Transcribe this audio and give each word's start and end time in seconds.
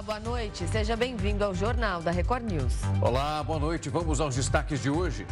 Olá, 0.00 0.18
boa 0.18 0.20
noite. 0.20 0.66
Seja 0.66 0.96
bem-vindo 0.96 1.44
ao 1.44 1.54
Jornal 1.54 2.00
da 2.00 2.10
Record 2.10 2.50
News. 2.50 2.72
Olá, 3.02 3.42
boa 3.42 3.58
noite. 3.58 3.90
Vamos 3.90 4.18
aos 4.18 4.34
destaques 4.34 4.80
de 4.80 4.88
hoje. 4.88 5.26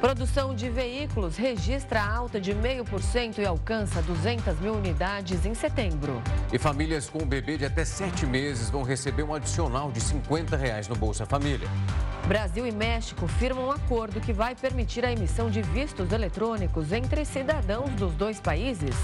Produção 0.00 0.54
de 0.54 0.70
veículos 0.70 1.36
registra 1.36 2.00
alta 2.00 2.40
de 2.40 2.54
0,5% 2.54 3.38
e 3.38 3.44
alcança 3.44 4.00
200 4.02 4.60
mil 4.60 4.74
unidades 4.74 5.44
em 5.44 5.52
setembro. 5.52 6.22
E 6.52 6.60
famílias 6.60 7.10
com 7.10 7.26
bebê 7.26 7.56
de 7.56 7.64
até 7.64 7.84
7 7.84 8.24
meses 8.24 8.70
vão 8.70 8.84
receber 8.84 9.24
um 9.24 9.34
adicional 9.34 9.90
de 9.90 10.00
50 10.00 10.56
reais 10.56 10.86
no 10.86 10.94
Bolsa 10.94 11.26
Família. 11.26 11.68
Brasil 12.26 12.66
e 12.66 12.72
México 12.72 13.26
firmam 13.26 13.66
um 13.66 13.70
acordo 13.70 14.20
que 14.20 14.32
vai 14.32 14.54
permitir 14.54 15.04
a 15.04 15.12
emissão 15.12 15.50
de 15.50 15.60
vistos 15.60 16.12
eletrônicos 16.12 16.92
entre 16.92 17.24
cidadãos 17.24 17.90
dos 17.90 18.14
dois 18.14 18.40
países. 18.40 18.94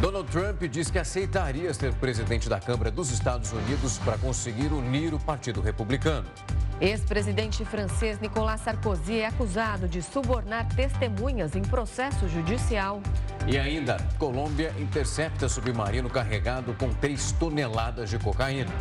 Donald 0.00 0.30
Trump 0.30 0.62
diz 0.64 0.90
que 0.90 0.98
aceitaria 0.98 1.72
ser 1.72 1.94
presidente 1.94 2.48
da 2.48 2.60
Câmara 2.60 2.90
dos 2.90 3.10
Estados 3.10 3.50
Unidos 3.52 3.98
para 3.98 4.18
conseguir 4.18 4.72
unir 4.72 5.14
o 5.14 5.18
Partido 5.18 5.60
Republicano. 5.60 6.26
Ex-presidente 6.78 7.64
francês 7.64 8.20
Nicolas 8.20 8.60
Sarkozy 8.60 9.20
é 9.20 9.26
acusado 9.26 9.88
de 9.88 10.02
subornar 10.02 10.68
testemunhas 10.74 11.56
em 11.56 11.62
processo 11.62 12.28
judicial. 12.28 13.00
E 13.46 13.56
ainda, 13.56 13.96
Colômbia 14.18 14.74
intercepta 14.78 15.48
submarino 15.48 16.10
carregado 16.10 16.74
com 16.74 16.92
3 16.92 17.32
toneladas 17.32 18.10
de 18.10 18.18
cocaína. 18.18 18.72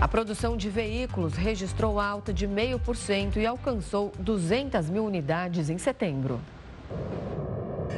A 0.00 0.08
produção 0.08 0.56
de 0.56 0.70
veículos 0.70 1.34
registrou 1.34 2.00
alta 2.00 2.32
de 2.32 2.48
0,5% 2.48 3.36
e 3.36 3.44
alcançou 3.44 4.10
200 4.18 4.88
mil 4.88 5.04
unidades 5.04 5.68
em 5.68 5.76
setembro. 5.76 6.40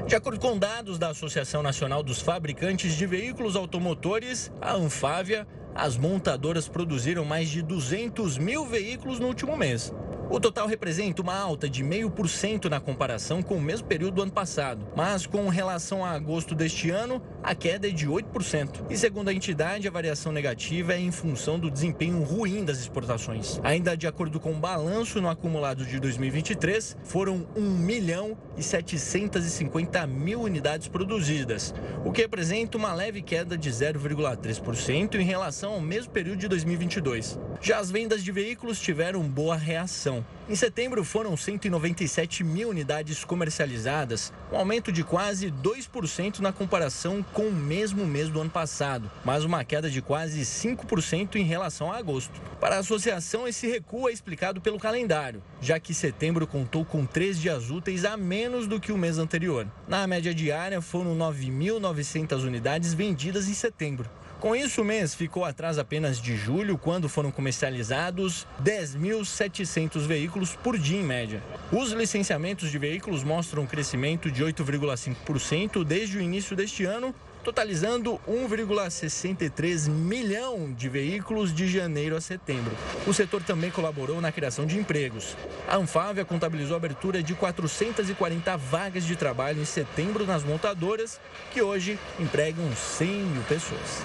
De 0.04 0.16
acordo 0.16 0.40
com 0.40 0.58
dados 0.58 0.98
da 0.98 1.10
Associação 1.10 1.62
Nacional 1.62 2.02
dos 2.02 2.20
Fabricantes 2.20 2.94
de 2.94 3.06
Veículos 3.06 3.54
Automotores, 3.54 4.50
a 4.60 4.74
Anfávia, 4.74 5.46
as 5.76 5.96
montadoras 5.96 6.66
produziram 6.66 7.24
mais 7.24 7.48
de 7.48 7.62
200 7.62 8.36
mil 8.36 8.66
veículos 8.66 9.20
no 9.20 9.28
último 9.28 9.56
mês. 9.56 9.94
O 10.32 10.40
total 10.40 10.66
representa 10.66 11.20
uma 11.20 11.36
alta 11.36 11.68
de 11.68 11.84
0,5% 11.84 12.70
na 12.70 12.80
comparação 12.80 13.42
com 13.42 13.56
o 13.56 13.60
mesmo 13.60 13.86
período 13.86 14.14
do 14.14 14.22
ano 14.22 14.32
passado, 14.32 14.88
mas 14.96 15.26
com 15.26 15.46
relação 15.50 16.02
a 16.02 16.12
agosto 16.12 16.54
deste 16.54 16.88
ano, 16.88 17.20
a 17.42 17.54
queda 17.54 17.86
é 17.86 17.90
de 17.90 18.08
8%. 18.08 18.86
E 18.88 18.96
segundo 18.96 19.28
a 19.28 19.34
entidade, 19.34 19.86
a 19.86 19.90
variação 19.90 20.32
negativa 20.32 20.94
é 20.94 20.98
em 20.98 21.12
função 21.12 21.58
do 21.58 21.70
desempenho 21.70 22.22
ruim 22.22 22.64
das 22.64 22.78
exportações. 22.78 23.60
Ainda 23.62 23.94
de 23.94 24.06
acordo 24.06 24.40
com 24.40 24.52
o 24.52 24.58
balanço 24.58 25.20
no 25.20 25.28
acumulado 25.28 25.84
de 25.84 26.00
2023, 26.00 26.96
foram 27.04 27.46
1 27.54 27.60
milhão 27.60 28.34
e 28.56 28.62
750 28.62 30.06
mil 30.06 30.40
unidades 30.40 30.88
produzidas, 30.88 31.74
o 32.06 32.10
que 32.10 32.22
representa 32.22 32.78
uma 32.78 32.94
leve 32.94 33.20
queda 33.20 33.54
de 33.54 33.70
0,3% 33.70 35.14
em 35.16 35.24
relação 35.24 35.74
ao 35.74 35.80
mesmo 35.82 36.10
período 36.10 36.38
de 36.38 36.48
2022. 36.48 37.38
Já 37.60 37.78
as 37.78 37.90
vendas 37.90 38.24
de 38.24 38.32
veículos 38.32 38.80
tiveram 38.80 39.20
boa 39.20 39.56
reação. 39.56 40.21
Em 40.48 40.54
setembro 40.56 41.04
foram 41.04 41.36
197 41.36 42.42
mil 42.42 42.68
unidades 42.68 43.24
comercializadas, 43.24 44.32
um 44.52 44.56
aumento 44.56 44.90
de 44.90 45.04
quase 45.04 45.50
2% 45.50 46.40
na 46.40 46.52
comparação 46.52 47.24
com 47.32 47.48
o 47.48 47.52
mesmo 47.52 48.04
mês 48.04 48.28
do 48.28 48.40
ano 48.40 48.50
passado, 48.50 49.10
mas 49.24 49.44
uma 49.44 49.64
queda 49.64 49.88
de 49.88 50.02
quase 50.02 50.40
5% 50.40 51.36
em 51.36 51.44
relação 51.44 51.92
a 51.92 51.96
agosto. 51.96 52.40
Para 52.60 52.76
a 52.76 52.80
associação, 52.80 53.46
esse 53.46 53.66
recuo 53.66 54.08
é 54.08 54.12
explicado 54.12 54.60
pelo 54.60 54.78
calendário, 54.78 55.42
já 55.60 55.78
que 55.78 55.94
setembro 55.94 56.46
contou 56.46 56.84
com 56.84 57.06
três 57.06 57.40
dias 57.40 57.70
úteis 57.70 58.04
a 58.04 58.16
menos 58.16 58.66
do 58.66 58.80
que 58.80 58.92
o 58.92 58.98
mês 58.98 59.18
anterior. 59.18 59.66
Na 59.86 60.06
média 60.06 60.34
diária, 60.34 60.80
foram 60.80 61.16
9.900 61.16 62.44
unidades 62.44 62.92
vendidas 62.92 63.48
em 63.48 63.54
setembro. 63.54 64.10
Com 64.42 64.56
isso, 64.56 64.82
o 64.82 64.84
mês 64.84 65.14
ficou 65.14 65.44
atrás 65.44 65.78
apenas 65.78 66.20
de 66.20 66.36
julho, 66.36 66.76
quando 66.76 67.08
foram 67.08 67.30
comercializados 67.30 68.44
10.700 68.60 70.04
veículos 70.04 70.56
por 70.56 70.76
dia 70.76 70.98
em 70.98 71.04
média. 71.04 71.40
Os 71.70 71.92
licenciamentos 71.92 72.68
de 72.68 72.76
veículos 72.76 73.22
mostram 73.22 73.62
um 73.62 73.66
crescimento 73.66 74.32
de 74.32 74.42
8,5% 74.42 75.84
desde 75.84 76.18
o 76.18 76.20
início 76.20 76.56
deste 76.56 76.84
ano, 76.84 77.14
totalizando 77.42 78.20
1,63 78.28 79.88
milhão 79.88 80.72
de 80.72 80.88
veículos 80.88 81.52
de 81.54 81.68
janeiro 81.68 82.16
a 82.16 82.20
setembro. 82.20 82.76
O 83.06 83.12
setor 83.12 83.42
também 83.42 83.70
colaborou 83.70 84.20
na 84.20 84.32
criação 84.32 84.64
de 84.64 84.78
empregos. 84.78 85.36
A 85.68 85.76
Anfávia 85.76 86.24
contabilizou 86.24 86.74
a 86.74 86.78
abertura 86.78 87.22
de 87.22 87.34
440 87.34 88.56
vagas 88.56 89.04
de 89.04 89.16
trabalho 89.16 89.60
em 89.60 89.64
setembro 89.64 90.26
nas 90.26 90.44
montadoras, 90.44 91.20
que 91.52 91.60
hoje 91.60 91.98
empregam 92.18 92.64
100 92.74 93.08
mil 93.08 93.42
pessoas. 93.42 94.04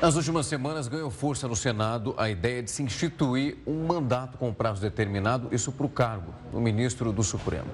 Nas 0.00 0.14
últimas 0.14 0.44
semanas 0.44 0.88
ganhou 0.88 1.10
força 1.10 1.48
no 1.48 1.56
Senado 1.56 2.14
a 2.18 2.28
ideia 2.28 2.62
de 2.62 2.70
se 2.70 2.82
instituir 2.82 3.56
um 3.66 3.86
mandato 3.86 4.36
com 4.36 4.52
prazo 4.52 4.78
determinado, 4.78 5.48
isso 5.52 5.72
para 5.72 5.86
o 5.86 5.88
cargo 5.88 6.34
do 6.52 6.60
ministro 6.60 7.10
do 7.12 7.22
Supremo. 7.22 7.68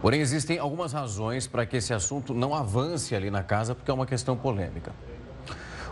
Porém, 0.00 0.20
existem 0.20 0.56
algumas 0.56 0.92
razões 0.92 1.48
para 1.48 1.66
que 1.66 1.78
esse 1.78 1.92
assunto 1.92 2.32
não 2.32 2.54
avance 2.54 3.12
ali 3.12 3.28
na 3.28 3.42
casa, 3.42 3.74
porque 3.74 3.90
é 3.90 3.94
uma 3.94 4.06
questão 4.06 4.36
polêmica. 4.36 4.92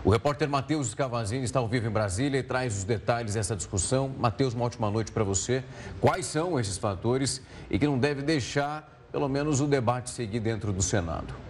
O 0.05 0.09
repórter 0.09 0.47
Matheus 0.49 0.87
Scavazini 0.87 1.43
está 1.43 1.59
ao 1.59 1.67
vivo 1.67 1.87
em 1.87 1.91
Brasília 1.91 2.39
e 2.39 2.43
traz 2.43 2.77
os 2.77 2.83
detalhes 2.85 3.33
dessa 3.33 3.53
discussão. 3.53 4.09
Matheus, 4.17 4.53
uma 4.53 4.63
ótima 4.63 4.89
noite 4.89 5.11
para 5.11 5.25
você. 5.25 5.65
Quais 5.99 6.25
são 6.25 6.57
esses 6.57 6.77
fatores 6.77 7.41
e 7.69 7.77
que 7.77 7.85
não 7.85 7.99
deve 7.99 8.21
deixar, 8.21 8.89
pelo 9.11 9.27
menos, 9.27 9.59
o 9.59 9.67
debate 9.67 10.09
seguir 10.09 10.39
dentro 10.39 10.71
do 10.71 10.81
Senado? 10.81 11.42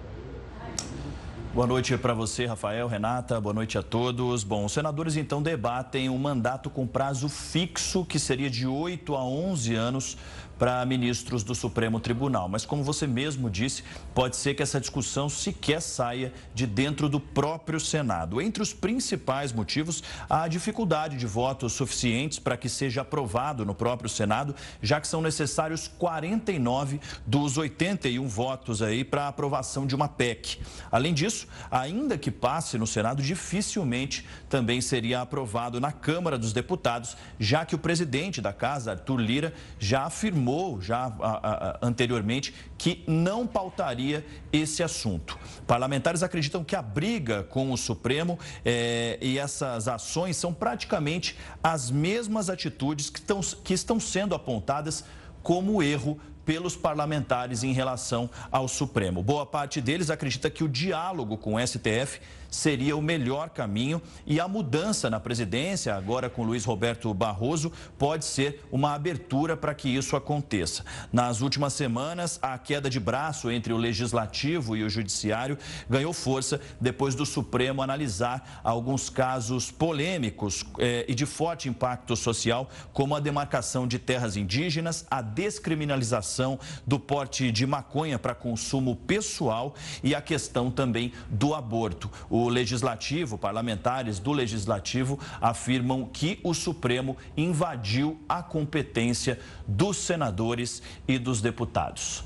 Boa 1.54 1.68
noite 1.68 1.96
para 2.00 2.16
você, 2.16 2.48
Rafael, 2.48 2.88
Renata. 2.88 3.40
Boa 3.40 3.54
noite 3.54 3.78
a 3.78 3.84
todos. 3.84 4.44
Bom, 4.44 4.66
os 4.66 4.72
senadores 4.72 5.16
então 5.16 5.40
debatem 5.40 6.10
um 6.10 6.18
mandato 6.18 6.68
com 6.68 6.88
prazo 6.88 7.30
fixo, 7.30 8.04
que 8.04 8.18
seria 8.18 8.50
de 8.50 8.66
8 8.66 9.14
a 9.14 9.24
11 9.24 9.76
anos 9.76 10.18
para 10.58 10.84
ministros 10.84 11.44
do 11.44 11.54
Supremo 11.54 12.00
Tribunal. 12.00 12.50
Mas, 12.50 12.66
como 12.66 12.84
você 12.84 13.06
mesmo 13.06 13.52
disse, 13.52 13.84
pode 14.14 14.36
ser 14.36 14.54
que 14.54 14.64
essa 14.64 14.80
discussão 14.80 15.28
sequer 15.30 15.82
saia 15.82 16.32
de 16.54 16.66
dentro 16.66 17.10
do 17.10 17.20
próprio 17.20 17.80
Senado. 17.80 18.42
Entre 18.42 18.62
os 18.62 18.74
principais 18.74 19.52
motivos, 19.52 20.04
a 20.30 20.48
dificuldade 20.48 21.18
de 21.18 21.26
votos 21.26 21.74
suficientes 21.74 22.40
para 22.40 22.58
que 22.58 22.70
seja 22.70 23.02
aprovado 23.02 23.66
no 23.66 23.74
próprio 23.74 24.10
Senado, 24.10 24.56
já 24.82 25.02
que 25.02 25.08
são 25.08 25.22
necessários 25.22 25.88
49 25.88 27.00
dos 27.26 27.58
81 27.58 28.28
votos 28.28 28.82
aí 28.82 29.04
para 29.04 29.24
a 29.24 29.28
aprovação 29.28 29.86
de 29.86 29.96
uma 29.96 30.08
PEC. 30.08 30.60
Além 30.92 31.14
disso, 31.14 31.48
ainda 31.72 32.18
que 32.18 32.32
passe 32.32 32.78
no 32.78 32.88
Senado, 32.88 33.22
dificilmente 33.22 34.26
também 34.50 34.82
seria 34.82 35.22
aprovado 35.22 35.80
na 35.80 35.92
Câmara 35.92 36.38
dos 36.38 36.54
Deputados, 36.54 37.18
já 37.40 37.66
que 37.66 37.76
o 37.76 37.80
presidente 37.80 38.42
da 38.42 38.54
casa, 38.54 38.92
Arthur 38.92 39.18
Lira, 39.18 39.54
já 39.80 40.04
afirmou 40.04 40.82
já 40.82 41.12
a, 41.20 41.32
a, 41.32 41.80
anteriormente 41.82 42.54
que 42.84 43.02
não 43.08 43.48
pautaria 43.48 44.26
esse 44.52 44.84
assunto. 44.84 45.40
Parlamentares 45.66 46.22
acreditam 46.22 46.66
que 46.66 46.76
a 46.76 46.82
briga 46.82 47.44
com 47.44 47.72
o 47.72 47.78
Supremo 47.78 48.38
eh, 48.66 49.18
e 49.22 49.40
essas 49.40 49.88
ações 49.88 50.36
são 50.36 50.54
praticamente 50.54 51.38
as 51.64 51.90
mesmas 51.90 52.50
atitudes 52.50 53.10
que, 53.10 53.22
que 53.64 53.74
estão 53.74 54.02
sendo 54.02 54.36
apontadas 54.36 55.06
como 55.42 55.82
erro 55.82 56.20
pelos 56.46 56.76
parlamentares 56.76 57.64
em 57.64 57.72
relação 57.72 58.30
ao 58.52 58.68
Supremo. 58.68 59.24
Boa 59.24 59.46
parte 59.46 59.80
deles 59.80 60.10
acredita 60.10 60.50
que 60.50 60.62
o 60.62 60.68
diálogo 60.68 61.38
com 61.38 61.56
o 61.56 61.66
STF 61.66 62.20
seria 62.54 62.96
o 62.96 63.02
melhor 63.02 63.50
caminho 63.50 64.02
e 64.26 64.40
a 64.40 64.48
mudança 64.48 65.10
na 65.10 65.20
presidência, 65.20 65.96
agora 65.96 66.30
com 66.30 66.44
Luiz 66.44 66.64
Roberto 66.64 67.12
Barroso, 67.14 67.72
pode 67.98 68.26
ser 68.26 68.64
uma 68.72 68.94
abertura 68.94 69.58
para 69.58 69.74
que 69.74 69.90
isso 69.90 70.16
aconteça. 70.16 70.86
Nas 71.12 71.42
últimas 71.42 71.74
semanas, 71.74 72.38
a 72.42 72.58
queda 72.58 72.90
de 72.90 73.00
braço 73.00 73.50
entre 73.50 73.74
o 73.74 73.78
legislativo 73.78 74.78
e 74.78 74.84
o 74.84 74.90
judiciário 74.90 75.58
ganhou 75.90 76.14
força 76.14 76.62
depois 76.80 77.16
do 77.16 77.26
Supremo 77.26 77.82
analisar 77.82 78.62
alguns 78.64 79.10
casos 79.10 79.72
polêmicos 79.72 80.64
eh, 80.78 81.06
e 81.08 81.16
de 81.16 81.26
forte 81.26 81.68
impacto 81.68 82.16
social, 82.16 82.70
como 82.94 83.16
a 83.16 83.20
demarcação 83.20 83.88
de 83.88 83.98
terras 83.98 84.38
indígenas, 84.38 85.06
a 85.10 85.22
descriminalização 85.22 86.60
do 86.86 87.00
porte 87.00 87.52
de 87.52 87.66
maconha 87.66 88.20
para 88.20 88.36
consumo 88.36 88.96
pessoal 88.96 89.74
e 90.04 90.14
a 90.14 90.22
questão 90.22 90.70
também 90.70 91.12
do 91.30 91.56
aborto. 91.56 92.12
O 92.30 92.43
o 92.44 92.50
legislativo, 92.50 93.38
parlamentares 93.38 94.20
do 94.20 94.32
legislativo, 94.32 95.20
afirmam 95.42 96.06
que 96.06 96.40
o 96.44 96.54
Supremo 96.54 97.18
invadiu 97.36 98.20
a 98.28 98.44
competência 98.44 99.40
dos 99.68 99.98
senadores 99.98 100.82
e 101.08 101.18
dos 101.18 101.42
deputados. 101.42 102.24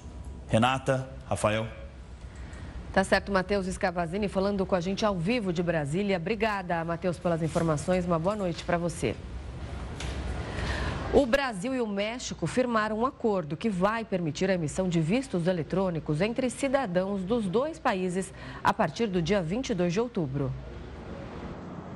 Renata, 0.48 1.10
Rafael. 1.30 1.68
Tá 2.94 3.04
certo, 3.04 3.32
Matheus 3.32 3.68
Escavazini 3.68 4.28
falando 4.28 4.66
com 4.66 4.74
a 4.74 4.80
gente 4.82 5.06
ao 5.06 5.16
vivo 5.16 5.54
de 5.54 5.62
Brasília. 5.62 6.18
Obrigada, 6.18 6.84
Matheus, 6.84 7.20
pelas 7.20 7.44
informações. 7.44 8.06
Uma 8.06 8.18
boa 8.18 8.36
noite 8.36 8.64
para 8.64 8.78
você. 8.78 9.16
O 11.14 11.26
Brasil 11.26 11.74
e 11.74 11.80
o 11.80 11.88
México 11.88 12.46
firmaram 12.46 13.00
um 13.00 13.06
acordo 13.06 13.56
que 13.56 13.70
vai 13.70 14.04
permitir 14.04 14.50
a 14.50 14.56
emissão 14.56 14.90
de 14.90 15.00
vistos 15.00 15.48
eletrônicos 15.48 16.20
entre 16.20 16.50
cidadãos 16.50 17.24
dos 17.24 17.46
dois 17.46 17.80
países 17.80 18.34
a 18.62 18.74
partir 18.74 19.08
do 19.08 19.22
dia 19.22 19.42
22 19.42 19.94
de 19.94 20.02
outubro. 20.02 20.52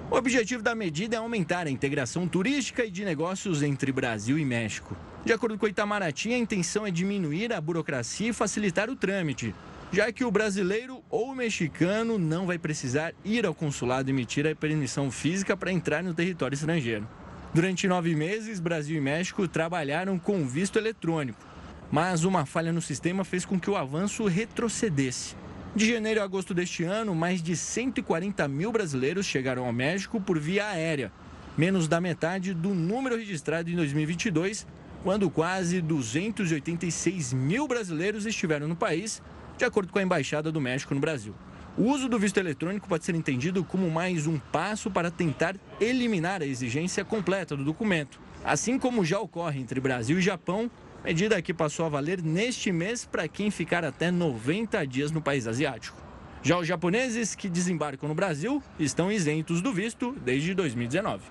O 0.10 0.16
objetivo 0.16 0.64
da 0.64 0.74
medida 0.74 1.18
é 1.18 1.20
aumentar 1.20 1.68
a 1.68 1.70
integração 1.70 2.26
turística 2.26 2.86
e 2.86 2.92
de 2.92 3.04
negócios 3.04 3.62
entre 3.62 3.92
Brasil 3.92 4.40
e 4.40 4.46
México. 4.46 4.96
De 5.26 5.34
acordo 5.34 5.58
com 5.58 5.68
Itamaraty, 5.68 6.34
a 6.34 6.38
intenção 6.38 6.88
é 6.88 6.92
diminuir 6.92 7.52
a 7.52 7.60
burocracia 7.60 8.30
e 8.30 8.34
facilitar 8.34 8.90
o 8.90 8.96
trâmite, 8.96 9.54
já 9.92 10.10
que 10.12 10.24
o 10.24 10.32
brasileiro 10.32 11.04
ou 11.10 11.32
o 11.32 11.36
mexicano 11.36 12.18
não 12.18 12.46
vai 12.48 12.58
precisar 12.58 13.14
ir 13.26 13.46
ao 13.46 13.54
consulado 13.54 14.10
emitir 14.10 14.48
a 14.48 14.56
permissão 14.56 15.12
física 15.12 15.56
para 15.56 15.72
entrar 15.72 16.02
no 16.02 16.14
território 16.14 16.56
estrangeiro. 16.56 17.06
Durante 17.54 17.86
nove 17.86 18.16
meses, 18.16 18.62
Brasil 18.62 18.98
e 18.98 19.02
México 19.02 19.46
trabalharam 19.46 20.18
com 20.18 20.48
visto 20.48 20.80
eletrônico, 20.80 21.38
mas 21.92 22.24
uma 22.24 22.46
falha 22.46 22.72
no 22.72 22.82
sistema 22.82 23.26
fez 23.26 23.44
com 23.44 23.60
que 23.60 23.70
o 23.70 23.76
avanço 23.76 24.26
retrocedesse. 24.26 25.36
De 25.76 25.92
janeiro 25.92 26.22
a 26.22 26.24
agosto 26.24 26.54
deste 26.54 26.86
ano, 26.86 27.14
mais 27.14 27.44
de 27.44 27.58
140 27.58 28.48
mil 28.48 28.72
brasileiros 28.72 29.26
chegaram 29.26 29.66
ao 29.66 29.74
México 29.74 30.22
por 30.22 30.40
via 30.40 30.68
aérea, 30.68 31.12
menos 31.58 31.90
da 31.90 32.00
metade 32.00 32.54
do 32.54 32.74
número 32.74 33.18
registrado 33.18 33.70
em 33.70 33.76
2022, 33.76 34.66
quando 35.04 35.30
quase 35.30 35.82
286 35.82 37.34
mil 37.34 37.68
brasileiros 37.68 38.26
estiveram 38.26 38.66
no 38.66 38.78
país, 38.78 39.22
de 39.58 39.66
acordo 39.66 39.92
com 39.92 40.00
a 40.00 40.04
Embaixada 40.04 40.54
do 40.54 40.62
México 40.62 40.94
no 40.94 41.02
Brasil. 41.02 41.36
O 41.78 41.84
uso 41.84 42.10
do 42.10 42.20
visto 42.20 42.38
eletrônico 42.38 42.88
pode 42.88 43.06
ser 43.06 43.16
entendido 43.16 43.64
como 43.64 43.90
mais 43.90 44.28
um 44.28 44.38
passo 44.38 44.92
para 44.92 45.10
tentar 45.10 45.56
eliminar 45.80 46.42
a 46.42 46.46
exigência 46.46 47.06
completa 47.06 47.56
do 47.56 47.64
documento, 47.64 48.20
assim 48.44 48.78
como 48.78 49.06
já 49.06 49.20
ocorre 49.20 49.62
entre 49.62 49.80
Brasil 49.80 50.20
e 50.20 50.22
Japão 50.22 50.70
medida 51.04 51.42
que 51.42 51.54
passou 51.54 51.86
a 51.86 51.90
valer 51.90 52.22
neste 52.22 52.72
mês 52.72 53.06
para 53.06 53.28
quem 53.28 53.50
ficar 53.50 53.84
até 53.84 54.12
90 54.12 54.86
dias 54.86 55.12
no 55.12 55.22
país 55.22 55.48
asiático. 55.48 55.98
Já 56.44 56.58
os 56.58 56.68
japoneses 56.68 57.36
que 57.36 57.50
desembarcam 57.50 58.10
no 58.10 58.16
Brasil 58.16 58.62
estão 58.80 59.12
isentos 59.12 59.62
do 59.62 59.72
visto 59.74 60.16
desde 60.24 60.54
2019. 60.54 61.24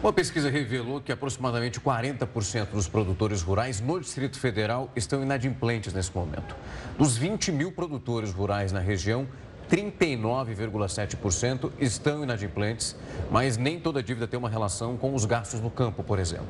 Uma 0.00 0.12
pesquisa 0.12 0.48
revelou 0.48 1.00
que 1.00 1.10
aproximadamente 1.10 1.80
40% 1.80 2.66
dos 2.66 2.86
produtores 2.86 3.42
rurais 3.42 3.80
no 3.80 3.98
Distrito 3.98 4.38
Federal 4.38 4.88
estão 4.94 5.24
inadimplentes 5.24 5.92
nesse 5.92 6.14
momento. 6.14 6.54
Dos 6.96 7.16
20 7.16 7.50
mil 7.50 7.72
produtores 7.72 8.30
rurais 8.30 8.70
na 8.70 8.78
região, 8.78 9.26
39,7% 9.68 11.72
estão 11.80 12.22
inadimplentes, 12.22 12.94
mas 13.28 13.56
nem 13.56 13.80
toda 13.80 14.00
dívida 14.00 14.28
tem 14.28 14.38
uma 14.38 14.48
relação 14.48 14.96
com 14.96 15.12
os 15.16 15.24
gastos 15.24 15.60
no 15.60 15.68
campo, 15.68 16.04
por 16.04 16.20
exemplo. 16.20 16.46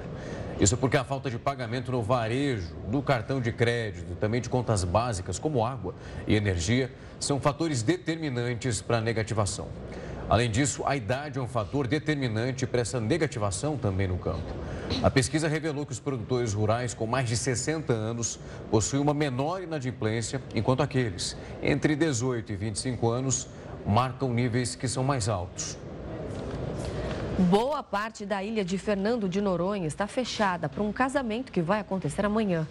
Isso 0.60 0.76
porque 0.76 0.98
a 0.98 1.04
falta 1.04 1.30
de 1.30 1.38
pagamento 1.38 1.90
no 1.90 2.02
varejo, 2.02 2.74
do 2.88 3.00
cartão 3.00 3.40
de 3.40 3.50
crédito, 3.50 4.14
também 4.16 4.42
de 4.42 4.50
contas 4.50 4.84
básicas 4.84 5.38
como 5.38 5.64
água 5.64 5.94
e 6.26 6.34
energia, 6.34 6.92
são 7.18 7.40
fatores 7.40 7.82
determinantes 7.82 8.82
para 8.82 8.98
a 8.98 9.00
negativação. 9.00 9.68
Além 10.28 10.50
disso, 10.50 10.82
a 10.84 10.94
idade 10.94 11.38
é 11.38 11.42
um 11.42 11.48
fator 11.48 11.86
determinante 11.86 12.66
para 12.66 12.82
essa 12.82 13.00
negativação 13.00 13.78
também 13.78 14.06
no 14.06 14.18
campo. 14.18 14.44
A 15.02 15.10
pesquisa 15.10 15.48
revelou 15.48 15.86
que 15.86 15.92
os 15.92 16.00
produtores 16.00 16.52
rurais 16.52 16.92
com 16.92 17.06
mais 17.06 17.26
de 17.26 17.36
60 17.36 17.94
anos 17.94 18.38
possuem 18.70 19.00
uma 19.00 19.14
menor 19.14 19.62
inadimplência, 19.62 20.42
enquanto 20.54 20.82
aqueles 20.82 21.34
entre 21.62 21.96
18 21.96 22.52
e 22.52 22.56
25 22.56 23.08
anos 23.08 23.48
marcam 23.86 24.34
níveis 24.34 24.74
que 24.74 24.86
são 24.86 25.02
mais 25.02 25.30
altos. 25.30 25.78
Boa 27.38 27.82
parte 27.82 28.26
da 28.26 28.42
ilha 28.42 28.64
de 28.64 28.76
Fernando 28.76 29.28
de 29.28 29.40
Noronha 29.40 29.86
está 29.86 30.06
fechada 30.06 30.68
para 30.68 30.82
um 30.82 30.92
casamento 30.92 31.50
que 31.50 31.62
vai 31.62 31.80
acontecer 31.80 32.26
amanhã. 32.26 32.66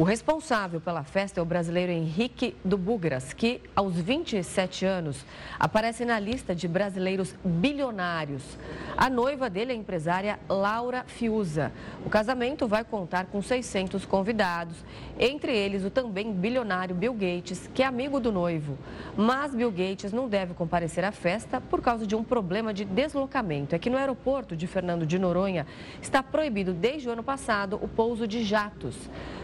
O 0.00 0.02
responsável 0.02 0.80
pela 0.80 1.04
festa 1.04 1.40
é 1.40 1.42
o 1.42 1.44
brasileiro 1.44 1.92
Henrique 1.92 2.56
do 2.64 2.78
Bugras, 2.78 3.34
que, 3.34 3.60
aos 3.76 3.96
27 3.96 4.86
anos, 4.86 5.26
aparece 5.58 6.06
na 6.06 6.18
lista 6.18 6.54
de 6.54 6.66
brasileiros 6.66 7.34
bilionários. 7.44 8.42
A 8.96 9.10
noiva 9.10 9.50
dele 9.50 9.72
é 9.72 9.74
a 9.74 9.78
empresária 9.78 10.40
Laura 10.48 11.04
Fiuza. 11.06 11.70
O 12.06 12.08
casamento 12.08 12.66
vai 12.66 12.82
contar 12.82 13.26
com 13.26 13.42
600 13.42 14.06
convidados, 14.06 14.74
entre 15.18 15.54
eles 15.54 15.84
o 15.84 15.90
também 15.90 16.32
bilionário 16.32 16.96
Bill 16.96 17.12
Gates, 17.12 17.68
que 17.74 17.82
é 17.82 17.86
amigo 17.86 18.18
do 18.18 18.32
noivo. 18.32 18.78
Mas 19.14 19.54
Bill 19.54 19.70
Gates 19.70 20.14
não 20.14 20.30
deve 20.30 20.54
comparecer 20.54 21.04
à 21.04 21.12
festa 21.12 21.60
por 21.60 21.82
causa 21.82 22.06
de 22.06 22.16
um 22.16 22.24
problema 22.24 22.72
de 22.72 22.86
deslocamento. 22.86 23.74
É 23.74 23.78
que 23.78 23.90
no 23.90 23.98
aeroporto 23.98 24.56
de 24.56 24.66
Fernando 24.66 25.04
de 25.04 25.18
Noronha 25.18 25.66
está 26.00 26.22
proibido 26.22 26.72
desde 26.72 27.06
o 27.06 27.12
ano 27.12 27.22
passado 27.22 27.78
o 27.82 27.86
pouso 27.86 28.26
de 28.26 28.42
jatos. 28.42 28.96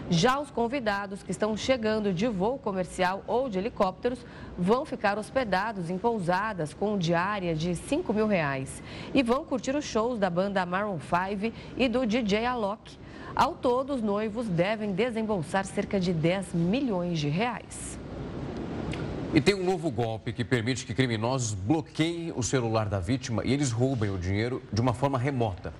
Já 0.08 0.38
os 0.38 0.52
convidados 0.52 1.24
que 1.24 1.32
estão 1.32 1.56
chegando 1.56 2.14
de 2.14 2.28
voo 2.28 2.58
comercial 2.58 3.24
ou 3.26 3.48
de 3.48 3.58
helicópteros 3.58 4.24
vão 4.56 4.84
ficar 4.84 5.18
hospedados 5.18 5.90
em 5.90 5.98
pousadas 5.98 6.72
com 6.72 6.96
diária 6.96 7.56
de 7.56 7.74
5 7.74 8.14
mil 8.14 8.28
reais 8.28 8.80
e 9.12 9.20
vão 9.20 9.44
curtir 9.44 9.74
os 9.74 9.84
shows 9.84 10.16
da 10.16 10.30
banda 10.30 10.64
Maroon 10.64 11.00
5 11.00 11.52
e 11.76 11.88
do 11.88 12.06
DJ 12.06 12.46
Alok. 12.46 12.96
Ao 13.34 13.54
todo, 13.54 13.94
os 13.94 14.00
noivos 14.00 14.46
devem 14.46 14.92
desembolsar 14.92 15.64
cerca 15.64 15.98
de 15.98 16.12
10 16.12 16.54
milhões 16.54 17.18
de 17.18 17.28
reais. 17.28 17.98
E 19.34 19.40
tem 19.40 19.56
um 19.56 19.64
novo 19.64 19.90
golpe 19.90 20.32
que 20.32 20.44
permite 20.44 20.86
que 20.86 20.94
criminosos 20.94 21.52
bloqueiem 21.52 22.32
o 22.36 22.44
celular 22.44 22.88
da 22.88 23.00
vítima 23.00 23.44
e 23.44 23.52
eles 23.52 23.72
roubem 23.72 24.08
o 24.10 24.16
dinheiro 24.16 24.62
de 24.72 24.80
uma 24.80 24.94
forma 24.94 25.18
remota. 25.18 25.74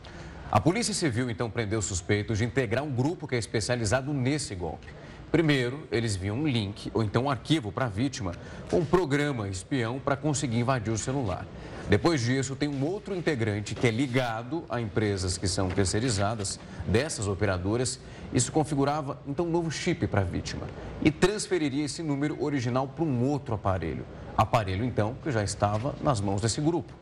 A 0.50 0.60
Polícia 0.60 0.94
Civil 0.94 1.28
então 1.28 1.50
prendeu 1.50 1.82
suspeitos 1.82 2.38
de 2.38 2.44
integrar 2.44 2.84
um 2.84 2.90
grupo 2.90 3.26
que 3.26 3.34
é 3.34 3.38
especializado 3.38 4.14
nesse 4.14 4.54
golpe. 4.54 4.86
Primeiro, 5.32 5.88
eles 5.90 6.14
viam 6.14 6.36
um 6.36 6.46
link 6.46 6.88
ou 6.94 7.02
então 7.02 7.24
um 7.24 7.30
arquivo 7.30 7.72
para 7.72 7.86
a 7.86 7.88
vítima 7.88 8.32
um 8.72 8.84
programa 8.84 9.48
espião 9.48 9.98
para 9.98 10.16
conseguir 10.16 10.60
invadir 10.60 10.92
o 10.92 10.96
celular. 10.96 11.44
Depois 11.90 12.20
disso, 12.20 12.54
tem 12.54 12.68
um 12.68 12.84
outro 12.84 13.14
integrante 13.14 13.74
que 13.74 13.88
é 13.88 13.90
ligado 13.90 14.64
a 14.68 14.80
empresas 14.80 15.36
que 15.36 15.48
são 15.48 15.68
terceirizadas 15.68 16.60
dessas 16.86 17.26
operadoras. 17.26 17.98
Isso 18.32 18.52
configurava 18.52 19.20
então 19.26 19.46
um 19.46 19.50
novo 19.50 19.70
chip 19.70 20.06
para 20.06 20.20
a 20.20 20.24
vítima 20.24 20.66
e 21.02 21.10
transferiria 21.10 21.84
esse 21.84 22.04
número 22.04 22.40
original 22.42 22.86
para 22.86 23.04
um 23.04 23.24
outro 23.24 23.56
aparelho. 23.56 24.06
Aparelho 24.36 24.84
então 24.84 25.16
que 25.24 25.30
já 25.32 25.42
estava 25.42 25.96
nas 26.00 26.20
mãos 26.20 26.40
desse 26.40 26.60
grupo. 26.60 26.92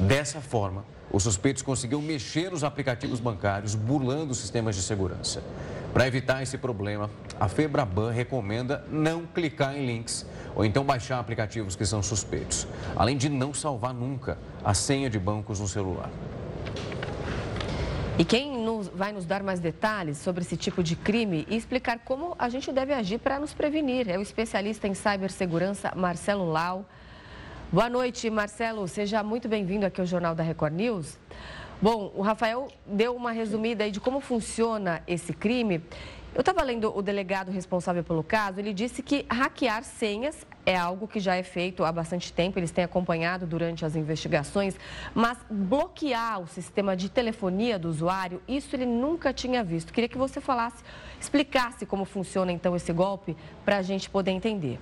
Dessa 0.00 0.40
forma, 0.40 0.84
os 1.12 1.22
suspeitos 1.22 1.62
conseguiram 1.62 2.02
mexer 2.02 2.50
nos 2.50 2.62
aplicativos 2.62 3.20
bancários, 3.20 3.74
burlando 3.74 4.32
os 4.32 4.38
sistemas 4.38 4.76
de 4.76 4.82
segurança. 4.82 5.42
Para 5.92 6.06
evitar 6.06 6.42
esse 6.42 6.56
problema, 6.56 7.10
a 7.38 7.48
Febraban 7.48 8.12
recomenda 8.12 8.84
não 8.88 9.26
clicar 9.26 9.76
em 9.76 9.86
links 9.86 10.24
ou 10.54 10.64
então 10.64 10.84
baixar 10.84 11.18
aplicativos 11.18 11.74
que 11.74 11.84
são 11.84 12.02
suspeitos, 12.02 12.66
além 12.94 13.16
de 13.16 13.28
não 13.28 13.52
salvar 13.52 13.92
nunca 13.92 14.38
a 14.64 14.72
senha 14.72 15.10
de 15.10 15.18
bancos 15.18 15.58
no 15.58 15.66
celular. 15.66 16.10
E 18.20 18.24
quem 18.24 18.62
nos, 18.62 18.88
vai 18.88 19.12
nos 19.12 19.24
dar 19.24 19.42
mais 19.42 19.60
detalhes 19.60 20.18
sobre 20.18 20.42
esse 20.42 20.56
tipo 20.56 20.82
de 20.82 20.94
crime 20.94 21.46
e 21.48 21.56
explicar 21.56 22.00
como 22.00 22.36
a 22.38 22.50
gente 22.50 22.70
deve 22.70 22.92
agir 22.92 23.18
para 23.18 23.40
nos 23.40 23.54
prevenir 23.54 24.10
é 24.10 24.18
o 24.18 24.20
especialista 24.20 24.86
em 24.86 24.92
cibersegurança 24.92 25.92
Marcelo 25.96 26.44
Lau. 26.44 26.84
Boa 27.72 27.88
noite, 27.88 28.28
Marcelo. 28.28 28.88
Seja 28.88 29.22
muito 29.22 29.48
bem-vindo 29.48 29.86
aqui 29.86 30.00
ao 30.00 30.06
Jornal 30.06 30.34
da 30.34 30.42
Record 30.42 30.74
News. 30.74 31.16
Bom, 31.80 32.10
o 32.16 32.20
Rafael 32.20 32.66
deu 32.84 33.14
uma 33.14 33.30
resumida 33.30 33.84
aí 33.84 33.92
de 33.92 34.00
como 34.00 34.18
funciona 34.18 35.04
esse 35.06 35.32
crime. 35.32 35.80
Eu 36.34 36.40
estava 36.40 36.64
lendo 36.64 36.92
o 36.92 37.00
delegado 37.00 37.52
responsável 37.52 38.02
pelo 38.02 38.24
caso, 38.24 38.58
ele 38.58 38.74
disse 38.74 39.04
que 39.04 39.24
hackear 39.30 39.84
senhas 39.84 40.44
é 40.66 40.76
algo 40.76 41.06
que 41.06 41.20
já 41.20 41.36
é 41.36 41.44
feito 41.44 41.84
há 41.84 41.92
bastante 41.92 42.32
tempo, 42.32 42.58
eles 42.58 42.72
têm 42.72 42.82
acompanhado 42.82 43.46
durante 43.46 43.84
as 43.84 43.94
investigações, 43.94 44.74
mas 45.14 45.38
bloquear 45.48 46.40
o 46.40 46.48
sistema 46.48 46.96
de 46.96 47.08
telefonia 47.08 47.78
do 47.78 47.88
usuário, 47.88 48.42
isso 48.48 48.74
ele 48.74 48.86
nunca 48.86 49.32
tinha 49.32 49.62
visto. 49.62 49.92
Queria 49.92 50.08
que 50.08 50.18
você 50.18 50.40
falasse, 50.40 50.82
explicasse 51.20 51.86
como 51.86 52.04
funciona 52.04 52.50
então 52.50 52.74
esse 52.74 52.92
golpe 52.92 53.36
para 53.64 53.76
a 53.76 53.82
gente 53.82 54.10
poder 54.10 54.32
entender. 54.32 54.80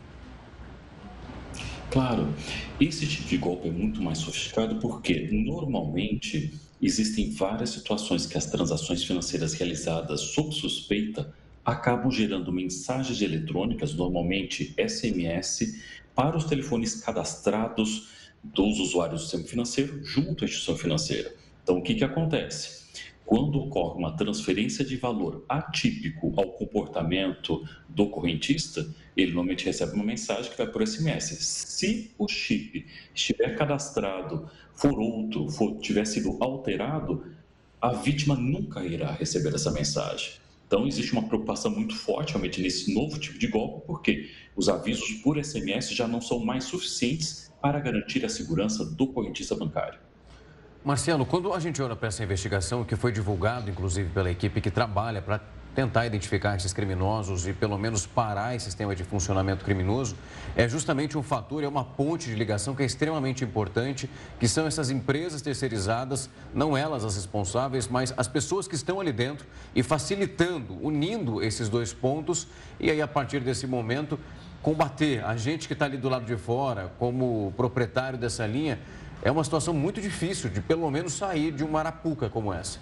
Claro, 1.91 2.29
esse 2.79 3.07
tipo 3.07 3.27
de 3.27 3.39
golpe 3.39 3.69
é 3.69 3.71
muito 3.71 4.03
mais 4.03 4.19
sofisticado 4.19 4.77
porque 4.77 5.31
normalmente 5.33 6.53
existem 6.83 7.31
várias 7.31 7.71
situações 7.71 8.27
que 8.27 8.37
as 8.37 8.45
transações 8.45 9.03
financeiras 9.03 9.55
realizadas 9.55 10.21
sob 10.21 10.55
suspeita 10.55 11.35
acabam 11.65 12.11
gerando 12.11 12.53
mensagens 12.53 13.23
eletrônicas, 13.23 13.95
normalmente 13.95 14.75
SMS, 14.79 15.83
para 16.15 16.37
os 16.37 16.45
telefones 16.45 16.97
cadastrados 16.97 18.09
dos 18.45 18.79
usuários 18.81 19.21
do 19.21 19.23
sistema 19.23 19.45
financeiro 19.45 20.05
junto 20.05 20.45
à 20.45 20.47
instituição 20.47 20.77
financeira. 20.77 21.35
Então, 21.63 21.79
o 21.79 21.83
que, 21.83 21.95
que 21.95 22.05
acontece? 22.05 22.87
Quando 23.25 23.59
ocorre 23.61 23.99
uma 23.99 24.17
transferência 24.17 24.85
de 24.85 24.97
valor 24.97 25.45
atípico 25.49 26.33
ao 26.37 26.53
comportamento 26.53 27.63
do 27.89 28.09
correntista, 28.09 28.87
ele 29.23 29.33
normalmente 29.33 29.67
recebe 29.67 29.95
uma 29.95 30.05
mensagem 30.05 30.51
que 30.51 30.57
vai 30.57 30.67
por 30.69 30.87
SMS. 30.87 31.25
Se 31.41 32.13
o 32.17 32.29
chip 32.29 32.87
estiver 33.13 33.57
cadastrado, 33.57 34.49
for 34.73 34.99
outro, 34.99 35.49
for, 35.51 35.77
tiver 35.81 36.07
sido 36.07 36.37
alterado, 36.41 37.27
a 37.81 37.93
vítima 37.93 38.37
nunca 38.37 38.85
irá 38.85 39.11
receber 39.11 39.53
essa 39.55 39.73
mensagem. 39.73 40.35
Então, 40.67 40.87
existe 40.87 41.13
uma 41.13 41.23
preocupação 41.23 41.71
muito 41.71 41.97
forte 41.97 42.31
realmente 42.33 42.61
nesse 42.61 42.95
novo 42.95 43.19
tipo 43.19 43.39
de 43.39 43.49
golpe, 43.49 43.87
porque 43.87 44.31
os 44.55 44.69
avisos 44.69 45.11
por 45.23 45.43
SMS 45.43 45.91
já 45.95 46.07
não 46.07 46.21
são 46.21 46.39
mais 46.45 46.65
suficientes 46.65 47.51
para 47.61 47.81
garantir 47.81 48.25
a 48.25 48.29
segurança 48.29 48.85
do 48.85 49.07
correntista 49.09 49.57
bancário. 49.57 49.99
Marcelo, 50.85 51.27
quando 51.27 51.53
a 51.53 51.59
gente 51.59 51.83
olha 51.83 51.97
para 51.97 52.09
essa 52.09 52.23
investigação, 52.23 52.85
que 52.85 52.95
foi 52.95 53.11
divulgado, 53.11 53.69
inclusive, 53.69 54.11
pela 54.11 54.31
equipe 54.31 54.61
que 54.61 54.71
trabalha 54.71 55.21
para 55.21 55.41
tentar 55.79 56.07
identificar 56.07 56.57
esses 56.57 56.73
criminosos 56.73 57.47
e 57.47 57.53
pelo 57.53 57.79
menos 57.79 58.05
parar 58.05 58.53
esse 58.53 58.65
sistema 58.65 58.97
de 58.97 59.05
funcionamento 59.05 59.65
criminoso, 59.65 60.17
é 60.57 60.69
justamente 60.69 61.17
um 61.17 61.23
fator, 61.23 61.63
é 61.63 61.69
uma 61.69 61.85
ponte 61.85 62.29
de 62.29 62.35
ligação 62.35 62.75
que 62.75 62.83
é 62.83 62.87
extremamente 62.87 63.45
importante, 63.45 64.11
que 64.41 64.49
são 64.49 64.67
essas 64.67 64.91
empresas 64.91 65.41
terceirizadas, 65.41 66.29
não 66.53 66.77
elas 66.77 67.05
as 67.05 67.15
responsáveis, 67.15 67.87
mas 67.87 68.13
as 68.17 68.27
pessoas 68.27 68.67
que 68.67 68.75
estão 68.75 68.99
ali 68.99 69.13
dentro 69.13 69.47
e 69.73 69.81
facilitando, 69.85 70.77
unindo 70.85 71.41
esses 71.41 71.69
dois 71.69 71.93
pontos 71.93 72.49
e 72.81 72.91
aí 72.91 73.01
a 73.01 73.07
partir 73.07 73.39
desse 73.39 73.65
momento 73.65 74.19
combater 74.61 75.25
a 75.25 75.37
gente 75.37 75.69
que 75.69 75.75
está 75.75 75.85
ali 75.85 75.97
do 75.97 76.09
lado 76.09 76.25
de 76.25 76.37
fora, 76.37 76.91
como 76.99 77.55
proprietário 77.57 78.19
dessa 78.19 78.45
linha, 78.45 78.81
é 79.23 79.31
uma 79.31 79.45
situação 79.45 79.73
muito 79.73 80.01
difícil 80.01 80.51
de 80.51 80.61
pelo 80.61 80.91
menos 80.91 81.13
sair 81.13 81.53
de 81.53 81.63
uma 81.63 81.79
arapuca 81.79 82.29
como 82.29 82.53
essa. 82.53 82.81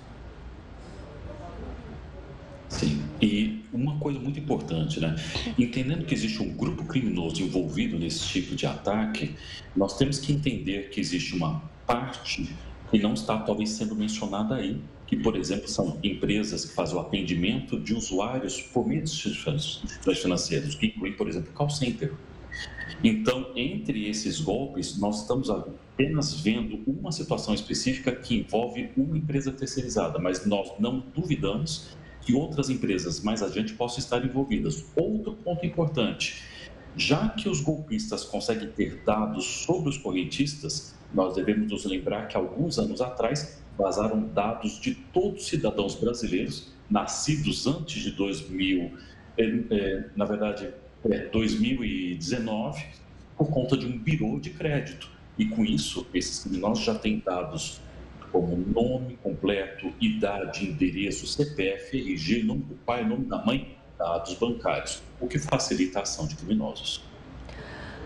Sim, 2.69 3.01
e 3.23 3.61
uma 3.73 3.99
coisa 3.99 4.19
muito 4.19 4.39
importante, 4.41 5.01
né? 5.01 5.15
Entendendo 5.59 6.05
que 6.05 6.13
existe 6.13 6.43
um 6.43 6.53
grupo 6.53 6.85
criminoso 6.85 7.43
envolvido 7.43 7.99
nesse 7.99 8.27
tipo 8.27 8.57
de 8.57 8.67
ataque, 8.67 9.35
nós 9.75 9.97
temos 9.97 10.19
que 10.19 10.33
entender 10.33 10.91
que 10.91 11.01
existe 11.01 11.35
uma 11.35 11.63
parte 11.87 12.49
que 12.91 12.99
não 12.99 13.15
está 13.15 13.39
talvez 13.39 13.71
sendo 13.71 13.95
mencionada 13.95 14.57
aí, 14.57 14.81
que, 15.07 15.17
por 15.17 15.37
exemplo, 15.37 15.69
são 15.69 15.99
empresas 16.03 16.65
que 16.65 16.75
fazem 16.75 16.97
o 16.97 17.01
atendimento 17.01 17.79
de 17.79 17.95
usuários 17.95 18.61
por 18.61 18.87
meio 18.87 19.03
instituições 19.03 19.81
financeiras, 20.21 20.75
que 20.75 20.87
inclui, 20.87 21.13
por 21.13 21.29
exemplo, 21.29 21.53
call 21.53 21.71
center. 21.71 22.13
Então, 23.03 23.53
entre 23.55 24.09
esses 24.09 24.41
golpes, 24.41 24.99
nós 24.99 25.23
estamos 25.23 25.51
apenas 25.51 26.41
vendo 26.41 26.83
uma 26.87 27.13
situação 27.13 27.55
específica 27.55 28.11
que 28.11 28.37
envolve 28.37 28.91
uma 28.97 29.17
empresa 29.17 29.53
terceirizada, 29.53 30.19
mas 30.19 30.45
nós 30.45 30.73
não 30.81 31.05
duvidamos 31.15 31.89
que 32.27 32.35
outras 32.35 32.69
empresas 32.69 33.21
mais 33.21 33.41
adiante 33.41 33.73
possam 33.75 34.01
estar 34.01 34.23
envolvidas. 34.25 34.85
Outro 34.97 35.33
ponto 35.33 35.65
importante: 35.65 36.43
já 36.97 37.29
que 37.29 37.49
os 37.49 37.61
golpistas 37.61 38.25
conseguem 38.25 38.69
ter 38.69 39.03
dados 39.07 39.45
sobre 39.45 39.89
os 39.89 39.97
correntistas, 39.97 40.95
nós 41.15 41.37
devemos 41.37 41.71
nos 41.71 41.85
lembrar 41.85 42.27
que 42.27 42.37
alguns 42.37 42.79
anos 42.81 43.01
atrás 43.01 43.63
vazaram 43.79 44.27
dados 44.35 44.81
de 44.81 44.95
todos 44.95 45.43
os 45.43 45.49
cidadãos 45.49 45.95
brasileiros 45.95 46.73
nascidos 46.91 47.67
antes 47.67 48.03
de 48.03 48.11
2000, 48.13 48.91
é, 49.39 49.45
é, 49.71 50.05
na 50.17 50.25
verdade, 50.25 50.73
é, 51.09 51.27
2019, 51.27 52.85
por 53.37 53.51
conta 53.51 53.77
de 53.77 53.87
um 53.87 53.97
birô 53.97 54.41
de 54.41 54.51
crédito. 54.51 55.09
E 55.39 55.45
com 55.45 55.65
isso, 55.65 56.07
esses 56.15 56.43
criminosos 56.43 56.85
já 56.85 56.95
têm 56.95 57.23
dados 57.25 57.81
como 58.37 58.55
nome 58.55 59.17
completo, 59.23 59.91
idade, 59.99 60.67
endereço, 60.67 61.27
CPF, 61.27 61.97
RG, 61.97 62.43
nome 62.43 62.65
do 62.65 62.75
pai, 62.75 63.03
nome 63.03 63.25
da 63.25 63.43
mãe, 63.43 63.79
dados 63.99 64.35
bancários, 64.35 65.03
o 65.19 65.27
que 65.27 65.39
facilita 65.39 66.01
a 66.01 66.03
ação 66.03 66.27
de 66.27 66.37
criminosos. 66.37 67.03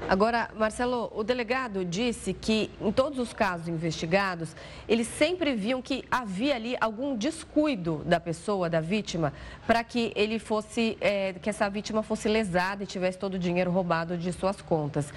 Agora, 0.08 0.48
Marcelo, 0.56 1.10
o 1.14 1.24
delegado 1.24 1.84
disse 1.84 2.32
que 2.32 2.70
em 2.80 2.90
todos 2.90 3.18
os 3.18 3.32
casos 3.32 3.68
investigados, 3.68 4.54
eles 4.88 5.08
sempre 5.08 5.54
viam 5.54 5.82
que 5.82 6.04
havia 6.08 6.54
ali 6.54 6.76
algum 6.80 7.16
descuido 7.16 8.02
da 8.06 8.18
pessoa, 8.18 8.70
da 8.70 8.80
vítima, 8.80 9.32
para 9.66 9.84
que 9.84 10.12
ele 10.14 10.38
fosse, 10.38 10.96
é, 11.00 11.34
que 11.34 11.50
essa 11.50 11.68
vítima 11.68 12.02
fosse 12.02 12.28
lesada 12.28 12.84
e 12.84 12.86
tivesse 12.86 13.18
todo 13.18 13.34
o 13.34 13.38
dinheiro 13.38 13.70
roubado 13.70 14.16
de 14.16 14.32
suas 14.32 14.62
contas. 14.62 15.12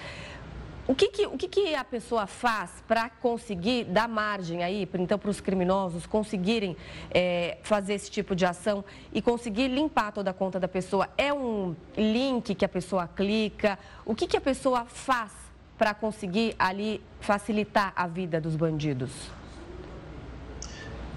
O 0.85 0.93
que, 0.93 1.07
que, 1.07 1.25
o 1.25 1.37
que, 1.37 1.47
que 1.47 1.75
a 1.75 1.83
pessoa 1.83 2.27
faz 2.27 2.69
para 2.85 3.09
conseguir 3.09 3.85
dar 3.85 4.05
margem 4.05 4.63
aí, 4.63 4.87
então, 4.95 5.17
para 5.17 5.29
os 5.29 5.39
criminosos 5.39 6.05
conseguirem 6.05 6.75
é, 7.09 7.57
fazer 7.63 7.93
esse 7.93 8.11
tipo 8.11 8.35
de 8.35 8.45
ação 8.45 8.83
e 9.13 9.21
conseguir 9.21 9.69
limpar 9.69 10.11
toda 10.11 10.31
a 10.31 10.33
conta 10.33 10.59
da 10.59 10.67
pessoa? 10.67 11.07
É 11.17 11.33
um 11.33 11.73
link 11.95 12.53
que 12.53 12.65
a 12.65 12.69
pessoa 12.69 13.07
clica? 13.07 13.79
O 14.05 14.13
que, 14.13 14.27
que 14.27 14.35
a 14.35 14.41
pessoa 14.41 14.83
faz 14.83 15.31
para 15.77 15.93
conseguir 15.93 16.53
ali 16.59 16.99
facilitar 17.21 17.93
a 17.95 18.05
vida 18.05 18.41
dos 18.41 18.57
bandidos? 18.57 19.11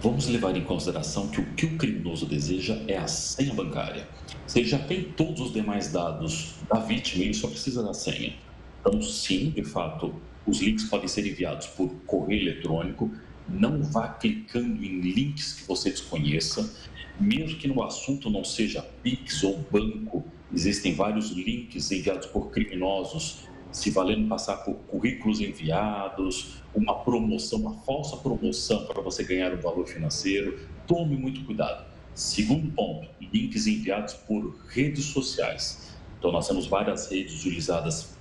Vamos 0.01 0.29
levar 0.29 0.57
em 0.57 0.63
consideração 0.63 1.27
que 1.27 1.41
o 1.41 1.45
que 1.55 1.67
o 1.67 1.77
criminoso 1.77 2.25
deseja 2.25 2.79
é 2.87 2.99
a 2.99 3.09
senha 3.09 3.53
bancária. 3.53 4.07
Ele 4.55 4.65
já 4.65 4.79
tem 4.79 5.03
todos 5.03 5.41
os 5.41 5.53
demais 5.53 5.91
dados 5.91 6.55
da 6.73 6.79
vítima, 6.79 7.25
ele 7.25 7.35
só 7.35 7.49
precisa 7.49 7.83
da 7.83 7.93
senha. 7.93 8.46
Então, 8.87 9.03
sim, 9.03 9.51
de 9.51 9.65
fato, 9.65 10.15
os 10.47 10.61
links 10.61 10.85
podem 10.85 11.09
ser 11.09 11.27
enviados 11.27 11.67
por 11.67 11.89
correio 12.07 12.43
eletrônico. 12.43 13.11
Não 13.49 13.83
vá 13.83 14.07
clicando 14.11 14.85
em 14.85 15.01
links 15.01 15.55
que 15.55 15.67
você 15.67 15.91
desconheça, 15.91 16.73
mesmo 17.19 17.59
que 17.59 17.67
no 17.67 17.83
assunto 17.83 18.31
não 18.31 18.45
seja 18.45 18.83
Pix 19.03 19.43
ou 19.43 19.59
banco. 19.73 20.25
Existem 20.55 20.95
vários 20.95 21.31
links 21.31 21.91
enviados 21.91 22.29
por 22.29 22.53
criminosos, 22.53 23.49
se 23.73 23.91
valendo 23.91 24.29
passar 24.29 24.59
por 24.59 24.75
currículos 24.75 25.41
enviados, 25.41 26.63
uma 26.73 26.95
promoção, 27.03 27.59
uma 27.59 27.75
falsa 27.79 28.17
promoção 28.19 28.87
para 28.87 29.03
você 29.03 29.25
ganhar 29.25 29.53
um 29.53 29.61
valor 29.61 29.89
financeiro. 29.89 30.61
Tome 30.87 31.17
muito 31.17 31.45
cuidado. 31.45 31.85
Segundo 32.15 32.71
ponto, 32.71 33.09
links 33.21 33.67
enviados 33.67 34.15
por 34.15 34.57
redes 34.69 35.07
sociais. 35.07 35.93
Então, 36.21 36.31
nós 36.31 36.47
temos 36.47 36.69
várias 36.69 37.11
redes 37.11 37.41
utilizadas 37.41 38.16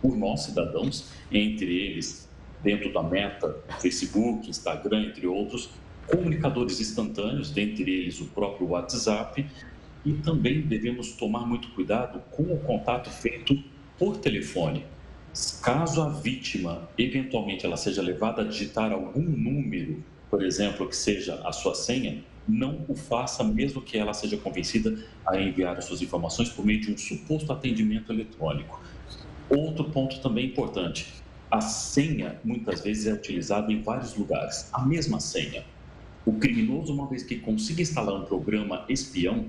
por 0.00 0.16
nós, 0.16 0.42
cidadãos, 0.42 1.10
entre 1.30 1.66
eles, 1.66 2.28
dentro 2.62 2.92
da 2.92 3.02
Meta, 3.02 3.56
Facebook, 3.80 4.48
Instagram, 4.48 5.06
entre 5.06 5.26
outros, 5.26 5.70
comunicadores 6.06 6.80
instantâneos, 6.80 7.50
dentre 7.50 7.90
eles 7.90 8.20
o 8.20 8.26
próprio 8.26 8.68
WhatsApp, 8.68 9.46
e 10.04 10.12
também 10.14 10.62
devemos 10.62 11.12
tomar 11.12 11.46
muito 11.46 11.68
cuidado 11.68 12.20
com 12.30 12.42
o 12.42 12.58
contato 12.58 13.10
feito 13.10 13.56
por 13.98 14.16
telefone. 14.16 14.84
Caso 15.62 16.02
a 16.02 16.08
vítima, 16.08 16.88
eventualmente, 16.98 17.64
ela 17.64 17.76
seja 17.76 18.02
levada 18.02 18.42
a 18.42 18.44
digitar 18.44 18.90
algum 18.92 19.22
número, 19.22 20.02
por 20.28 20.42
exemplo, 20.42 20.88
que 20.88 20.96
seja 20.96 21.40
a 21.44 21.52
sua 21.52 21.74
senha, 21.74 22.24
não 22.48 22.84
o 22.88 22.94
faça, 22.94 23.44
mesmo 23.44 23.80
que 23.80 23.96
ela 23.96 24.12
seja 24.12 24.36
convencida 24.36 24.98
a 25.24 25.40
enviar 25.40 25.76
as 25.76 25.84
suas 25.84 26.02
informações 26.02 26.48
por 26.48 26.64
meio 26.64 26.80
de 26.80 26.92
um 26.92 26.98
suposto 26.98 27.52
atendimento 27.52 28.12
eletrônico. 28.12 28.80
Outro 29.50 29.84
ponto 29.90 30.20
também 30.20 30.46
importante: 30.46 31.12
a 31.50 31.60
senha 31.60 32.40
muitas 32.44 32.82
vezes 32.82 33.06
é 33.06 33.12
utilizada 33.12 33.72
em 33.72 33.82
vários 33.82 34.14
lugares, 34.14 34.68
a 34.72 34.84
mesma 34.86 35.18
senha. 35.18 35.64
O 36.24 36.34
criminoso, 36.34 36.92
uma 36.94 37.08
vez 37.08 37.24
que 37.24 37.36
consiga 37.36 37.82
instalar 37.82 38.14
um 38.14 38.24
programa 38.24 38.84
espião, 38.88 39.46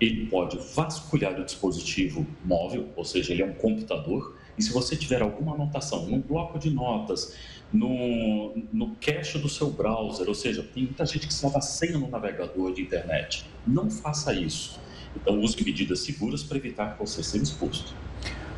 ele 0.00 0.26
pode 0.26 0.58
vasculhar 0.74 1.40
o 1.40 1.44
dispositivo 1.44 2.26
móvel, 2.44 2.88
ou 2.94 3.04
seja, 3.04 3.32
ele 3.32 3.42
é 3.42 3.46
um 3.46 3.54
computador, 3.54 4.36
e 4.56 4.62
se 4.62 4.72
você 4.72 4.94
tiver 4.94 5.22
alguma 5.22 5.54
anotação 5.54 6.06
num 6.06 6.20
bloco 6.20 6.58
de 6.58 6.70
notas, 6.70 7.34
no, 7.72 8.54
no 8.72 8.96
cache 8.96 9.38
do 9.38 9.48
seu 9.48 9.70
browser, 9.70 10.28
ou 10.28 10.34
seja, 10.34 10.62
tem 10.62 10.84
muita 10.84 11.06
gente 11.06 11.26
que 11.26 11.34
salva 11.34 11.60
senha 11.60 11.98
no 11.98 12.08
navegador 12.08 12.72
de 12.72 12.82
internet. 12.82 13.44
Não 13.66 13.90
faça 13.90 14.32
isso. 14.32 14.78
Então, 15.16 15.40
use 15.40 15.62
medidas 15.62 16.00
seguras 16.00 16.42
para 16.42 16.58
evitar 16.58 16.94
que 16.94 17.00
você 17.00 17.22
seja 17.22 17.44
exposto. 17.44 17.94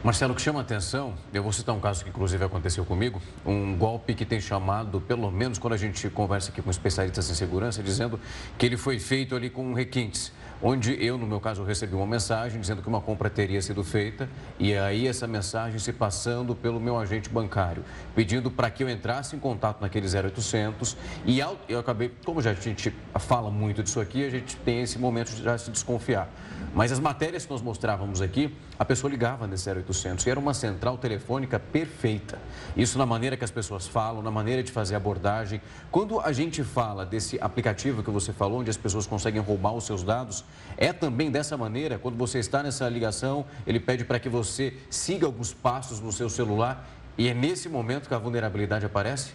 Marcelo, 0.03 0.33
o 0.33 0.37
que 0.37 0.41
chama 0.41 0.61
a 0.61 0.63
atenção, 0.63 1.13
eu 1.31 1.43
vou 1.43 1.53
citar 1.53 1.75
um 1.75 1.81
caso 1.81 2.03
que 2.03 2.09
inclusive 2.09 2.43
aconteceu 2.43 2.87
comigo, 2.87 3.21
um 3.45 3.77
golpe 3.77 4.15
que 4.15 4.25
tem 4.25 4.41
chamado, 4.41 4.99
pelo 4.99 5.31
menos 5.31 5.59
quando 5.59 5.75
a 5.75 5.77
gente 5.77 6.09
conversa 6.09 6.51
aqui 6.51 6.63
com 6.63 6.71
especialistas 6.71 7.29
em 7.29 7.35
segurança, 7.35 7.83
dizendo 7.83 8.19
que 8.57 8.65
ele 8.65 8.79
foi 8.79 8.99
feito 8.99 9.37
ali 9.37 9.51
com 9.51 9.75
requintes 9.75 10.33
onde 10.63 10.93
eu, 11.05 11.17
no 11.17 11.27
meu 11.27 11.41
caso, 11.41 11.63
recebi 11.65 11.95
uma 11.95 12.07
mensagem 12.07 12.61
dizendo 12.61 12.83
que 12.83 12.89
uma 12.89 13.01
compra 13.01 13.31
teria 13.31 13.61
sido 13.63 13.83
feita 13.83 14.29
e 14.59 14.75
aí 14.75 15.07
essa 15.07 15.27
mensagem 15.27 15.79
se 15.79 15.93
passando 15.93 16.55
pelo 16.55 16.81
meu 16.81 16.99
agente 16.99 17.29
bancário, 17.29 17.85
pedindo 18.15 18.51
para 18.51 18.71
que 18.71 18.83
eu 18.83 18.89
entrasse 18.89 19.35
em 19.35 19.39
contato 19.39 19.81
naquele 19.81 20.07
0800 20.07 20.97
e 21.25 21.41
eu 21.69 21.79
acabei, 21.79 22.13
como 22.25 22.43
já 22.43 22.51
a 22.51 22.55
gente 22.55 22.95
fala 23.19 23.51
muito 23.51 23.83
disso 23.83 24.01
aqui, 24.01 24.25
a 24.25 24.31
gente 24.31 24.57
tem 24.57 24.83
esse 24.83 24.99
momento 24.99 25.31
de 25.31 25.43
já 25.43 25.57
se 25.57 25.71
desconfiar. 25.71 26.29
Mas 26.75 26.93
as 26.93 27.01
matérias 27.01 27.45
que 27.45 27.51
nós 27.51 27.63
mostrávamos 27.63 28.21
aqui, 28.21 28.55
a 28.79 28.85
pessoa 28.85 29.11
ligava 29.11 29.47
nesse 29.47 29.69
0800 29.69 30.25
e 30.25 30.31
era 30.31 30.39
uma 30.39 30.55
central 30.55 30.97
telefônica 30.99 31.59
perfeita. 31.59 32.39
Isso 32.77 32.97
na 32.97 33.05
maneira 33.05 33.37
que 33.37 33.45
as 33.45 33.51
pessoas 33.51 33.89
falam, 33.89 34.23
na 34.23 34.31
maneira 34.31 34.63
de 34.63 34.71
fazer 34.71 34.95
abordagem. 34.95 35.61
Quando 35.91 36.21
a 36.21 36.33
gente 36.33 36.63
fala 36.63 37.05
desse 37.05 37.39
aplicativo 37.41 38.03
que 38.03 38.11
você 38.11 38.33
falou, 38.33 38.61
onde 38.61 38.71
as 38.71 38.77
pessoas 38.77 39.07
conseguem 39.07 39.41
roubar 39.41 39.73
os 39.73 39.85
seus 39.85 40.03
dados, 40.03 40.45
é 40.77 40.93
também 40.93 41.31
dessa 41.31 41.57
maneira, 41.57 41.99
quando 41.99 42.17
você 42.17 42.39
está 42.39 42.63
nessa 42.63 42.89
ligação, 42.89 43.45
ele 43.67 43.79
pede 43.79 44.05
para 44.05 44.19
que 44.19 44.29
você 44.29 44.75
siga 44.89 45.27
alguns 45.27 45.53
passos 45.53 46.01
no 46.01 46.11
seu 46.11 46.31
celular 46.31 46.89
e 47.19 47.29
é 47.29 47.35
nesse 47.35 47.69
momento 47.69 48.09
que 48.09 48.15
a 48.15 48.19
vulnerabilidade 48.19 48.87
aparece? 48.87 49.33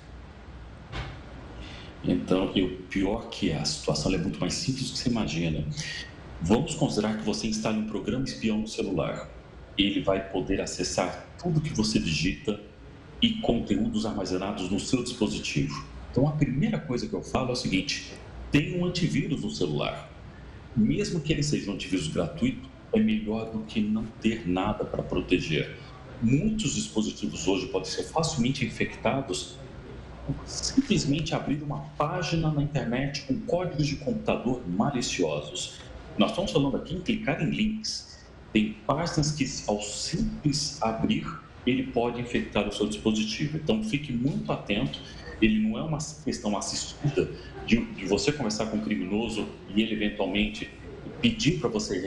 Então, 2.03 2.45
o 2.45 2.69
pior 2.89 3.29
que 3.29 3.51
é, 3.51 3.57
a 3.57 3.65
situação 3.65 4.13
é 4.13 4.17
muito 4.17 4.39
mais 4.39 4.53
simples 4.53 4.89
do 4.89 4.93
que 4.93 4.99
você 4.99 5.09
imagina. 5.09 5.63
Vamos 6.41 6.75
considerar 6.75 7.17
que 7.17 7.23
você 7.23 7.47
instale 7.47 7.79
um 7.79 7.87
programa 7.87 8.23
espião 8.23 8.59
no 8.59 8.67
celular. 8.67 9.29
Ele 9.77 10.01
vai 10.01 10.29
poder 10.29 10.61
acessar 10.61 11.27
tudo 11.41 11.61
que 11.61 11.73
você 11.73 11.99
digita 11.99 12.59
e 13.21 13.33
conteúdos 13.41 14.05
armazenados 14.05 14.69
no 14.69 14.79
seu 14.79 15.03
dispositivo. 15.03 15.85
Então, 16.11 16.27
a 16.27 16.31
primeira 16.31 16.79
coisa 16.79 17.07
que 17.07 17.13
eu 17.13 17.23
falo 17.23 17.49
é 17.49 17.53
o 17.53 17.55
seguinte: 17.55 18.13
tem 18.51 18.79
um 18.79 18.85
antivírus 18.85 19.41
no 19.41 19.49
celular. 19.49 20.09
Mesmo 20.75 21.19
que 21.19 21.31
ele 21.31 21.43
seja 21.43 21.71
um 21.71 21.75
antivírus 21.75 22.07
gratuito, 22.07 22.69
é 22.93 22.99
melhor 22.99 23.51
do 23.51 23.59
que 23.59 23.79
não 23.79 24.05
ter 24.21 24.47
nada 24.47 24.83
para 24.85 25.03
proteger. 25.03 25.77
Muitos 26.21 26.75
dispositivos 26.75 27.47
hoje 27.47 27.67
podem 27.67 27.89
ser 27.89 28.03
facilmente 28.03 28.65
infectados 28.65 29.57
simplesmente 30.45 31.35
abrir 31.35 31.61
uma 31.61 31.79
página 31.97 32.51
na 32.51 32.63
internet 32.63 33.23
com 33.23 33.39
códigos 33.41 33.85
de 33.85 33.97
computador 33.97 34.61
maliciosos. 34.67 35.79
Nós 36.17 36.31
estamos 36.31 36.51
falando 36.51 36.77
aqui 36.77 36.95
em 36.95 37.01
clicar 37.01 37.41
em 37.41 37.49
links. 37.49 38.25
Tem 38.51 38.75
páginas 38.87 39.31
que, 39.31 39.45
ao 39.67 39.81
simples 39.81 40.81
abrir, 40.81 41.27
ele 41.65 41.83
pode 41.87 42.21
infectar 42.21 42.67
o 42.67 42.71
seu 42.71 42.87
dispositivo. 42.87 43.57
Então, 43.57 43.83
fique 43.83 44.13
muito 44.13 44.51
atento. 44.51 44.99
Ele 45.41 45.59
não 45.59 45.77
é 45.77 45.81
uma 45.81 45.97
questão 46.23 46.57
assistida 46.57 47.29
de, 47.65 47.83
de 47.85 48.05
você 48.05 48.31
conversar 48.31 48.67
com 48.67 48.77
o 48.77 48.81
criminoso 48.81 49.47
e 49.73 49.81
ele 49.81 49.93
eventualmente 49.93 50.69
pedir 51.21 51.59
para 51.59 51.69
você 51.69 51.99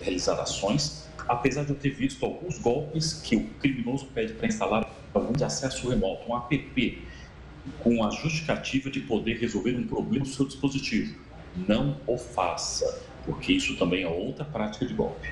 realizar 0.00 0.40
ações, 0.40 1.08
apesar 1.28 1.64
de 1.64 1.70
eu 1.70 1.76
ter 1.76 1.90
visto 1.90 2.24
alguns 2.24 2.58
golpes 2.58 3.14
que 3.14 3.36
o 3.36 3.44
criminoso 3.60 4.06
pede 4.06 4.34
para 4.34 4.46
instalar 4.46 4.90
algum 5.12 5.32
de 5.32 5.44
acesso 5.44 5.88
remoto, 5.88 6.30
um 6.30 6.36
app 6.36 7.02
com 7.80 8.04
a 8.04 8.10
justificativa 8.10 8.90
de 8.90 9.00
poder 9.00 9.38
resolver 9.38 9.76
um 9.76 9.86
problema 9.86 10.24
no 10.24 10.30
seu 10.30 10.46
dispositivo. 10.46 11.16
Não 11.66 11.98
o 12.06 12.16
faça, 12.16 13.02
porque 13.24 13.52
isso 13.52 13.76
também 13.76 14.02
é 14.02 14.08
outra 14.08 14.44
prática 14.44 14.86
de 14.86 14.94
golpe. 14.94 15.28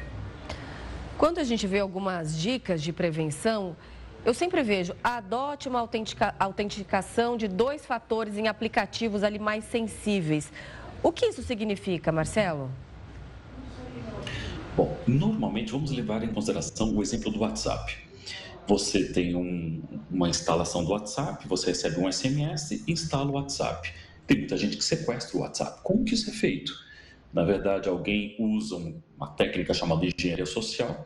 Quando 1.16 1.38
a 1.38 1.44
gente 1.44 1.66
vê 1.66 1.78
algumas 1.78 2.36
dicas 2.40 2.82
de 2.82 2.92
prevenção, 2.92 3.76
eu 4.24 4.32
sempre 4.32 4.62
vejo, 4.62 4.94
adote 5.04 5.68
uma 5.68 5.80
autentica, 5.80 6.34
autenticação 6.38 7.36
de 7.36 7.46
dois 7.46 7.84
fatores 7.84 8.38
em 8.38 8.48
aplicativos 8.48 9.22
ali 9.22 9.38
mais 9.38 9.64
sensíveis. 9.64 10.50
O 11.02 11.12
que 11.12 11.26
isso 11.26 11.42
significa, 11.42 12.10
Marcelo? 12.10 12.70
Bom, 14.74 14.96
normalmente 15.06 15.70
vamos 15.70 15.90
levar 15.90 16.24
em 16.24 16.32
consideração 16.32 16.96
o 16.96 17.02
exemplo 17.02 17.30
do 17.30 17.40
WhatsApp. 17.40 17.96
Você 18.66 19.12
tem 19.12 19.36
um, 19.36 19.82
uma 20.10 20.28
instalação 20.28 20.82
do 20.82 20.92
WhatsApp, 20.92 21.46
você 21.46 21.66
recebe 21.66 22.00
um 22.00 22.10
SMS, 22.10 22.82
instala 22.88 23.30
o 23.30 23.34
WhatsApp. 23.34 23.92
Tem 24.26 24.38
muita 24.38 24.56
gente 24.56 24.78
que 24.78 24.84
sequestra 24.84 25.36
o 25.36 25.42
WhatsApp. 25.42 25.80
Como 25.82 26.02
que 26.02 26.14
isso 26.14 26.30
é 26.30 26.32
feito? 26.32 26.72
Na 27.30 27.44
verdade, 27.44 27.90
alguém 27.90 28.34
usa 28.38 28.76
uma 29.16 29.26
técnica 29.28 29.74
chamada 29.74 30.06
engenharia 30.06 30.46
social. 30.46 31.04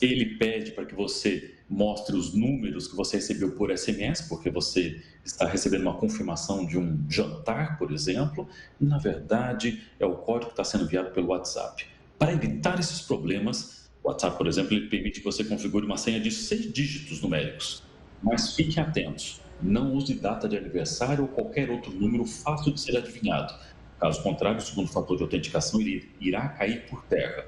Ele 0.00 0.36
pede 0.36 0.72
para 0.72 0.84
que 0.84 0.94
você 0.94 1.55
mostre 1.68 2.16
os 2.16 2.32
números 2.32 2.86
que 2.86 2.96
você 2.96 3.16
recebeu 3.16 3.52
por 3.52 3.76
SMS, 3.76 4.22
porque 4.28 4.50
você 4.50 5.02
está 5.24 5.46
recebendo 5.46 5.82
uma 5.82 5.94
confirmação 5.94 6.64
de 6.64 6.78
um 6.78 7.04
jantar, 7.08 7.76
por 7.78 7.92
exemplo, 7.92 8.48
e 8.80 8.84
na 8.84 8.98
verdade 8.98 9.82
é 9.98 10.06
o 10.06 10.16
código 10.16 10.46
que 10.46 10.52
está 10.52 10.64
sendo 10.64 10.84
enviado 10.84 11.10
pelo 11.10 11.28
WhatsApp. 11.28 11.86
Para 12.18 12.32
evitar 12.32 12.78
esses 12.78 13.00
problemas, 13.02 13.90
o 14.02 14.08
WhatsApp, 14.08 14.38
por 14.38 14.46
exemplo, 14.46 14.74
ele 14.74 14.88
permite 14.88 15.20
que 15.20 15.24
você 15.24 15.42
configure 15.44 15.84
uma 15.84 15.96
senha 15.96 16.20
de 16.20 16.30
seis 16.30 16.72
dígitos 16.72 17.20
numéricos. 17.20 17.82
Mas 18.22 18.54
fiquem 18.54 18.82
atentos, 18.82 19.40
não 19.60 19.94
use 19.94 20.14
data 20.14 20.48
de 20.48 20.56
aniversário 20.56 21.24
ou 21.24 21.28
qualquer 21.28 21.70
outro 21.70 21.92
número 21.92 22.24
fácil 22.24 22.72
de 22.72 22.80
ser 22.80 22.96
adivinhado. 22.96 23.52
Caso 24.00 24.22
contrário, 24.22 24.58
o 24.58 24.62
segundo 24.62 24.88
fator 24.88 25.16
de 25.16 25.22
autenticação 25.22 25.80
irá 26.20 26.48
cair 26.50 26.86
por 26.86 27.02
terra. 27.04 27.46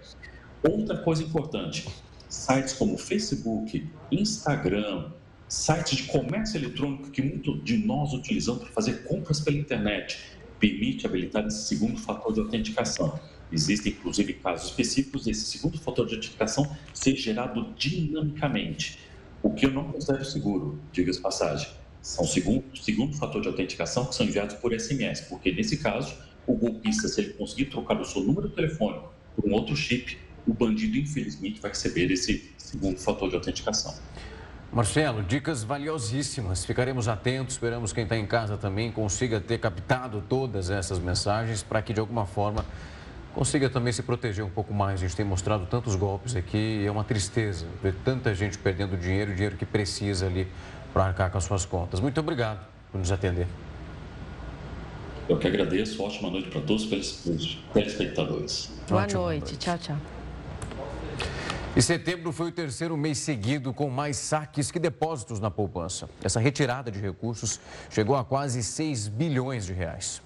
Outra 0.63 0.99
coisa 0.99 1.23
importante: 1.23 1.87
sites 2.29 2.75
como 2.75 2.99
Facebook, 2.99 3.87
Instagram, 4.13 5.11
sites 5.49 5.99
de 5.99 6.03
comércio 6.05 6.59
eletrônico 6.59 7.11
que 7.11 7.23
muitos 7.23 7.65
de 7.65 7.79
nós 7.79 8.13
utilizamos 8.13 8.63
para 8.63 8.73
fazer 8.73 9.05
compras 9.05 9.41
pela 9.41 9.57
internet, 9.57 10.19
permite 10.61 11.07
habilitar 11.07 11.47
esse 11.47 11.67
segundo 11.67 11.99
fator 11.99 12.33
de 12.33 12.41
autenticação. 12.41 13.19
Existem, 13.51 13.93
inclusive, 13.93 14.35
casos 14.35 14.71
específicos 14.71 15.25
desse 15.25 15.47
segundo 15.47 15.79
fator 15.79 16.07
de 16.07 16.17
autenticação 16.17 16.71
ser 16.93 17.17
gerado 17.17 17.73
dinamicamente, 17.79 18.99
o 19.43 19.51
que 19.51 19.67
eu 19.67 19.71
não 19.71 19.91
considero 19.91 20.25
seguro, 20.25 20.79
diga-se 20.93 21.21
passagem. 21.21 21.69
São 22.03 22.25
segundo, 22.27 22.65
segundo 22.77 23.17
fator 23.17 23.41
de 23.41 23.49
autenticação 23.49 24.05
que 24.05 24.15
são 24.15 24.27
enviados 24.27 24.57
por 24.57 24.79
SMS, 24.79 25.23
porque 25.23 25.51
nesse 25.53 25.79
caso, 25.79 26.15
o 26.47 26.55
golpista, 26.55 27.09
se 27.09 27.21
ele 27.21 27.33
conseguir 27.35 27.67
trocar 27.67 28.01
o 28.01 28.05
seu 28.05 28.23
número 28.23 28.51
telefônico 28.51 29.13
por 29.35 29.49
um 29.49 29.53
outro 29.53 29.75
chip, 29.77 30.19
o 30.49 30.55
bandido, 30.55 30.97
infelizmente, 30.97 31.61
vai 31.61 31.71
receber 31.71 32.11
esse 32.11 32.51
segundo 32.57 32.99
fator 32.99 33.29
de 33.29 33.35
autenticação. 33.35 33.95
Marcelo, 34.73 35.23
dicas 35.23 35.63
valiosíssimas. 35.63 36.65
Ficaremos 36.65 37.07
atentos, 37.07 37.55
esperamos 37.55 37.93
quem 37.93 38.05
está 38.05 38.17
em 38.17 38.27
casa 38.27 38.57
também 38.57 38.91
consiga 38.91 39.41
ter 39.41 39.59
captado 39.59 40.23
todas 40.29 40.71
essas 40.71 40.99
mensagens 40.99 41.63
para 41.63 41.81
que, 41.81 41.93
de 41.93 42.01
alguma 42.01 42.27
forma, 42.27 42.65
consiga 43.35 43.69
também 43.71 43.93
se 43.93 44.03
proteger 44.03 44.45
um 44.45 44.51
pouco 44.51 44.75
mais. 44.75 45.01
A 45.01 45.07
gente 45.07 45.17
tem 45.17 45.25
mostrado 45.25 45.67
tantos 45.67 45.95
golpes 45.95 46.35
aqui 46.35 46.81
e 46.83 46.87
é 46.87 46.91
uma 46.91 47.05
tristeza 47.05 47.67
ver 47.83 47.95
tanta 48.05 48.35
gente 48.35 48.59
perdendo 48.59 48.97
dinheiro, 48.97 49.35
dinheiro 49.35 49.57
que 49.57 49.67
precisa 49.67 50.27
ali 50.27 50.47
para 50.93 51.05
arcar 51.05 51.31
com 51.31 51.39
as 51.39 51.45
suas 51.45 51.65
contas. 51.65 52.01
Muito 52.01 52.19
obrigado 52.21 52.67
por 52.91 52.99
nos 52.99 53.11
atender. 53.11 53.47
Eu 55.29 55.39
que 55.39 55.47
agradeço. 55.47 56.03
Ótima 56.03 56.31
noite 56.31 56.49
para 56.49 56.63
todos 56.63 56.91
os 56.91 57.59
telespectadores. 57.73 58.71
Boa 58.89 59.03
noite. 59.03 59.15
noite. 59.15 59.57
Tchau, 59.57 59.79
tchau. 59.79 60.18
E 61.77 61.83
setembro 61.83 62.33
foi 62.33 62.49
o 62.49 62.53
terceiro 62.53 62.97
mês 62.97 63.19
seguido 63.19 63.73
com 63.73 63.89
mais 63.89 64.17
saques 64.17 64.71
que 64.71 64.79
depósitos 64.79 65.39
na 65.39 65.51
poupança. 65.51 66.09
Essa 66.23 66.41
retirada 66.41 66.91
de 66.91 66.99
recursos 66.99 67.61
chegou 67.91 68.17
a 68.17 68.25
quase 68.25 68.63
6 68.63 69.09
bilhões 69.09 69.67
de 69.67 69.73
reais. 69.73 70.21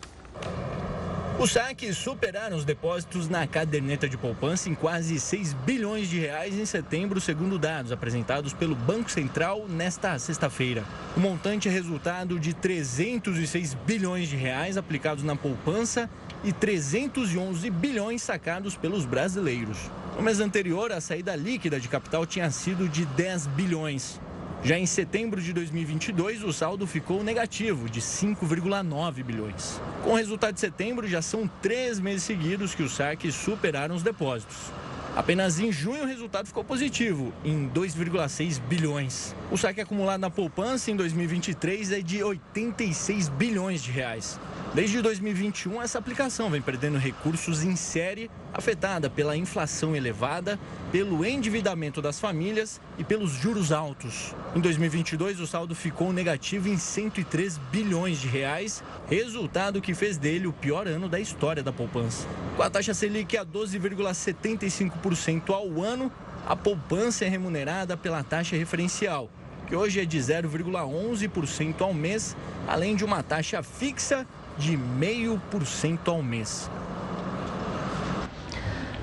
Os 1.39 1.53
saques 1.53 1.97
superaram 1.97 2.57
os 2.57 2.65
depósitos 2.65 3.29
na 3.29 3.47
caderneta 3.47 4.09
de 4.09 4.17
poupança 4.17 4.69
em 4.69 4.75
quase 4.75 5.19
6 5.19 5.55
bilhões 5.55 6.09
de 6.09 6.21
reais 6.21 6.55
em 6.55 6.65
setembro, 6.65 7.21
segundo 7.21 7.59
dados 7.59 7.91
apresentados 7.91 8.53
pelo 8.53 8.77
Banco 8.77 9.11
Central 9.11 9.67
nesta 9.67 10.17
sexta-feira. 10.19 10.85
O 11.17 11.21
montante 11.21 11.69
é 11.69 11.71
resultado 11.73 12.39
de 12.39 12.55
306 12.55 13.75
bilhões 13.75 14.29
de 14.29 14.37
reais 14.37 14.77
aplicados 14.77 15.25
na 15.25 15.35
poupança 15.35 16.09
e 16.45 16.53
311 16.53 17.69
bilhões 17.71 18.23
sacados 18.23 18.77
pelos 18.77 19.05
brasileiros. 19.05 19.79
No 20.17 20.23
mês 20.23 20.41
anterior, 20.41 20.93
a 20.93 21.01
saída 21.01 21.35
líquida 21.35 21.81
de 21.81 21.89
capital 21.89 22.27
tinha 22.27 22.51
sido 22.51 22.89
de 22.89 23.05
10 23.07 23.47
bilhões. 23.49 24.21
Já 24.65 24.79
em 24.79 24.87
setembro 24.87 25.41
de 25.41 25.53
2022, 25.53 26.45
o 26.45 26.53
saldo 26.53 26.87
ficou 26.87 27.25
negativo, 27.25 27.89
de 27.89 28.01
5,9 28.01 29.25
bilhões. 29.25 29.81
Com 30.05 30.11
o 30.11 30.17
resultado 30.17 30.55
de 30.55 30.61
setembro, 30.61 31.09
já 31.09 31.21
são 31.21 31.51
três 31.61 31.99
meses 31.99 32.23
seguidos 32.23 32.75
que 32.75 32.83
os 32.83 32.93
saques 32.93 33.35
superaram 33.35 33.95
os 33.95 34.05
depósitos. 34.05 34.71
Apenas 35.15 35.59
em 35.59 35.71
junho 35.71 36.05
o 36.05 36.07
resultado 36.07 36.47
ficou 36.47 36.65
positivo, 36.65 37.35
em 37.45 37.69
2,6 37.69 38.59
bilhões. 38.61 39.35
O 39.51 39.59
saque 39.59 39.81
acumulado 39.81 40.21
na 40.21 40.31
poupança 40.31 40.91
em 40.91 40.97
2023 40.97 41.93
é 41.93 42.01
de 42.01 42.23
86 42.23 43.29
bilhões 43.29 43.83
de 43.83 43.91
reais. 43.91 44.41
Desde 44.75 45.03
2021, 45.03 45.83
essa 45.83 45.99
aplicação 45.99 46.49
vem 46.49 46.63
perdendo 46.63 46.97
recursos 46.97 47.63
em 47.63 47.77
série, 47.77 48.31
afetada 48.55 49.11
pela 49.11 49.37
inflação 49.37 49.95
elevada, 49.95 50.59
pelo 50.91 51.27
endividamento 51.27 52.01
das 52.01 52.19
famílias 52.19 52.81
e 52.97 53.05
pelos 53.05 53.33
juros 53.33 53.71
altos. 53.71 54.35
Em 54.57 54.61
2022, 54.61 55.41
o 55.41 55.47
saldo 55.47 55.75
ficou 55.75 56.11
negativo 56.11 56.71
em 56.71 56.79
103 56.79 57.59
bilhões 57.71 58.19
de 58.19 58.29
reais, 58.29 58.83
resultado 59.11 59.83
que 59.83 59.93
fez 59.93 60.17
dele 60.17 60.47
o 60.47 60.55
pior 60.55 60.89
ano 60.89 61.07
da 61.07 61.21
história 61.21 61.63
da 61.63 61.71
poupança. 61.71 62.27
Com 62.57 62.63
a 62.63 62.71
taxa 62.71 62.95
Selic 62.95 63.37
a 63.37 63.45
12,75% 63.45 65.51
ao 65.51 65.83
ano, 65.83 66.11
a 66.49 66.57
poupança 66.57 67.27
é 67.27 67.29
remunerada 67.29 67.95
pela 67.95 68.25
taxa 68.25 68.57
referencial, 68.57 69.29
que 69.67 69.77
hoje 69.77 70.01
é 70.01 70.07
de 70.07 70.19
0,11% 70.19 71.83
ao 71.83 71.93
mês, 71.93 72.35
além 72.67 72.97
de 72.97 73.05
uma 73.05 73.23
taxa 73.23 73.63
fixa 73.63 74.27
de 74.59 74.77
0,5% 74.77 76.09
ao 76.09 76.23
mês. 76.23 76.71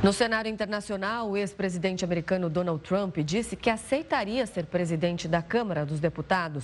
No 0.01 0.13
cenário 0.13 0.49
internacional, 0.49 1.29
o 1.29 1.35
ex-presidente 1.35 2.05
americano 2.05 2.49
Donald 2.49 2.81
Trump 2.81 3.17
disse 3.17 3.57
que 3.57 3.69
aceitaria 3.69 4.45
ser 4.45 4.65
presidente 4.65 5.27
da 5.27 5.41
Câmara 5.41 5.85
dos 5.85 5.99
Deputados 5.99 6.63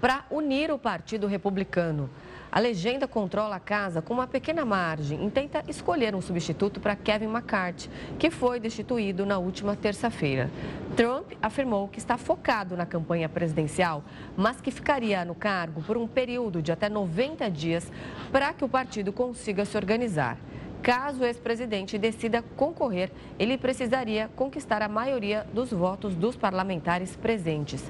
para 0.00 0.24
unir 0.30 0.70
o 0.70 0.78
Partido 0.78 1.26
Republicano. 1.26 2.08
A 2.56 2.58
legenda 2.58 3.06
controla 3.06 3.56
a 3.56 3.60
casa 3.60 4.00
com 4.00 4.14
uma 4.14 4.26
pequena 4.26 4.64
margem 4.64 5.26
e 5.26 5.30
tenta 5.30 5.62
escolher 5.68 6.14
um 6.14 6.22
substituto 6.22 6.80
para 6.80 6.96
Kevin 6.96 7.26
McCarthy, 7.26 7.90
que 8.18 8.30
foi 8.30 8.58
destituído 8.58 9.26
na 9.26 9.36
última 9.36 9.76
terça-feira. 9.76 10.50
Trump 10.96 11.32
afirmou 11.42 11.86
que 11.86 11.98
está 11.98 12.16
focado 12.16 12.74
na 12.74 12.86
campanha 12.86 13.28
presidencial, 13.28 14.02
mas 14.34 14.58
que 14.58 14.70
ficaria 14.70 15.22
no 15.22 15.34
cargo 15.34 15.82
por 15.82 15.98
um 15.98 16.08
período 16.08 16.62
de 16.62 16.72
até 16.72 16.88
90 16.88 17.50
dias 17.50 17.92
para 18.32 18.54
que 18.54 18.64
o 18.64 18.68
partido 18.70 19.12
consiga 19.12 19.66
se 19.66 19.76
organizar. 19.76 20.38
Caso 20.86 21.22
o 21.22 21.24
ex-presidente 21.24 21.98
decida 21.98 22.44
concorrer, 22.56 23.10
ele 23.40 23.58
precisaria 23.58 24.30
conquistar 24.36 24.82
a 24.82 24.88
maioria 24.88 25.44
dos 25.52 25.72
votos 25.72 26.14
dos 26.14 26.36
parlamentares 26.36 27.16
presentes. 27.16 27.82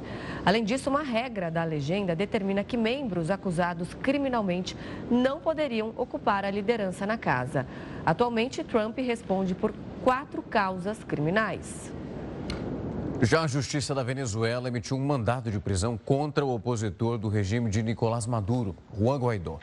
Além 0.47 0.65
disso, 0.65 0.89
uma 0.89 1.03
regra 1.03 1.51
da 1.51 1.63
legenda 1.63 2.17
determina 2.17 2.65
que 2.65 2.75
membros 2.75 3.31
acusados 3.31 3.93
criminalmente 3.93 4.75
não 5.11 5.39
poderiam 5.41 5.93
ocupar 5.95 6.47
a 6.47 6.51
liderança 6.51 7.05
na 7.05 7.19
casa. 7.19 7.67
Atualmente, 8.07 8.65
Trump 8.65 8.97
responde 8.97 9.55
por 9.55 9.75
quatro 10.03 10.41
causas 10.41 11.05
criminais. 11.05 11.93
Já 13.21 13.43
a 13.43 13.47
Justiça 13.47 13.95
da 13.95 14.03
Venezuela 14.03 14.69
emitiu 14.69 14.97
um 14.97 15.05
mandado 15.05 15.51
de 15.51 15.61
prisão 15.61 15.99
contra 15.99 16.47
o 16.47 16.55
opositor 16.55 17.19
do 17.19 17.29
regime 17.29 17.69
de 17.69 17.83
Nicolás 17.83 18.27
Maduro, 18.27 18.75
Juan 18.99 19.19
Guaidó. 19.19 19.59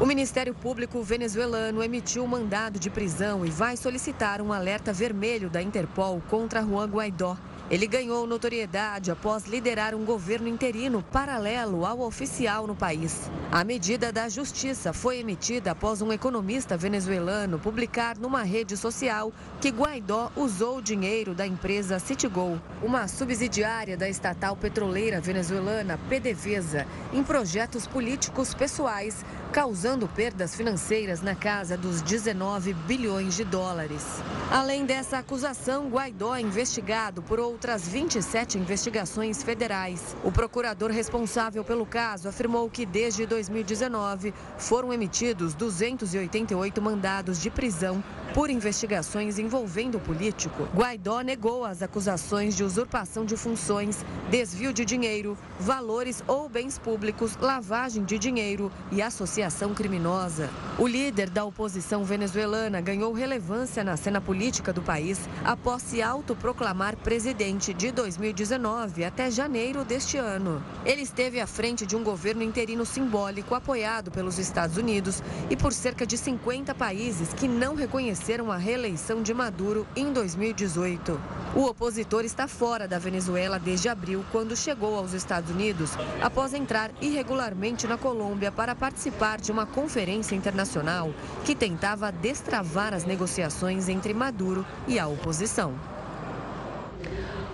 O 0.00 0.06
Ministério 0.06 0.54
Público 0.54 1.02
venezuelano 1.02 1.82
emitiu 1.82 2.26
mandado 2.26 2.78
de 2.78 2.88
prisão 2.88 3.44
e 3.44 3.50
vai 3.50 3.76
solicitar 3.76 4.40
um 4.40 4.52
alerta 4.52 4.92
vermelho 4.92 5.50
da 5.50 5.60
Interpol 5.60 6.22
contra 6.28 6.62
Juan 6.62 6.86
Guaidó. 6.88 7.36
Ele 7.70 7.86
ganhou 7.86 8.26
notoriedade 8.26 9.12
após 9.12 9.46
liderar 9.46 9.94
um 9.94 10.04
governo 10.04 10.48
interino 10.48 11.04
paralelo 11.12 11.86
ao 11.86 12.00
oficial 12.00 12.66
no 12.66 12.74
país. 12.74 13.30
A 13.52 13.62
medida 13.62 14.10
da 14.10 14.28
justiça 14.28 14.92
foi 14.92 15.20
emitida 15.20 15.70
após 15.70 16.02
um 16.02 16.12
economista 16.12 16.76
venezuelano 16.76 17.60
publicar 17.60 18.18
numa 18.18 18.42
rede 18.42 18.76
social 18.76 19.32
que 19.60 19.70
Guaidó 19.70 20.32
usou 20.34 20.78
o 20.78 20.82
dinheiro 20.82 21.32
da 21.32 21.46
empresa 21.46 22.00
Citigol, 22.00 22.60
uma 22.82 23.06
subsidiária 23.06 23.96
da 23.96 24.08
estatal 24.08 24.56
petroleira 24.56 25.20
venezuelana 25.20 25.96
PDVSA, 26.08 26.88
em 27.12 27.22
projetos 27.22 27.86
políticos 27.86 28.52
pessoais 28.52 29.24
causando 29.52 30.06
perdas 30.06 30.54
financeiras 30.54 31.20
na 31.20 31.34
casa 31.34 31.76
dos 31.76 32.00
19 32.02 32.72
bilhões 32.72 33.34
de 33.34 33.44
dólares. 33.44 34.04
Além 34.48 34.84
dessa 34.84 35.18
acusação, 35.18 35.88
Guaidó 35.88 36.36
é 36.36 36.40
investigado 36.40 37.20
por 37.20 37.40
outras 37.40 37.88
27 37.88 38.58
investigações 38.58 39.42
federais. 39.42 40.14
O 40.22 40.30
procurador 40.30 40.90
responsável 40.90 41.64
pelo 41.64 41.84
caso 41.84 42.28
afirmou 42.28 42.70
que 42.70 42.86
desde 42.86 43.26
2019 43.26 44.32
foram 44.56 44.92
emitidos 44.92 45.52
288 45.54 46.80
mandados 46.80 47.40
de 47.40 47.50
prisão 47.50 48.02
por 48.32 48.50
investigações 48.50 49.36
envolvendo 49.36 49.96
o 49.96 50.00
político. 50.00 50.68
Guaidó 50.72 51.22
negou 51.22 51.64
as 51.64 51.82
acusações 51.82 52.54
de 52.56 52.62
usurpação 52.62 53.24
de 53.24 53.36
funções, 53.36 54.04
desvio 54.30 54.72
de 54.72 54.84
dinheiro, 54.84 55.36
valores 55.58 56.22
ou 56.28 56.48
bens 56.48 56.78
públicos, 56.78 57.36
lavagem 57.40 58.04
de 58.04 58.16
dinheiro 58.16 58.70
e 58.92 59.02
associação 59.02 59.39
criminosa. 59.74 60.50
O 60.78 60.86
líder 60.86 61.30
da 61.30 61.44
oposição 61.44 62.04
venezuelana 62.04 62.80
ganhou 62.80 63.12
relevância 63.12 63.84
na 63.84 63.96
cena 63.96 64.20
política 64.20 64.72
do 64.72 64.82
país 64.82 65.18
após 65.44 65.82
se 65.82 66.02
autoproclamar 66.02 66.96
presidente 66.96 67.72
de 67.72 67.90
2019 67.92 69.04
até 69.04 69.30
janeiro 69.30 69.84
deste 69.84 70.18
ano. 70.18 70.62
Ele 70.84 71.02
esteve 71.02 71.40
à 71.40 71.46
frente 71.46 71.86
de 71.86 71.96
um 71.96 72.02
governo 72.02 72.42
interino 72.42 72.84
simbólico 72.84 73.54
apoiado 73.54 74.10
pelos 74.10 74.38
Estados 74.38 74.76
Unidos 74.76 75.22
e 75.48 75.56
por 75.56 75.72
cerca 75.72 76.06
de 76.06 76.18
50 76.18 76.74
países 76.74 77.32
que 77.32 77.46
não 77.46 77.74
reconheceram 77.74 78.50
a 78.50 78.56
reeleição 78.56 79.22
de 79.22 79.32
Maduro 79.32 79.86
em 79.94 80.12
2018. 80.12 81.20
O 81.54 81.64
opositor 81.64 82.24
está 82.24 82.46
fora 82.46 82.86
da 82.86 82.98
Venezuela 82.98 83.58
desde 83.58 83.88
abril, 83.88 84.24
quando 84.30 84.56
chegou 84.56 84.96
aos 84.96 85.12
Estados 85.12 85.50
Unidos, 85.50 85.90
após 86.22 86.54
entrar 86.54 86.90
irregularmente 87.00 87.86
na 87.86 87.96
Colômbia 87.96 88.52
para 88.52 88.74
participar 88.74 89.29
de 89.38 89.52
uma 89.52 89.66
conferência 89.66 90.34
internacional 90.34 91.12
que 91.44 91.54
tentava 91.54 92.10
destravar 92.10 92.94
as 92.94 93.04
negociações 93.04 93.90
entre 93.90 94.14
Maduro 94.14 94.64
e 94.88 94.98
a 94.98 95.06
oposição. 95.06 95.74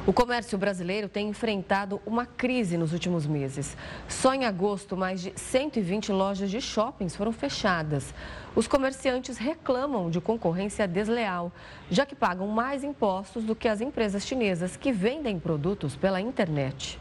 O 0.07 0.13
comércio 0.13 0.57
brasileiro 0.57 1.09
tem 1.09 1.29
enfrentado 1.29 2.01
uma 2.07 2.25
crise 2.25 2.79
nos 2.79 2.93
últimos 2.93 3.27
meses. 3.27 3.77
Só 4.09 4.33
em 4.33 4.45
agosto, 4.45 4.97
mais 4.97 5.21
de 5.21 5.33
120 5.35 6.13
lojas 6.13 6.49
de 6.49 6.61
shoppings 6.61 7.17
foram 7.17 7.33
fechadas. 7.33 8.15
Os 8.55 8.69
comerciantes 8.69 9.37
reclamam 9.37 10.09
de 10.09 10.21
concorrência 10.21 10.87
desleal, 10.87 11.51
já 11.91 12.07
que 12.07 12.15
pagam 12.15 12.47
mais 12.47 12.85
impostos 12.85 13.43
do 13.43 13.57
que 13.57 13.67
as 13.67 13.81
empresas 13.81 14.25
chinesas 14.25 14.77
que 14.77 14.93
vendem 14.93 15.41
produtos 15.41 15.97
pela 15.97 16.21
internet. 16.21 17.01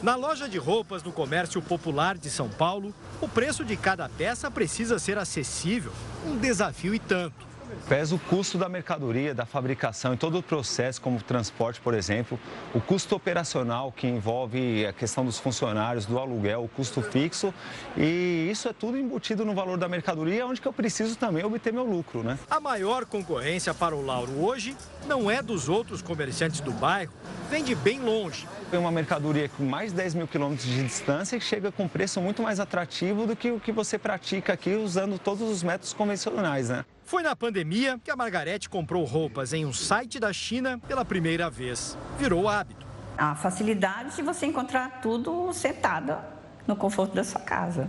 Na 0.00 0.14
loja 0.14 0.48
de 0.48 0.58
roupas 0.58 1.02
do 1.02 1.10
Comércio 1.10 1.60
Popular 1.60 2.16
de 2.16 2.30
São 2.30 2.48
Paulo, 2.48 2.94
o 3.20 3.28
preço 3.28 3.64
de 3.64 3.76
cada 3.76 4.08
peça 4.08 4.48
precisa 4.48 4.96
ser 4.96 5.18
acessível. 5.18 5.92
Um 6.24 6.36
desafio 6.36 6.94
e 6.94 7.00
tanto 7.00 7.48
pesa 7.88 8.14
o 8.14 8.18
custo 8.18 8.58
da 8.58 8.68
mercadoria, 8.68 9.34
da 9.34 9.46
fabricação, 9.46 10.14
em 10.14 10.16
todo 10.16 10.38
o 10.38 10.42
processo, 10.42 11.00
como 11.00 11.18
o 11.18 11.22
transporte, 11.22 11.80
por 11.80 11.94
exemplo, 11.94 12.38
o 12.74 12.80
custo 12.80 13.14
operacional 13.14 13.90
que 13.92 14.06
envolve 14.06 14.86
a 14.86 14.92
questão 14.92 15.24
dos 15.24 15.38
funcionários, 15.38 16.06
do 16.06 16.18
aluguel, 16.18 16.64
o 16.64 16.68
custo 16.68 17.02
fixo, 17.02 17.52
e 17.96 18.48
isso 18.50 18.68
é 18.68 18.72
tudo 18.72 18.98
embutido 18.98 19.44
no 19.44 19.54
valor 19.54 19.78
da 19.78 19.88
mercadoria, 19.88 20.46
onde 20.46 20.60
que 20.60 20.68
eu 20.68 20.72
preciso 20.72 21.16
também 21.16 21.44
obter 21.44 21.72
meu 21.72 21.84
lucro, 21.84 22.22
né? 22.22 22.38
A 22.50 22.60
maior 22.60 23.04
concorrência 23.04 23.72
para 23.72 23.94
o 23.94 24.04
Lauro 24.04 24.44
hoje 24.44 24.76
não 25.06 25.30
é 25.30 25.42
dos 25.42 25.68
outros 25.68 26.02
comerciantes 26.02 26.60
do 26.60 26.72
bairro, 26.72 27.12
vem 27.50 27.64
de 27.64 27.74
bem 27.74 28.00
longe. 28.00 28.46
É 28.70 28.76
uma 28.76 28.90
mercadoria 28.90 29.48
com 29.48 29.64
mais 29.64 29.90
de 29.90 29.96
10 29.96 30.14
mil 30.14 30.28
quilômetros 30.28 30.68
de 30.68 30.82
distância 30.84 31.36
e 31.36 31.40
chega 31.40 31.72
com 31.72 31.88
preço 31.88 32.20
muito 32.20 32.42
mais 32.42 32.60
atrativo 32.60 33.26
do 33.26 33.34
que 33.34 33.50
o 33.50 33.58
que 33.58 33.72
você 33.72 33.98
pratica 33.98 34.52
aqui 34.52 34.74
usando 34.74 35.18
todos 35.18 35.48
os 35.48 35.62
métodos 35.62 35.94
convencionais, 35.94 36.68
né? 36.68 36.84
Foi 37.08 37.22
na 37.22 37.34
pandemia 37.34 37.98
que 38.04 38.10
a 38.10 38.16
Margarete 38.16 38.68
comprou 38.68 39.02
roupas 39.02 39.54
em 39.54 39.64
um 39.64 39.72
site 39.72 40.20
da 40.20 40.30
China 40.30 40.78
pela 40.86 41.06
primeira 41.06 41.48
vez. 41.48 41.96
Virou 42.18 42.46
hábito. 42.46 42.86
A 43.16 43.34
facilidade 43.34 44.14
de 44.14 44.20
você 44.20 44.44
encontrar 44.44 45.00
tudo 45.00 45.50
setado 45.54 46.18
no 46.66 46.76
conforto 46.76 47.14
da 47.14 47.24
sua 47.24 47.40
casa. 47.40 47.88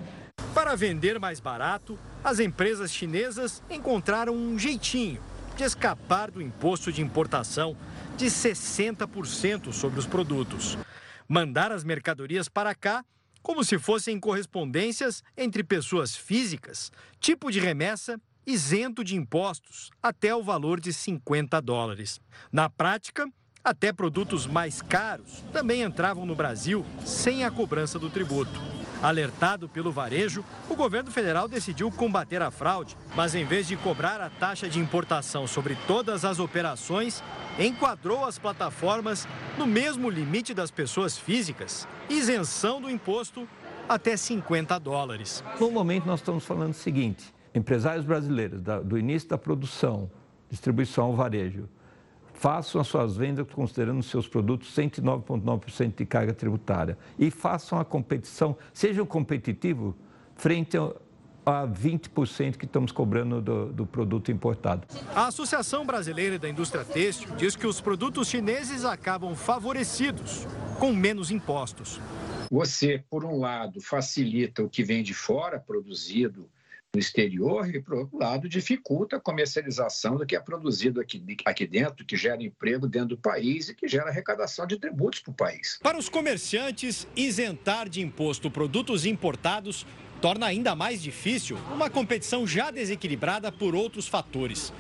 Para 0.54 0.74
vender 0.74 1.20
mais 1.20 1.42
barato, 1.42 2.00
as 2.24 2.40
empresas 2.40 2.94
chinesas 2.94 3.62
encontraram 3.70 4.34
um 4.34 4.58
jeitinho 4.58 5.22
de 5.58 5.66
escapar 5.66 6.32
do 6.32 6.42
imposto 6.42 6.90
de 6.90 7.02
importação 7.02 7.76
de 8.16 8.28
60% 8.28 9.74
sobre 9.74 10.00
os 10.00 10.08
produtos. 10.08 10.78
Mandar 11.28 11.74
as 11.74 11.84
mercadorias 11.84 12.48
para 12.48 12.74
cá 12.74 13.04
como 13.42 13.66
se 13.66 13.78
fossem 13.78 14.18
correspondências 14.18 15.22
entre 15.36 15.62
pessoas 15.62 16.16
físicas, 16.16 16.90
tipo 17.20 17.52
de 17.52 17.60
remessa 17.60 18.18
isento 18.46 19.04
de 19.04 19.16
impostos 19.16 19.90
até 20.02 20.34
o 20.36 20.44
valor 20.44 20.80
de 20.80 20.92
50 20.92 21.62
dólares. 21.62 22.20
Na 22.52 22.70
prática, 22.70 23.28
até 23.64 23.92
produtos 23.92 24.48
mais 24.48 24.82
caros 24.82 25.44
também 25.52 25.82
entravam 25.82 26.26
no 26.26 26.36
Brasil 26.36 26.86
sem 27.06 27.44
a 27.44 27.52
cobrança 27.52 28.00
do 28.00 28.10
tributo. 28.10 28.60
Alertado 29.02 29.70
pelo 29.70 29.94
varejo, 29.94 30.44
o 30.70 30.76
governo 30.76 31.10
federal 31.10 31.48
decidiu 31.48 31.90
combater 31.90 32.42
a 32.42 32.52
fraude, 32.52 32.98
mas 33.16 33.34
em 33.34 33.46
vez 33.46 33.66
de 33.66 33.78
cobrar 33.78 34.20
a 34.20 34.30
taxa 34.30 34.68
de 34.68 34.78
importação 34.78 35.48
sobre 35.48 35.78
todas 35.88 36.26
as 36.26 36.38
operações, 36.38 37.24
enquadrou 37.58 38.26
as 38.26 38.38
plataformas 38.38 39.26
no 39.58 39.66
mesmo 39.66 40.10
limite 40.10 40.54
das 40.54 40.70
pessoas 40.70 41.18
físicas, 41.18 41.88
isenção 42.10 42.82
do 42.82 42.90
imposto 42.90 43.48
até 43.88 44.18
50 44.18 44.78
dólares. 44.80 45.44
No 45.60 45.72
momento, 45.72 46.06
nós 46.06 46.20
estamos 46.20 46.44
falando 46.44 46.72
o 46.72 46.76
seguinte: 46.76 47.34
empresários 47.54 48.06
brasileiros, 48.06 48.62
da, 48.62 48.80
do 48.80 48.98
início 48.98 49.30
da 49.30 49.38
produção, 49.38 50.10
distribuição 50.50 51.06
ao 51.06 51.16
varejo, 51.16 51.68
façam 52.34 52.80
as 52.80 52.88
suas 52.88 53.18
vendas 53.18 53.46
considerando 53.52 54.00
os 54.00 54.06
seus 54.06 54.28
produtos 54.28 54.74
109,9% 54.74 55.96
de 55.98 56.06
carga 56.06 56.34
tributária 56.34 56.98
e 57.18 57.30
façam 57.30 57.80
a 57.80 57.86
competição, 57.86 58.56
sejam 58.74 59.06
competitivos 59.06 59.94
frente 60.36 60.78
a, 60.78 60.90
a 61.46 61.68
20% 61.68 62.56
que 62.56 62.64
estamos 62.64 62.94
cobrando 62.94 63.42
do, 63.42 63.74
do, 63.74 63.86
produto 63.86 64.32
importado. 64.32 64.88
A 65.14 65.28
Associação 65.28 65.86
Brasileira 65.86 66.40
da 66.40 66.48
Indústria 66.48 66.86
Têxtil 66.86 67.36
diz 67.36 67.58
que 67.58 67.68
os 67.68 67.82
produtos 67.82 68.30
chineses 68.30 68.86
acabam 68.86 69.36
favorecidos, 69.36 70.48
com 70.80 70.94
menos 70.94 71.32
impostos. 71.32 72.00
Você, 72.50 73.04
por 73.10 73.26
um 73.26 73.38
lado, 73.38 73.82
facilita 73.82 74.64
o 74.64 74.70
que 74.70 74.82
vem 74.82 75.04
de 75.04 75.14
fora 75.14 75.60
produzido 75.60 76.50
no 76.96 77.00
exterior 77.00 77.70
e, 77.74 77.80
por 77.80 77.94
outro 77.94 78.18
lado, 78.18 78.50
dificulta 78.50 79.18
a 79.18 79.20
comercialização 79.20 80.18
do 80.18 80.26
que 80.26 80.36
é 80.36 80.40
produzido 80.40 81.00
aqui, 81.00 81.24
aqui 81.46 81.68
dentro, 81.68 82.04
que 82.04 82.18
gera 82.18 82.42
emprego 82.42 82.88
dentro 82.88 83.10
do 83.10 83.18
país 83.18 83.70
e 83.70 83.76
que 83.76 83.88
gera 83.88 84.10
arrecadação 84.10 84.66
de 84.66 84.78
tributos 84.78 85.20
para 85.20 85.32
o 85.32 85.36
país. 85.36 85.80
Para 85.84 85.98
os 85.98 86.10
comerciantes, 86.10 87.08
isentar 87.16 87.88
de 87.88 88.02
imposto 88.02 88.50
produtos 88.50 89.06
importados 89.06 89.86
torna 90.20 90.48
ainda 90.48 90.76
mais 90.76 91.02
difícil 91.02 91.58
uma 91.72 91.90
competição 91.90 92.46
já 92.48 92.72
desequilibrada 92.72 93.52
por 93.52 93.76
outros 93.76 94.08
fatores. 94.08 94.74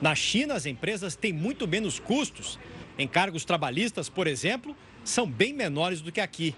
Na 0.00 0.14
China, 0.14 0.54
as 0.54 0.66
empresas 0.66 1.16
têm 1.16 1.32
muito 1.32 1.66
menos 1.66 1.98
custos. 1.98 2.60
Encargos 2.96 3.44
trabalhistas, 3.44 4.08
por 4.08 4.28
exemplo, 4.28 4.74
são 5.04 5.28
bem 5.28 5.52
menores 5.52 6.00
do 6.00 6.12
que 6.12 6.20
aqui. 6.20 6.54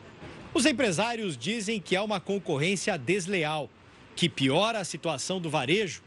Os 0.52 0.66
empresários 0.66 1.36
dizem 1.36 1.80
que 1.80 1.96
há 1.96 2.02
uma 2.02 2.20
concorrência 2.20 2.98
desleal 2.98 3.70
que 4.18 4.28
piora 4.28 4.80
a 4.80 4.84
situação 4.84 5.40
do 5.40 5.48
varejo 5.48 6.02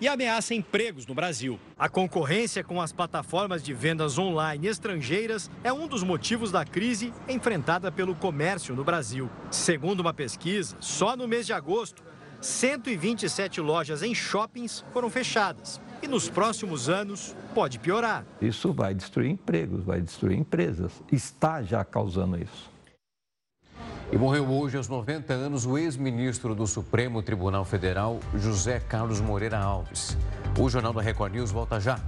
e 0.00 0.08
ameaça 0.08 0.52
empregos 0.52 1.06
no 1.06 1.14
Brasil. 1.14 1.60
A 1.78 1.88
concorrência 1.88 2.64
com 2.64 2.80
as 2.80 2.90
plataformas 2.90 3.62
de 3.62 3.72
vendas 3.72 4.18
online 4.18 4.66
estrangeiras 4.66 5.48
é 5.62 5.72
um 5.72 5.86
dos 5.86 6.02
motivos 6.02 6.50
da 6.50 6.64
crise 6.64 7.14
enfrentada 7.28 7.92
pelo 7.92 8.16
comércio 8.16 8.74
no 8.74 8.82
Brasil. 8.82 9.30
Segundo 9.48 10.00
uma 10.00 10.12
pesquisa, 10.12 10.76
só 10.80 11.16
no 11.16 11.28
mês 11.28 11.46
de 11.46 11.52
agosto, 11.52 12.02
127 12.40 13.60
lojas 13.60 14.02
em 14.02 14.12
shoppings 14.12 14.84
foram 14.92 15.08
fechadas. 15.08 15.80
E 16.02 16.08
nos 16.08 16.28
próximos 16.28 16.88
anos 16.88 17.36
pode 17.54 17.78
piorar. 17.78 18.26
Isso 18.40 18.72
vai 18.72 18.92
destruir 18.92 19.30
empregos, 19.30 19.84
vai 19.84 20.00
destruir 20.00 20.36
empresas. 20.36 21.00
Está 21.12 21.62
já 21.62 21.84
causando 21.84 22.42
isso. 22.42 22.71
E 24.12 24.18
morreu 24.18 24.46
hoje, 24.46 24.76
aos 24.76 24.88
90 24.88 25.32
anos, 25.32 25.64
o 25.64 25.78
ex-ministro 25.78 26.54
do 26.54 26.66
Supremo 26.66 27.22
Tribunal 27.22 27.64
Federal, 27.64 28.20
José 28.34 28.78
Carlos 28.78 29.22
Moreira 29.22 29.58
Alves. 29.58 30.18
O 30.60 30.68
Jornal 30.68 30.92
da 30.92 31.00
Record 31.00 31.32
News 31.32 31.50
volta 31.50 31.80
já. 31.80 31.98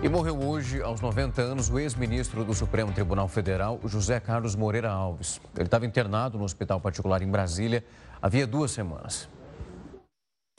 E 0.00 0.08
morreu 0.08 0.38
hoje, 0.38 0.80
aos 0.80 1.00
90 1.00 1.42
anos, 1.42 1.68
o 1.68 1.76
ex-ministro 1.76 2.44
do 2.44 2.54
Supremo 2.54 2.92
Tribunal 2.92 3.26
Federal, 3.26 3.80
José 3.84 4.20
Carlos 4.20 4.54
Moreira 4.54 4.88
Alves. 4.88 5.40
Ele 5.56 5.64
estava 5.64 5.84
internado 5.84 6.38
no 6.38 6.44
hospital 6.44 6.80
particular 6.80 7.20
em 7.20 7.28
Brasília 7.28 7.82
havia 8.22 8.46
duas 8.46 8.70
semanas. 8.70 9.28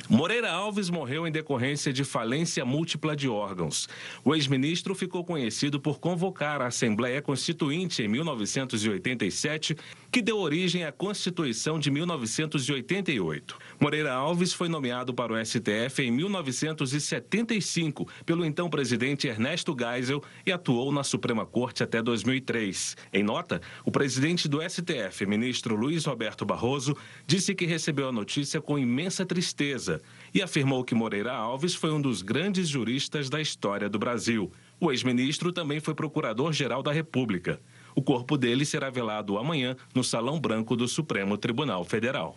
Moreira 0.10 0.50
Alves 0.50 0.89
morreu 0.89 1.28
em 1.28 1.32
decorrência 1.32 1.91
de 1.91 2.06
falência 2.06 2.63
múltipla 2.63 3.13
de 3.13 3.28
órgãos. 3.28 3.89
O 4.24 4.34
ex-ministro 4.34 4.96
ficou 4.96 5.22
conhecido 5.22 5.82
por 5.82 6.00
convocar 6.00 6.62
a 6.62 6.67
Assembleia 6.67 7.22
Constituinte 7.22 8.02
em 8.02 8.08
1987, 8.08 9.76
que 10.17 10.21
deu 10.23 10.39
origem 10.39 10.84
à 10.84 10.91
Constituição 10.91 11.77
de 11.77 11.91
1988. 11.91 13.56
Moreira 13.80 14.13
Alves 14.13 14.51
foi 14.51 14.67
nomeado 14.67 15.13
para 15.13 15.32
o 15.32 15.45
STF 15.45 16.01
em 16.01 16.10
1975 16.10 18.08
pelo 18.25 18.43
então 18.43 18.67
presidente 18.67 19.27
Ernesto 19.27 19.77
Geisel 19.77 20.23
e 20.43 20.51
atuou 20.51 20.91
na 20.91 21.03
Suprema 21.03 21.45
Corte 21.45 21.84
até 21.84 22.01
2003. 22.01 22.97
Em 23.13 23.21
nota, 23.21 23.62
o 23.86 23.91
presidente 23.91 24.47
do 24.47 24.60
STF, 24.67 25.23
ministro 25.27 25.75
Luiz 25.75 26.03
Roberto 26.06 26.43
Barroso, 26.47 26.97
disse 27.27 27.53
que 27.53 27.67
recebeu 27.67 28.10
a 28.10 28.12
notícia 28.12 28.60
com 28.60 28.80
imensa 28.80 29.23
tristeza 29.23 30.01
e 30.34 30.41
afirmou 30.41 30.84
que 30.84 30.95
Moreira 30.95 31.34
Alves 31.34 31.75
foi 31.75 31.91
um 31.91 32.01
dos 32.01 32.23
grandes 32.23 32.67
juristas 32.67 33.30
da 33.30 33.39
história 33.39 33.88
do 33.88 33.99
Brasil. 33.99 34.51
O 34.80 34.91
ex-ministro 34.91 35.51
também 35.51 35.80
foi 35.80 35.93
procurador-geral 35.93 36.82
da 36.82 36.91
República. 36.91 37.60
O 37.97 38.01
corpo 38.03 38.38
dele 38.38 38.63
será 38.63 38.91
velado 38.91 39.39
amanhã 39.39 39.75
no 39.95 40.03
Salão 40.03 40.39
Branco 40.39 40.75
do 40.75 40.88
Supremo 40.88 41.36
Tribunal 41.36 41.83
Federal. 41.83 42.36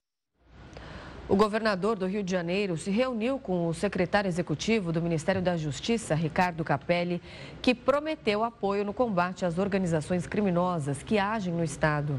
O 1.29 1.37
governador 1.37 1.99
do 1.99 2.07
Rio 2.07 2.23
de 2.23 2.33
Janeiro 2.33 2.79
se 2.79 2.91
reuniu 2.91 3.39
com 3.39 3.69
o 3.69 3.75
secretário 3.75 4.27
executivo 4.27 4.91
do 4.91 5.03
Ministério 5.03 5.43
da 5.43 5.59
Justiça, 5.59 6.15
Ricardo 6.15 6.65
Capelli, 6.65 7.21
que 7.61 7.75
prometeu 7.75 8.43
apoio 8.43 8.87
no 8.87 8.95
combate 8.95 9.45
às 9.45 9.59
organizações 9.59 10.27
criminosas 10.27 11.03
que 11.03 11.19
agem 11.19 11.53
no 11.53 11.63
estado. 11.63 12.19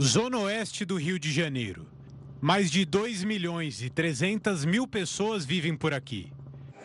Zona 0.00 0.38
Oeste 0.38 0.84
do 0.84 0.94
Rio 0.94 1.18
de 1.18 1.32
Janeiro. 1.32 1.88
Mais 2.40 2.70
de 2.70 2.84
2 2.84 3.24
milhões 3.24 3.82
e 3.82 3.90
300 3.90 4.64
mil 4.64 4.86
pessoas 4.86 5.44
vivem 5.44 5.76
por 5.76 5.92
aqui. 5.92 6.32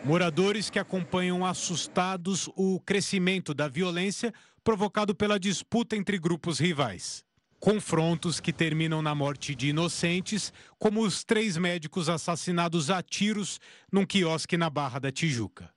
Moradores 0.04 0.68
que 0.68 0.80
acompanham 0.80 1.46
assustados 1.46 2.50
o 2.56 2.80
crescimento 2.80 3.54
da 3.54 3.68
violência 3.68 4.34
provocado 4.66 5.14
pela 5.14 5.38
disputa 5.38 5.94
entre 5.94 6.18
grupos 6.18 6.58
rivais. 6.58 7.24
Confrontos 7.60 8.40
que 8.40 8.52
terminam 8.52 9.00
na 9.00 9.14
morte 9.14 9.54
de 9.54 9.68
inocentes, 9.68 10.52
como 10.76 11.02
os 11.02 11.22
três 11.22 11.56
médicos 11.56 12.08
assassinados 12.08 12.90
a 12.90 13.00
tiros 13.00 13.60
num 13.92 14.04
quiosque 14.04 14.56
na 14.56 14.68
Barra 14.68 14.98
da 14.98 15.12
Tijuca. 15.12 15.70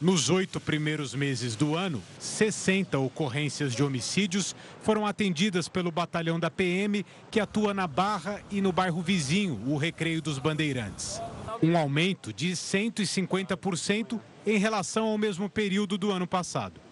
Nos 0.00 0.28
oito 0.28 0.58
primeiros 0.58 1.14
meses 1.14 1.54
do 1.54 1.76
ano, 1.76 2.02
60 2.18 2.98
ocorrências 2.98 3.72
de 3.72 3.84
homicídios 3.84 4.56
foram 4.82 5.06
atendidas 5.06 5.68
pelo 5.68 5.92
batalhão 5.92 6.40
da 6.40 6.50
PM, 6.50 7.06
que 7.30 7.38
atua 7.38 7.72
na 7.72 7.86
Barra 7.86 8.42
e 8.50 8.60
no 8.60 8.72
bairro 8.72 9.02
vizinho, 9.02 9.62
o 9.68 9.76
Recreio 9.76 10.20
dos 10.20 10.40
Bandeirantes. 10.40 11.22
Um 11.62 11.78
aumento 11.78 12.32
de 12.32 12.50
150% 12.50 14.20
em 14.44 14.58
relação 14.58 15.06
ao 15.06 15.16
mesmo 15.16 15.48
período 15.48 15.96
do 15.96 16.10
ano 16.10 16.26
passado. 16.26 16.83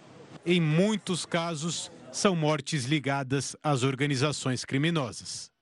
Em 0.45 0.61
muitos 0.61 1.25
casos, 1.25 1.91
são 2.11 2.35
mortes 2.35 2.85
ligadas 2.85 3.55
às 3.63 3.85
organizações 3.85 4.65
criminosas. 4.65 5.53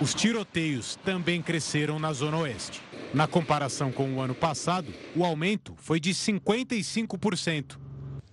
Os 0.00 0.12
tiroteios 0.12 0.96
também 0.96 1.40
cresceram 1.40 1.98
na 1.98 2.12
Zona 2.12 2.36
Oeste. 2.38 2.82
Na 3.14 3.26
comparação 3.26 3.90
com 3.90 4.14
o 4.14 4.20
ano 4.20 4.34
passado, 4.34 4.92
o 5.16 5.24
aumento 5.24 5.74
foi 5.76 5.98
de 5.98 6.10
55%. 6.10 7.78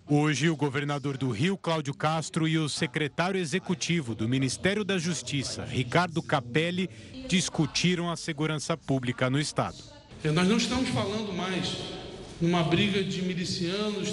Hoje, 0.09 0.49
o 0.49 0.55
governador 0.55 1.17
do 1.17 1.29
Rio, 1.31 1.57
Cláudio 1.57 1.93
Castro, 1.93 2.47
e 2.47 2.57
o 2.57 2.69
secretário 2.69 3.39
executivo 3.39 4.13
do 4.13 4.27
Ministério 4.27 4.83
da 4.83 4.97
Justiça, 4.97 5.63
Ricardo 5.65 6.21
Capelli, 6.21 6.89
discutiram 7.27 8.11
a 8.11 8.15
segurança 8.15 8.77
pública 8.77 9.29
no 9.29 9.39
estado. 9.39 9.77
Nós 10.23 10.47
não 10.47 10.57
estamos 10.57 10.89
falando 10.89 11.33
mais 11.33 11.96
numa 12.39 12.63
briga 12.63 13.03
de 13.03 13.21
milicianos 13.21 14.11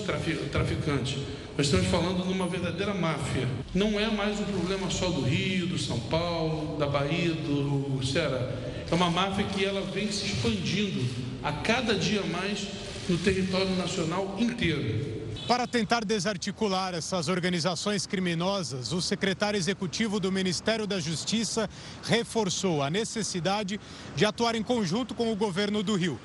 traficantes. 0.50 1.18
Nós 1.56 1.66
estamos 1.66 1.86
falando 1.86 2.24
numa 2.24 2.46
verdadeira 2.46 2.92
máfia. 2.94 3.46
Não 3.74 3.98
é 3.98 4.10
mais 4.10 4.40
um 4.40 4.44
problema 4.44 4.90
só 4.90 5.08
do 5.08 5.22
Rio, 5.22 5.66
do 5.66 5.78
São 5.78 5.98
Paulo, 6.00 6.76
da 6.78 6.86
Bahia, 6.86 7.32
do 7.32 8.00
Ceará 8.04 8.74
é 8.90 8.94
uma 8.94 9.10
máfia 9.10 9.44
que 9.46 9.64
ela 9.64 9.80
vem 9.80 10.10
se 10.12 10.26
expandindo 10.26 11.04
a 11.42 11.52
cada 11.52 11.94
dia 11.94 12.22
mais 12.22 12.66
no 13.08 13.18
território 13.18 13.74
nacional 13.76 14.36
inteiro. 14.38 15.24
Para 15.48 15.66
tentar 15.66 16.04
desarticular 16.04 16.94
essas 16.94 17.28
organizações 17.28 18.06
criminosas, 18.06 18.92
o 18.92 19.02
secretário 19.02 19.58
executivo 19.58 20.18
do 20.18 20.32
Ministério 20.32 20.86
da 20.86 21.00
Justiça 21.00 21.68
reforçou 22.04 22.82
a 22.82 22.88
necessidade 22.88 23.80
de 24.16 24.24
atuar 24.24 24.54
em 24.54 24.62
conjunto 24.62 25.14
com 25.14 25.30
o 25.30 25.36
governo 25.36 25.82
do 25.82 25.96
Rio 25.96 26.18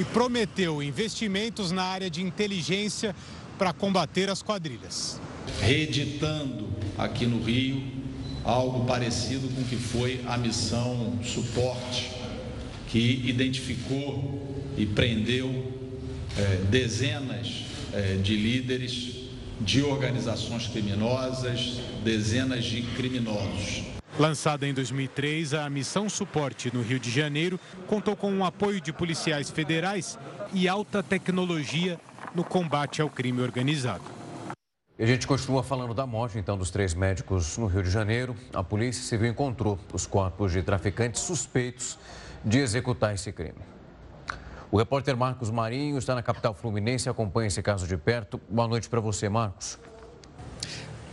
e 0.00 0.04
prometeu 0.04 0.82
investimentos 0.82 1.70
na 1.70 1.82
área 1.82 2.08
de 2.08 2.22
inteligência 2.22 3.14
para 3.58 3.70
combater 3.70 4.30
as 4.30 4.42
quadrilhas. 4.42 5.20
Reeditando 5.60 6.70
aqui 6.96 7.26
no 7.26 7.42
Rio 7.42 7.82
algo 8.42 8.86
parecido 8.86 9.46
com 9.48 9.60
o 9.60 9.64
que 9.64 9.76
foi 9.76 10.24
a 10.26 10.38
missão 10.38 11.18
suporte, 11.22 12.10
que 12.88 13.22
identificou 13.26 14.64
e 14.78 14.86
prendeu 14.86 15.70
é, 16.38 16.56
dezenas 16.70 17.66
é, 17.92 18.16
de 18.16 18.34
líderes 18.36 19.16
de 19.60 19.82
organizações 19.82 20.66
criminosas, 20.66 21.78
dezenas 22.02 22.64
de 22.64 22.80
criminosos. 22.96 23.99
Lançada 24.20 24.66
em 24.66 24.74
2003, 24.74 25.54
a 25.54 25.70
Missão 25.70 26.06
Suporte 26.06 26.70
no 26.74 26.82
Rio 26.82 27.00
de 27.00 27.10
Janeiro 27.10 27.58
contou 27.86 28.14
com 28.14 28.30
o 28.38 28.44
apoio 28.44 28.78
de 28.78 28.92
policiais 28.92 29.48
federais 29.48 30.18
e 30.52 30.68
alta 30.68 31.02
tecnologia 31.02 31.98
no 32.34 32.44
combate 32.44 33.00
ao 33.00 33.08
crime 33.08 33.40
organizado. 33.40 34.04
E 34.98 35.02
a 35.02 35.06
gente 35.06 35.26
continua 35.26 35.62
falando 35.62 35.94
da 35.94 36.04
morte, 36.04 36.36
então, 36.36 36.58
dos 36.58 36.70
três 36.70 36.92
médicos 36.92 37.56
no 37.56 37.64
Rio 37.64 37.82
de 37.82 37.88
Janeiro. 37.88 38.36
A 38.52 38.62
Polícia 38.62 39.02
Civil 39.02 39.30
encontrou 39.30 39.78
os 39.90 40.06
corpos 40.06 40.52
de 40.52 40.62
traficantes 40.62 41.22
suspeitos 41.22 41.98
de 42.44 42.58
executar 42.58 43.14
esse 43.14 43.32
crime. 43.32 43.62
O 44.70 44.76
repórter 44.76 45.16
Marcos 45.16 45.50
Marinho 45.50 45.96
está 45.96 46.14
na 46.14 46.22
capital 46.22 46.52
fluminense 46.52 47.08
acompanha 47.08 47.46
esse 47.46 47.62
caso 47.62 47.86
de 47.86 47.96
perto. 47.96 48.38
Boa 48.50 48.68
noite 48.68 48.86
para 48.86 49.00
você, 49.00 49.30
Marcos. 49.30 49.78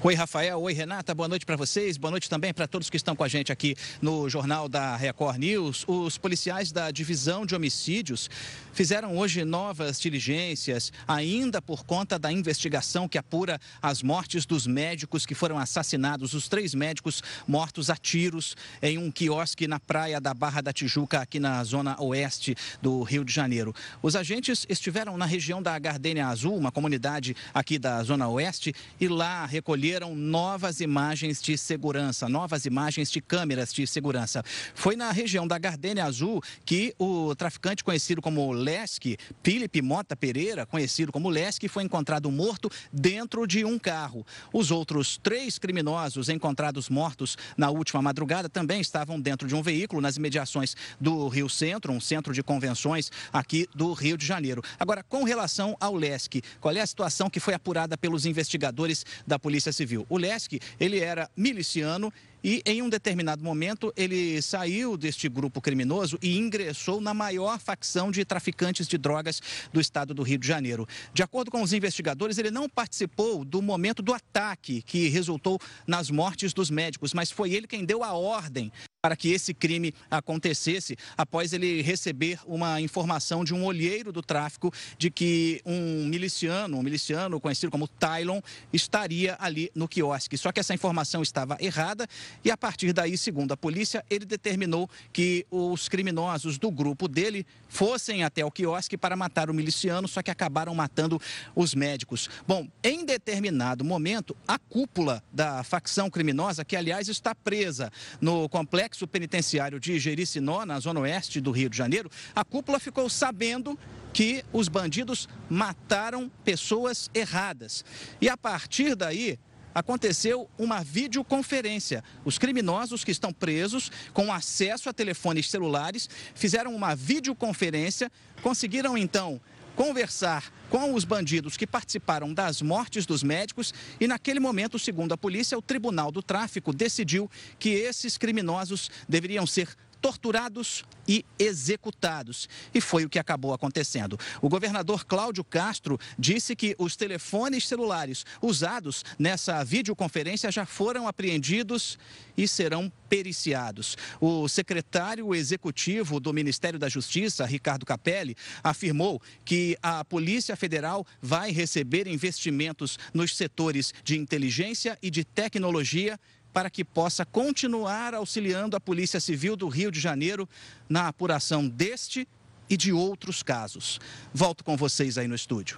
Oi, 0.03 0.13
Rafael. 0.13 0.61
Oi, 0.61 0.73
Renata. 0.73 1.15
Boa 1.15 1.27
noite 1.27 1.43
para 1.43 1.55
vocês. 1.55 1.97
Boa 1.97 2.11
noite 2.11 2.29
também 2.29 2.53
para 2.53 2.67
todos 2.67 2.87
que 2.87 2.95
estão 2.95 3.15
com 3.15 3.23
a 3.23 3.27
gente 3.27 3.51
aqui 3.51 3.75
no 3.99 4.29
Jornal 4.29 4.69
da 4.69 4.95
Record 4.95 5.39
News. 5.39 5.85
Os 5.87 6.19
policiais 6.19 6.71
da 6.71 6.91
Divisão 6.91 7.47
de 7.47 7.55
Homicídios 7.55 8.29
fizeram 8.73 9.17
hoje 9.17 9.43
novas 9.43 9.99
diligências, 9.99 10.93
ainda 11.07 11.59
por 11.59 11.83
conta 11.83 12.19
da 12.19 12.31
investigação 12.31 13.07
que 13.09 13.17
apura 13.17 13.59
as 13.81 14.03
mortes 14.03 14.45
dos 14.45 14.67
médicos 14.67 15.25
que 15.25 15.33
foram 15.33 15.57
assassinados, 15.57 16.35
os 16.35 16.47
três 16.47 16.75
médicos 16.75 17.23
mortos 17.47 17.89
a 17.89 17.95
tiros 17.95 18.55
em 18.83 18.99
um 18.99 19.09
quiosque 19.09 19.67
na 19.67 19.79
praia 19.79 20.21
da 20.21 20.31
Barra 20.31 20.61
da 20.61 20.71
Tijuca, 20.71 21.21
aqui 21.21 21.39
na 21.39 21.63
zona 21.63 21.99
oeste 21.99 22.55
do 22.83 23.01
Rio 23.01 23.25
de 23.25 23.33
Janeiro. 23.33 23.73
Os 24.03 24.15
agentes 24.15 24.63
estiveram 24.69 25.17
na 25.17 25.25
região 25.25 25.59
da 25.59 25.77
Gardênia 25.79 26.27
Azul, 26.27 26.55
uma 26.55 26.71
comunidade 26.71 27.35
aqui 27.51 27.79
da 27.79 28.03
zona 28.03 28.29
oeste, 28.29 28.75
e 29.01 29.07
lá 29.07 29.43
recolheram 29.47 29.86
recolheram 29.87 30.13
novas 30.13 30.81
imagens 30.81 31.41
de 31.41 31.57
segurança, 31.57 32.27
novas 32.27 32.65
imagens 32.65 33.09
de 33.09 33.21
câmeras 33.21 33.73
de 33.73 33.87
segurança. 33.87 34.43
Foi 34.75 34.97
na 34.97 35.11
região 35.11 35.47
da 35.47 35.57
Gardênia 35.57 36.03
Azul 36.03 36.43
que 36.65 36.93
o 36.99 37.33
traficante 37.35 37.85
conhecido 37.85 38.21
como 38.21 38.51
Lesk, 38.51 39.17
Felipe 39.41 39.81
Mota 39.81 40.13
Pereira, 40.13 40.65
conhecido 40.65 41.09
como 41.09 41.29
Lesk, 41.29 41.69
foi 41.69 41.83
encontrado 41.83 42.29
morto 42.29 42.69
dentro 42.91 43.47
de 43.47 43.63
um 43.63 43.79
carro. 43.79 44.25
Os 44.51 44.71
outros 44.71 45.17
três 45.23 45.57
criminosos 45.57 46.27
encontrados 46.27 46.89
mortos 46.89 47.37
na 47.55 47.69
última 47.69 48.01
madrugada 48.01 48.49
também 48.49 48.81
estavam 48.81 49.19
dentro 49.19 49.47
de 49.47 49.55
um 49.55 49.61
veículo 49.61 50.01
nas 50.01 50.17
imediações 50.17 50.75
do 50.99 51.29
Rio 51.29 51.47
Centro, 51.47 51.93
um 51.93 52.01
centro 52.01 52.33
de 52.33 52.43
convenções 52.43 53.09
aqui 53.31 53.69
do 53.73 53.93
Rio 53.93 54.17
de 54.17 54.25
Janeiro. 54.25 54.61
Agora, 54.77 55.01
com 55.01 55.23
relação 55.23 55.77
ao 55.79 55.95
Lesk, 55.95 56.41
qual 56.59 56.75
é 56.75 56.81
a 56.81 56.87
situação 56.87 57.29
que 57.29 57.39
foi 57.39 57.53
apurada 57.53 57.97
pelos 57.97 58.25
investigadores 58.25 59.05
da 59.25 59.39
Polícia 59.39 59.71
Civil. 59.77 60.05
O 60.09 60.17
Lesk, 60.17 60.53
ele 60.79 60.99
era 60.99 61.29
miliciano 61.37 62.11
e 62.47 62.61
em 62.65 62.81
um 62.81 62.87
determinado 62.87 63.43
momento 63.43 63.91
ele 63.97 64.41
saiu 64.41 64.95
deste 64.95 65.27
grupo 65.27 65.59
criminoso 65.59 66.17
e 66.21 66.37
ingressou 66.37 67.01
na 67.01 67.13
maior 67.13 67.59
facção 67.59 68.09
de 68.09 68.23
traficantes 68.23 68.87
de 68.87 68.97
drogas 68.97 69.41
do 69.73 69.81
estado 69.81 70.13
do 70.13 70.23
Rio 70.23 70.37
de 70.37 70.47
Janeiro. 70.47 70.87
De 71.13 71.21
acordo 71.21 71.51
com 71.51 71.61
os 71.61 71.73
investigadores, 71.73 72.37
ele 72.37 72.49
não 72.49 72.69
participou 72.69 73.43
do 73.43 73.61
momento 73.61 74.01
do 74.01 74.13
ataque 74.13 74.81
que 74.81 75.09
resultou 75.09 75.59
nas 75.85 76.09
mortes 76.09 76.53
dos 76.53 76.69
médicos, 76.69 77.13
mas 77.13 77.29
foi 77.29 77.51
ele 77.51 77.67
quem 77.67 77.83
deu 77.83 78.01
a 78.01 78.13
ordem 78.13 78.71
para 79.01 79.15
que 79.15 79.29
esse 79.29 79.53
crime 79.53 79.93
acontecesse 80.09 80.97
após 81.15 81.53
ele 81.53 81.81
receber 81.81 82.39
uma 82.45 82.81
informação 82.81 83.43
de 83.43 83.53
um 83.53 83.63
olheiro 83.63 84.11
do 84.11 84.21
tráfico 84.21 84.73
de 84.97 85.09
que 85.09 85.61
um 85.65 86.05
miliciano, 86.05 86.77
um 86.77 86.83
miliciano 86.83 87.39
conhecido 87.39 87.71
como 87.71 87.87
Tylon, 87.87 88.41
estaria 88.73 89.37
ali 89.39 89.71
no 89.73 89.87
quiosque. 89.87 90.37
Só 90.37 90.51
que 90.51 90.59
essa 90.59 90.73
informação 90.73 91.21
estava 91.21 91.57
errada 91.61 92.07
e 92.43 92.51
a 92.51 92.57
partir 92.57 92.93
daí, 92.93 93.17
segundo 93.17 93.51
a 93.51 93.57
polícia, 93.57 94.03
ele 94.09 94.25
determinou 94.25 94.89
que 95.11 95.45
os 95.49 95.89
criminosos 95.89 96.57
do 96.57 96.71
grupo 96.71 97.07
dele 97.07 97.45
fossem 97.67 98.23
até 98.23 98.45
o 98.45 98.51
quiosque 98.51 98.97
para 98.97 99.15
matar 99.15 99.49
o 99.49 99.53
miliciano, 99.53 100.07
só 100.07 100.21
que 100.21 100.31
acabaram 100.31 100.73
matando 100.73 101.21
os 101.55 101.75
médicos. 101.75 102.29
Bom, 102.47 102.67
em 102.83 103.05
determinado 103.05 103.83
momento, 103.83 104.35
a 104.47 104.57
cúpula 104.57 105.23
da 105.31 105.63
facção 105.63 106.09
criminosa, 106.09 106.63
que 106.63 106.75
aliás 106.75 107.07
está 107.07 107.35
presa 107.35 107.91
no 108.21 108.47
complexo 108.49 109.07
penitenciário 109.07 109.79
de 109.79 109.99
Jericinó, 109.99 110.65
na 110.65 110.79
zona 110.79 111.01
oeste 111.01 111.41
do 111.41 111.51
Rio 111.51 111.69
de 111.69 111.77
Janeiro, 111.77 112.09
a 112.35 112.43
cúpula 112.43 112.79
ficou 112.79 113.09
sabendo 113.09 113.77
que 114.13 114.43
os 114.51 114.67
bandidos 114.67 115.27
mataram 115.49 116.31
pessoas 116.43 117.09
erradas. 117.13 117.85
E 118.19 118.27
a 118.27 118.35
partir 118.35 118.95
daí, 118.95 119.37
aconteceu 119.77 120.49
uma 120.57 120.83
videoconferência. 120.83 122.03
Os 122.25 122.39
criminosos 122.39 123.03
que 123.03 123.11
estão 123.11 123.31
presos, 123.31 123.91
com 124.11 124.33
acesso 124.33 124.89
a 124.89 124.93
telefones 124.93 125.51
celulares, 125.51 126.09
fizeram 126.33 126.73
uma 126.73 126.95
videoconferência, 126.95 128.11
conseguiram 128.41 128.97
então 128.97 129.39
conversar 129.75 130.51
com 130.71 130.95
os 130.95 131.05
bandidos 131.05 131.55
que 131.55 131.67
participaram 131.67 132.33
das 132.33 132.59
mortes 132.59 133.05
dos 133.05 133.21
médicos 133.21 133.71
e, 133.99 134.07
naquele 134.07 134.39
momento, 134.39 134.79
segundo 134.79 135.13
a 135.13 135.17
polícia, 135.17 135.55
o 135.55 135.61
Tribunal 135.61 136.11
do 136.11 136.23
Tráfico 136.23 136.73
decidiu 136.73 137.29
que 137.59 137.69
esses 137.69 138.17
criminosos 138.17 138.89
deveriam 139.07 139.45
ser 139.45 139.69
torturados 140.01 140.83
e 141.07 141.25
executados. 141.39 142.49
E 142.73 142.81
foi 142.81 143.05
o 143.05 143.09
que 143.09 143.19
acabou 143.19 143.53
acontecendo. 143.53 144.19
O 144.41 144.49
governador 144.49 145.05
Cláudio 145.05 145.43
Castro 145.43 145.99
disse 146.17 146.55
que 146.55 146.75
os 146.77 146.95
telefones 146.95 147.67
celulares 147.67 148.25
usados 148.41 149.03
nessa 149.17 149.63
videoconferência 149.63 150.51
já 150.51 150.65
foram 150.65 151.07
apreendidos 151.07 151.97
e 152.37 152.47
serão 152.47 152.91
periciados. 153.09 153.97
O 154.19 154.47
secretário 154.47 155.33
executivo 155.33 156.19
do 156.19 156.33
Ministério 156.33 156.77
da 156.77 156.89
Justiça, 156.89 157.45
Ricardo 157.45 157.85
Capelli, 157.85 158.35
afirmou 158.63 159.21
que 159.45 159.77
a 159.81 160.03
Polícia 160.03 160.55
Federal 160.55 161.05
vai 161.21 161.51
receber 161.51 162.07
investimentos 162.07 162.99
nos 163.13 163.35
setores 163.35 163.93
de 164.03 164.17
inteligência 164.17 164.97
e 165.01 165.09
de 165.09 165.23
tecnologia 165.23 166.19
para 166.57 166.71
que 166.71 166.83
possa 166.83 167.23
continuar 167.23 168.15
auxiliando 168.15 168.75
a 168.75 168.79
Polícia 168.79 169.19
Civil 169.19 169.55
do 169.55 169.67
Rio 169.67 169.91
de 169.91 169.99
Janeiro 169.99 170.49
na 170.89 171.07
apuração 171.07 171.67
deste 171.67 172.27
e 172.67 172.75
de 172.75 172.91
outros 172.91 173.43
casos. 173.43 173.99
Volto 174.33 174.63
com 174.63 174.75
vocês 174.75 175.19
aí 175.19 175.27
no 175.27 175.35
estúdio. 175.35 175.77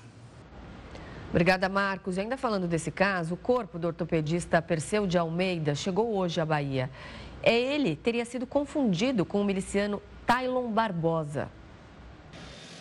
Obrigada, 1.31 1.67
Marcos. 1.67 2.15
E 2.15 2.21
ainda 2.21 2.37
falando 2.37 2.65
desse 2.65 2.91
caso, 2.91 3.33
o 3.33 3.37
corpo 3.37 3.77
do 3.77 3.87
ortopedista 3.87 4.61
Perseu 4.61 5.05
de 5.05 5.17
Almeida 5.17 5.75
chegou 5.75 6.15
hoje 6.15 6.39
à 6.39 6.45
Bahia. 6.45 6.89
É 7.43 7.53
ele 7.53 7.97
teria 7.97 8.23
sido 8.23 8.47
confundido 8.47 9.25
com 9.25 9.41
o 9.41 9.43
miliciano 9.43 10.01
Tylon 10.25 10.71
Barbosa. 10.71 11.51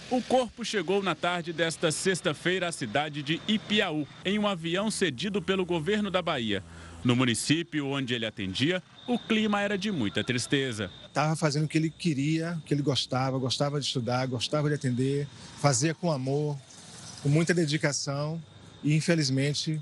O 0.09 0.23
corpo 0.23 0.65
chegou 0.65 1.03
na 1.03 1.17
tarde 1.17 1.53
desta 1.53 1.91
sexta-feira 1.91 2.69
à 2.69 2.73
cidade 2.73 3.25
de 3.25 3.43
Ipiaú, 3.49 4.07
em 4.25 4.39
um 4.39 4.47
avião 4.47 4.89
cedido 4.89 5.43
pelo 5.43 5.67
governo 5.67 6.13
da 6.13 6.23
Bahia. 6.23 6.63
No 7.05 7.15
município 7.15 7.87
onde 7.87 8.15
ele 8.15 8.27
atendia, 8.27 8.83
o 9.07 9.19
clima 9.19 9.61
era 9.61 9.79
de 9.79 9.91
muita 9.91 10.25
tristeza. 10.25 10.91
Estava 11.07 11.37
fazendo 11.37 11.65
o 11.65 11.69
que 11.69 11.79
ele 11.79 11.91
queria, 11.91 12.59
o 12.59 12.63
que 12.63 12.75
ele 12.75 12.83
gostava, 12.83 13.39
gostava 13.39 13.79
de 13.81 13.87
estudar, 13.87 14.27
gostava 14.27 14.69
de 14.69 14.75
atender, 14.75 15.27
fazia 15.61 15.95
com 15.95 16.11
amor, 16.11 16.59
com 17.23 17.29
muita 17.29 17.55
dedicação 17.55 18.43
e 18.83 18.95
infelizmente 18.95 19.81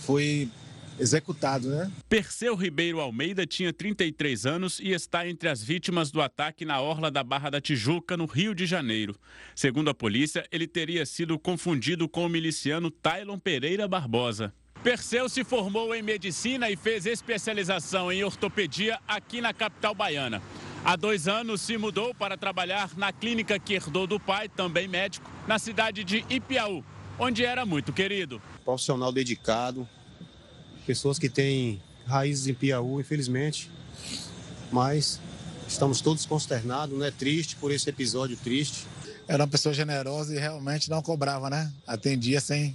foi 0.00 0.50
executado, 0.98 1.68
né? 1.68 1.90
Perseu 2.08 2.56
Ribeiro 2.56 3.00
Almeida 3.00 3.46
tinha 3.46 3.72
33 3.72 4.46
anos 4.46 4.80
e 4.80 4.90
está 4.90 5.28
entre 5.28 5.48
as 5.48 5.62
vítimas 5.62 6.10
do 6.10 6.20
ataque 6.20 6.64
na 6.64 6.80
orla 6.80 7.10
da 7.10 7.22
Barra 7.22 7.50
da 7.50 7.60
Tijuca, 7.60 8.16
no 8.16 8.26
Rio 8.26 8.54
de 8.54 8.66
Janeiro. 8.66 9.14
Segundo 9.54 9.90
a 9.90 9.94
polícia, 9.94 10.44
ele 10.50 10.66
teria 10.66 11.06
sido 11.06 11.38
confundido 11.38 12.08
com 12.08 12.26
o 12.26 12.28
miliciano 12.28 12.90
Tylon 12.90 13.38
Pereira 13.38 13.86
Barbosa. 13.86 14.52
Perseu 14.82 15.28
se 15.28 15.42
formou 15.42 15.94
em 15.94 16.02
medicina 16.02 16.70
e 16.70 16.76
fez 16.76 17.04
especialização 17.04 18.12
em 18.12 18.22
ortopedia 18.22 18.98
aqui 19.08 19.40
na 19.40 19.52
capital 19.52 19.94
baiana. 19.94 20.40
Há 20.84 20.94
dois 20.94 21.26
anos 21.26 21.60
se 21.60 21.76
mudou 21.76 22.14
para 22.14 22.36
trabalhar 22.36 22.96
na 22.96 23.12
clínica 23.12 23.58
que 23.58 23.74
herdou 23.74 24.06
do 24.06 24.20
pai, 24.20 24.48
também 24.48 24.86
médico, 24.86 25.28
na 25.48 25.58
cidade 25.58 26.04
de 26.04 26.24
Ipiaú, 26.30 26.84
onde 27.18 27.44
era 27.44 27.66
muito 27.66 27.92
querido. 27.92 28.40
Profissional 28.64 29.10
dedicado, 29.10 29.86
pessoas 30.86 31.18
que 31.18 31.28
têm 31.28 31.82
raízes 32.06 32.46
em 32.46 32.54
Piauí, 32.54 33.00
infelizmente, 33.00 33.68
mas 34.70 35.20
estamos 35.66 36.00
todos 36.00 36.24
consternados, 36.24 36.96
né? 36.96 37.10
Triste 37.10 37.56
por 37.56 37.72
esse 37.72 37.90
episódio 37.90 38.36
triste. 38.36 38.86
Era 39.26 39.42
uma 39.42 39.48
pessoa 39.48 39.74
generosa 39.74 40.34
e 40.34 40.38
realmente 40.38 40.88
não 40.88 41.02
cobrava, 41.02 41.50
né? 41.50 41.70
Atendia 41.86 42.40
sem 42.40 42.74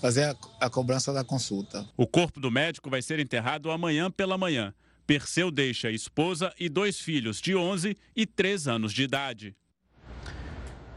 fazer 0.00 0.24
a, 0.24 0.36
a 0.66 0.70
cobrança 0.70 1.12
da 1.12 1.22
consulta. 1.22 1.86
O 1.96 2.06
corpo 2.06 2.40
do 2.40 2.50
médico 2.50 2.88
vai 2.88 3.02
ser 3.02 3.20
enterrado 3.20 3.70
amanhã 3.70 4.10
pela 4.10 4.38
manhã. 4.38 4.74
Perseu 5.06 5.50
deixa 5.50 5.88
a 5.88 5.92
esposa 5.92 6.52
e 6.58 6.68
dois 6.68 6.98
filhos 7.00 7.40
de 7.40 7.54
11 7.54 7.96
e 8.14 8.26
3 8.26 8.68
anos 8.68 8.92
de 8.92 9.02
idade. 9.02 9.56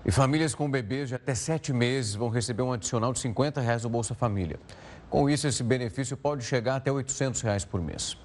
E 0.06 0.12
famílias 0.12 0.54
com 0.54 0.70
bebês 0.70 1.10
de 1.10 1.16
até 1.16 1.34
7 1.34 1.72
meses 1.74 2.13
vão 2.13 2.30
receber 2.30 2.62
um 2.62 2.74
adicional 2.74 3.13
de 3.13 3.20
50 3.20 3.62
reais 3.62 3.82
do 3.82 3.89
Bolsa 3.89 4.13
Família. 4.13 4.60
Com 5.10 5.30
isso, 5.30 5.48
esse 5.48 5.63
benefício 5.63 6.18
pode 6.18 6.44
chegar 6.44 6.76
até 6.76 6.92
800 6.92 7.42
reais 7.42 7.66
por 7.66 7.82
mês. 7.82 8.18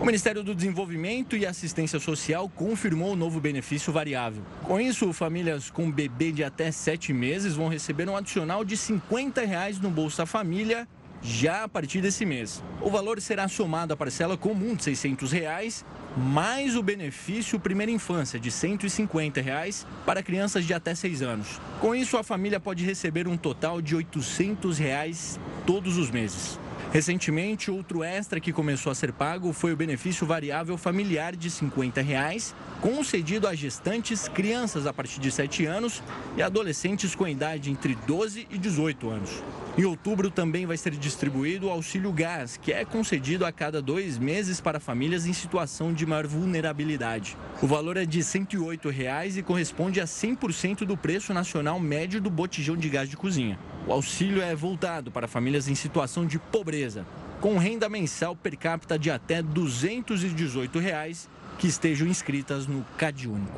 O 0.00 0.06
Ministério 0.06 0.42
do 0.42 0.54
Desenvolvimento 0.54 1.36
e 1.36 1.44
Assistência 1.44 2.00
Social 2.00 2.48
confirmou 2.48 3.12
o 3.12 3.16
novo 3.16 3.38
benefício 3.38 3.92
variável. 3.92 4.42
Com 4.62 4.80
isso, 4.80 5.12
famílias 5.12 5.68
com 5.68 5.90
bebê 5.90 6.32
de 6.32 6.42
até 6.42 6.72
7 6.72 7.12
meses 7.12 7.54
vão 7.54 7.68
receber 7.68 8.08
um 8.08 8.16
adicional 8.16 8.64
de 8.64 8.78
50 8.78 9.42
reais 9.42 9.78
no 9.78 9.90
Bolsa 9.90 10.24
Família 10.24 10.88
já 11.20 11.64
a 11.64 11.68
partir 11.68 12.00
desse 12.00 12.24
mês. 12.24 12.64
O 12.80 12.90
valor 12.90 13.20
será 13.20 13.46
somado 13.46 13.92
à 13.92 13.96
parcela 13.96 14.38
comum 14.38 14.74
de 14.74 14.84
600 14.84 15.32
reais, 15.32 15.84
mais 16.16 16.76
o 16.76 16.82
benefício 16.82 17.60
Primeira 17.60 17.92
Infância 17.92 18.40
de 18.40 18.50
150 18.50 19.42
reais 19.42 19.86
para 20.06 20.22
crianças 20.22 20.64
de 20.64 20.72
até 20.72 20.94
6 20.94 21.20
anos. 21.20 21.60
Com 21.78 21.94
isso, 21.94 22.16
a 22.16 22.24
família 22.24 22.58
pode 22.58 22.86
receber 22.86 23.28
um 23.28 23.36
total 23.36 23.82
de 23.82 23.94
800 23.94 24.78
reais 24.78 25.38
todos 25.66 25.98
os 25.98 26.10
meses. 26.10 26.58
Recentemente, 26.92 27.70
outro 27.70 28.02
extra 28.02 28.40
que 28.40 28.52
começou 28.52 28.90
a 28.90 28.94
ser 28.96 29.12
pago 29.12 29.52
foi 29.52 29.72
o 29.72 29.76
benefício 29.76 30.26
variável 30.26 30.76
familiar 30.76 31.36
de 31.36 31.48
50 31.48 32.00
reais, 32.02 32.52
concedido 32.80 33.46
a 33.46 33.54
gestantes, 33.54 34.26
crianças 34.28 34.86
a 34.86 34.92
partir 34.92 35.20
de 35.20 35.30
7 35.30 35.66
anos 35.66 36.02
e 36.36 36.42
adolescentes 36.42 37.14
com 37.14 37.28
idade 37.28 37.70
entre 37.70 37.94
12 38.06 38.46
e 38.50 38.58
18 38.58 39.10
anos. 39.10 39.42
Em 39.76 39.84
outubro 39.84 40.30
também 40.30 40.66
vai 40.66 40.76
ser 40.76 40.92
distribuído 40.92 41.66
o 41.66 41.70
auxílio 41.70 42.12
gás, 42.12 42.56
que 42.56 42.72
é 42.72 42.84
concedido 42.84 43.44
a 43.44 43.52
cada 43.52 43.80
dois 43.80 44.18
meses 44.18 44.60
para 44.60 44.80
famílias 44.80 45.26
em 45.26 45.32
situação 45.32 45.92
de 45.92 46.04
maior 46.04 46.26
vulnerabilidade. 46.26 47.36
O 47.62 47.66
valor 47.66 47.96
é 47.96 48.04
de 48.04 48.22
108 48.22 48.88
reais 48.88 49.36
e 49.36 49.42
corresponde 49.42 50.00
a 50.00 50.04
100% 50.04 50.84
do 50.84 50.96
preço 50.96 51.32
nacional 51.32 51.78
médio 51.78 52.20
do 52.20 52.30
botijão 52.30 52.76
de 52.76 52.88
gás 52.88 53.08
de 53.08 53.16
cozinha. 53.16 53.58
O 53.86 53.92
auxílio 53.92 54.42
é 54.42 54.54
voltado 54.54 55.10
para 55.10 55.28
famílias 55.28 55.68
em 55.68 55.74
situação 55.74 56.26
de 56.26 56.38
pobreza, 56.38 57.06
com 57.40 57.56
renda 57.56 57.88
mensal 57.88 58.36
per 58.36 58.56
capita 58.56 58.98
de 58.98 59.10
até 59.10 59.42
218 59.42 60.78
reais, 60.78 61.28
que 61.60 61.66
estejam 61.66 62.08
inscritas 62.08 62.66
no 62.66 62.82
CadÚnico. 62.96 63.52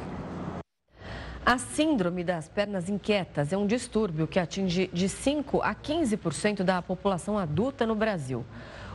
A 1.46 1.56
síndrome 1.56 2.24
das 2.24 2.48
pernas 2.48 2.88
inquietas 2.88 3.52
é 3.52 3.56
um 3.56 3.64
distúrbio 3.64 4.26
que 4.26 4.40
atinge 4.40 4.90
de 4.92 5.08
5 5.08 5.62
a 5.62 5.72
15% 5.72 6.64
da 6.64 6.82
população 6.82 7.38
adulta 7.38 7.86
no 7.86 7.94
Brasil. 7.94 8.44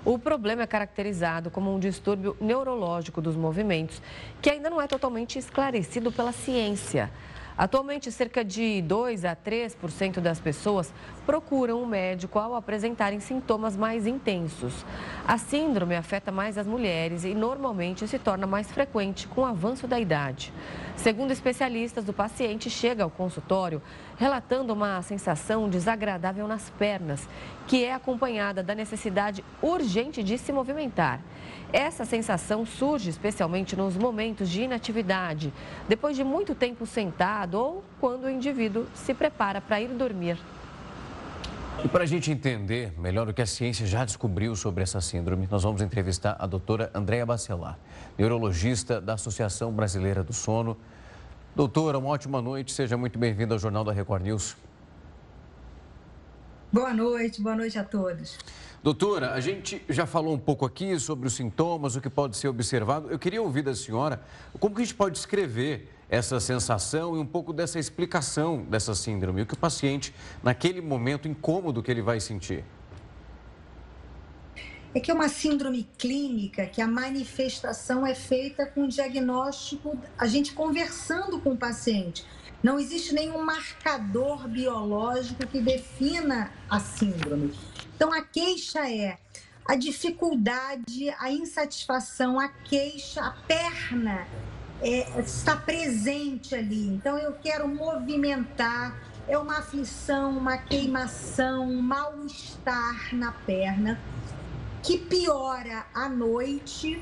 O 0.04 0.20
problema 0.20 0.64
é 0.64 0.68
caracterizado 0.68 1.50
como 1.50 1.74
um 1.74 1.80
distúrbio 1.80 2.36
neurológico 2.42 3.22
dos 3.22 3.38
movimentos, 3.38 4.02
que 4.42 4.50
ainda 4.50 4.70
não 4.70 4.82
é 4.82 4.88
totalmente 4.88 5.40
esclarecido 5.40 6.12
pela 6.12 6.34
ciência. 6.34 7.10
Atualmente, 7.58 8.12
cerca 8.12 8.44
de 8.44 8.82
2 8.82 9.24
a 9.24 9.38
3% 9.38 10.20
das 10.20 10.40
pessoas 10.40 10.94
procuram 11.28 11.84
um 11.84 11.86
médico 11.86 12.40
ao 12.40 12.56
apresentarem 12.56 13.20
sintomas 13.20 13.76
mais 13.76 14.08
intensos. 14.08 14.86
A 15.28 15.38
síndrome 15.38 15.94
afeta 15.94 16.32
mais 16.32 16.58
as 16.58 16.66
mulheres 16.66 17.26
e 17.26 17.36
normalmente 17.36 18.08
se 18.08 18.18
torna 18.18 18.48
mais 18.48 18.72
frequente 18.72 19.28
com 19.28 19.42
o 19.42 19.46
avanço 19.46 19.86
da 19.86 20.00
idade. 20.00 20.54
Segundo 20.96 21.32
especialistas, 21.32 22.08
o 22.08 22.14
paciente 22.14 22.70
chega 22.70 23.04
ao 23.04 23.10
consultório 23.10 23.82
relatando 24.18 24.72
uma 24.72 25.02
sensação 25.02 25.70
desagradável 25.70 26.48
nas 26.48 26.70
pernas, 26.70 27.28
que 27.68 27.84
é 27.84 27.94
acompanhada 27.94 28.64
da 28.64 28.74
necessidade 28.74 29.44
urgente 29.62 30.24
de 30.24 30.38
se 30.38 30.54
movimentar. 30.54 31.20
Essa 31.74 32.06
sensação 32.06 32.66
surge 32.66 33.10
especialmente 33.10 33.76
nos 33.76 33.98
momentos 33.98 34.50
de 34.50 34.62
inatividade, 34.62 35.54
depois 35.90 36.16
de 36.16 36.24
muito 36.24 36.56
tempo 36.56 36.86
sentado 36.86 37.60
ou 37.60 37.84
quando 38.00 38.24
o 38.24 38.30
indivíduo 38.30 38.88
se 38.96 39.14
prepara 39.14 39.60
para 39.60 39.82
ir 39.82 39.90
dormir. 39.90 40.38
E 41.84 41.88
para 41.88 42.04
a 42.04 42.08
gente 42.08 42.32
entender 42.32 42.92
melhor 43.00 43.30
o 43.30 43.34
que 43.34 43.42
a 43.42 43.46
ciência 43.46 43.86
já 43.86 44.04
descobriu 44.04 44.56
sobre 44.56 44.82
essa 44.82 45.00
síndrome, 45.00 45.48
nós 45.50 45.62
vamos 45.62 45.80
entrevistar 45.80 46.36
a 46.40 46.48
doutora 46.48 46.90
Andréa 46.92 47.24
Bacelar, 47.24 47.78
neurologista 48.18 49.00
da 49.00 49.14
Associação 49.14 49.72
Brasileira 49.72 50.24
do 50.24 50.34
Sono. 50.34 50.76
Doutora, 51.56 52.00
uma 52.00 52.10
ótima 52.10 52.42
noite, 52.42 52.72
seja 52.72 52.98
muito 52.98 53.20
bem-vinda 53.20 53.54
ao 53.54 53.60
Jornal 53.60 53.84
da 53.84 53.92
Record 53.92 54.24
News. 54.24 54.58
Boa 56.74 56.94
noite, 56.94 57.42
boa 57.42 57.56
noite 57.56 57.78
a 57.78 57.84
todos. 57.84 58.40
Doutora, 58.82 59.34
a 59.34 59.40
gente 59.40 59.84
já 59.88 60.08
falou 60.08 60.34
um 60.34 60.40
pouco 60.40 60.66
aqui 60.66 61.00
sobre 61.00 61.28
os 61.28 61.34
sintomas, 61.34 61.96
o 61.96 62.02
que 62.02 62.10
pode 62.10 62.38
ser 62.38 62.48
observado. 62.48 63.12
Eu 63.12 63.20
queria 63.20 63.42
ouvir 63.42 63.62
da 63.62 63.76
senhora 63.76 64.20
como 64.60 64.74
que 64.74 64.82
a 64.82 64.86
gente 64.86 64.96
pode 64.96 65.14
descrever 65.14 65.96
essa 66.10 66.40
sensação 66.40 67.16
e 67.16 67.20
um 67.20 67.26
pouco 67.26 67.52
dessa 67.52 67.80
explicação 67.80 68.64
dessa 68.64 68.96
síndrome, 68.96 69.42
o 69.42 69.46
que 69.46 69.54
o 69.54 69.58
paciente, 69.58 70.14
naquele 70.42 70.82
momento 70.82 71.28
incômodo 71.28 71.84
que 71.84 71.92
ele 71.92 72.02
vai 72.02 72.20
sentir. 72.20 72.64
É 74.96 75.00
que 75.00 75.12
é 75.12 75.14
uma 75.14 75.28
síndrome 75.28 75.88
clínica 75.98 76.66
que 76.66 76.82
a 76.82 76.88
manifestação 76.88 78.08
é 78.08 78.16
feita 78.16 78.66
com 78.66 78.88
diagnóstico, 78.88 79.98
a 80.18 80.26
gente 80.26 80.54
conversando 80.54 81.40
com 81.40 81.52
o 81.52 81.58
paciente. 81.58 82.26
Não 82.64 82.80
existe 82.80 83.14
nenhum 83.14 83.44
marcador 83.44 84.48
biológico 84.48 85.46
que 85.46 85.62
defina 85.62 86.52
a 86.70 86.80
síndrome. 86.80 87.54
Então, 87.96 88.12
a 88.12 88.22
queixa 88.22 88.90
é 88.90 89.18
a 89.66 89.76
dificuldade, 89.76 91.10
a 91.20 91.30
insatisfação, 91.32 92.40
a 92.40 92.48
queixa, 92.48 93.22
a 93.22 93.32
perna 93.32 94.26
é, 94.82 95.20
está 95.20 95.56
presente 95.56 96.54
ali. 96.56 96.88
Então, 96.88 97.18
eu 97.18 97.34
quero 97.34 97.68
movimentar, 97.68 98.98
é 99.28 99.38
uma 99.38 99.60
aflição, 99.60 100.38
uma 100.38 100.58
queimação, 100.58 101.68
um 101.68 101.82
mal-estar 101.82 103.14
na 103.14 103.32
perna, 103.32 104.00
que 104.84 104.98
piora 104.98 105.86
à 105.94 106.08
noite, 106.08 107.02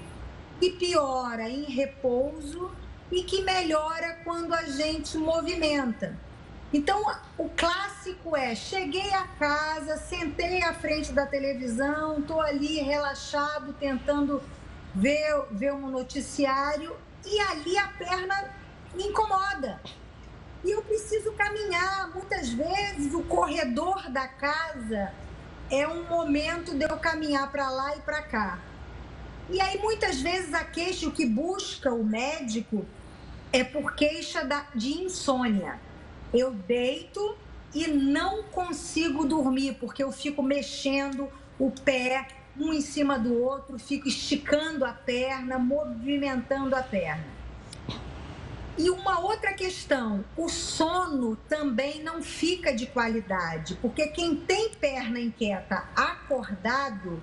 que 0.60 0.72
piora 0.72 1.50
em 1.50 1.64
repouso 1.64 2.72
e 3.12 3.24
que 3.24 3.42
melhora 3.42 4.20
quando 4.24 4.54
a 4.54 4.64
gente 4.64 5.18
movimenta. 5.18 6.18
Então, 6.74 7.04
o 7.38 7.50
clássico 7.50 8.36
é: 8.36 8.56
cheguei 8.56 9.14
a 9.14 9.28
casa, 9.28 9.98
sentei 9.98 10.64
à 10.64 10.74
frente 10.74 11.14
da 11.14 11.26
televisão, 11.26 12.20
estou 12.20 12.42
ali 12.42 12.80
relaxado, 12.80 13.74
tentando 13.74 14.42
ver, 14.94 15.46
ver 15.52 15.74
um 15.74 15.90
noticiário 15.90 16.96
e 17.26 17.40
ali 17.40 17.78
a 17.78 17.88
perna 17.88 18.52
me 18.94 19.08
incomoda. 19.08 19.80
E 20.64 20.72
eu 20.72 20.82
preciso 20.82 21.32
caminhar. 21.34 22.10
Muitas 22.14 22.50
vezes 22.50 23.14
o 23.14 23.24
corredor 23.24 24.10
da 24.10 24.28
casa 24.28 25.14
é 25.70 25.88
um 25.88 26.04
momento 26.08 26.76
de 26.76 26.86
eu 26.86 26.98
caminhar 26.98 27.52
para 27.52 27.70
lá 27.70 27.96
e 27.96 28.02
para 28.02 28.22
cá. 28.22 28.60
E 29.50 29.62
aí 29.62 29.78
muitas 29.80 30.22
vezes 30.22 30.54
a 30.54 30.64
queixa, 30.64 31.08
o 31.08 31.12
que 31.12 31.26
busca 31.26 31.94
o 31.94 32.04
médico 32.04 32.86
é 33.52 33.64
por 33.64 33.94
queixa 33.94 34.44
da, 34.44 34.66
de 34.74 35.04
insônia. 35.04 35.80
Eu 36.34 36.52
deito 36.52 37.38
e 37.74 37.88
não 37.88 38.44
consigo 38.44 39.26
dormir 39.26 39.78
porque 39.80 40.04
eu 40.04 40.12
fico 40.12 40.42
mexendo 40.42 41.30
o 41.60 41.70
pé, 41.72 42.28
um 42.60 42.74
em 42.74 42.82
cima 42.82 43.18
do 43.20 43.42
outro, 43.42 43.78
fico 43.78 44.08
esticando 44.08 44.86
a 44.86 44.94
perna, 44.94 45.58
movimentando 45.58 46.76
a 46.76 46.84
perna. 46.84 47.36
E 48.78 48.90
uma 48.90 49.20
outra 49.20 49.54
questão, 49.54 50.26
o 50.36 50.50
sono 50.50 51.38
também 51.48 52.04
não 52.04 52.22
fica 52.22 52.74
de 52.74 52.86
qualidade, 52.86 53.76
porque 53.82 54.08
quem 54.08 54.36
tem 54.36 54.70
perna 54.72 55.20
inquieta 55.20 55.88
acordado 55.96 57.22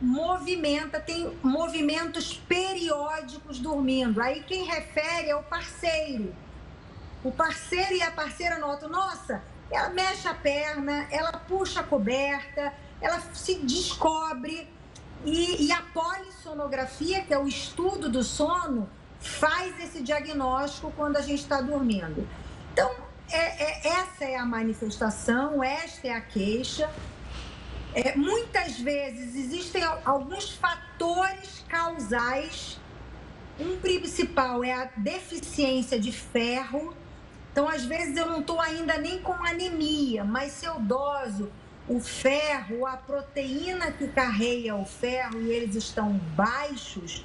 movimenta, 0.00 1.00
tem 1.00 1.36
movimentos 1.42 2.34
periódicos 2.34 3.58
dormindo. 3.58 4.20
Aí 4.20 4.42
quem 4.42 4.64
refere 4.64 5.28
é 5.28 5.36
o 5.36 5.42
parceiro. 5.42 6.34
O 7.24 7.32
parceiro 7.32 7.94
e 7.94 8.02
a 8.02 8.10
parceira 8.10 8.58
notam, 8.58 8.88
nossa, 8.88 9.42
ela 9.70 9.90
mexe 9.90 10.28
a 10.28 10.34
perna, 10.34 11.06
ela 11.10 11.32
puxa 11.32 11.80
a 11.80 11.82
coberta, 11.82 12.72
ela 13.00 13.20
se 13.32 13.56
descobre. 13.56 14.68
E, 15.24 15.66
e 15.66 15.72
a 15.72 15.82
polissonografia, 15.82 17.22
que 17.22 17.34
é 17.34 17.38
o 17.38 17.48
estudo 17.48 18.08
do 18.08 18.22
sono, 18.22 18.88
faz 19.20 19.78
esse 19.80 20.00
diagnóstico 20.00 20.92
quando 20.96 21.16
a 21.16 21.20
gente 21.20 21.42
está 21.42 21.60
dormindo. 21.60 22.26
Então, 22.72 22.90
é, 23.30 23.64
é, 23.64 23.88
essa 23.88 24.24
é 24.24 24.36
a 24.36 24.44
manifestação, 24.44 25.62
esta 25.62 26.06
é 26.06 26.12
a 26.12 26.20
queixa. 26.20 26.88
É, 27.94 28.14
muitas 28.16 28.78
vezes 28.78 29.34
existem 29.34 29.82
alguns 30.04 30.50
fatores 30.50 31.64
causais. 31.68 32.78
Um 33.58 33.76
principal 33.78 34.62
é 34.62 34.72
a 34.72 34.84
deficiência 34.96 35.98
de 35.98 36.12
ferro. 36.12 36.94
Então, 37.50 37.68
às 37.68 37.84
vezes, 37.84 38.16
eu 38.16 38.26
não 38.26 38.40
estou 38.40 38.60
ainda 38.60 38.96
nem 38.98 39.20
com 39.20 39.32
anemia, 39.32 40.22
mas 40.22 40.52
se 40.52 40.64
eu 40.64 40.78
doso 40.78 41.50
o 41.88 41.98
ferro, 42.00 42.86
a 42.86 42.96
proteína 42.96 43.90
que 43.90 44.06
carrega 44.08 44.74
o 44.74 44.84
ferro 44.84 45.40
e 45.40 45.50
eles 45.50 45.74
estão 45.74 46.12
baixos, 46.36 47.24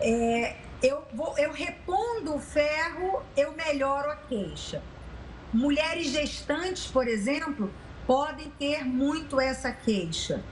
é, 0.00 0.56
eu, 0.82 1.04
vou, 1.12 1.36
eu 1.38 1.52
repondo 1.52 2.34
o 2.34 2.40
ferro, 2.40 3.22
eu 3.36 3.52
melhoro 3.52 4.10
a 4.10 4.16
queixa. 4.16 4.82
Mulheres 5.52 6.06
gestantes, 6.06 6.86
por 6.86 7.06
exemplo, 7.06 7.70
podem 8.06 8.50
ter 8.58 8.84
muito 8.84 9.38
essa 9.38 9.70
queixa. 9.70 10.42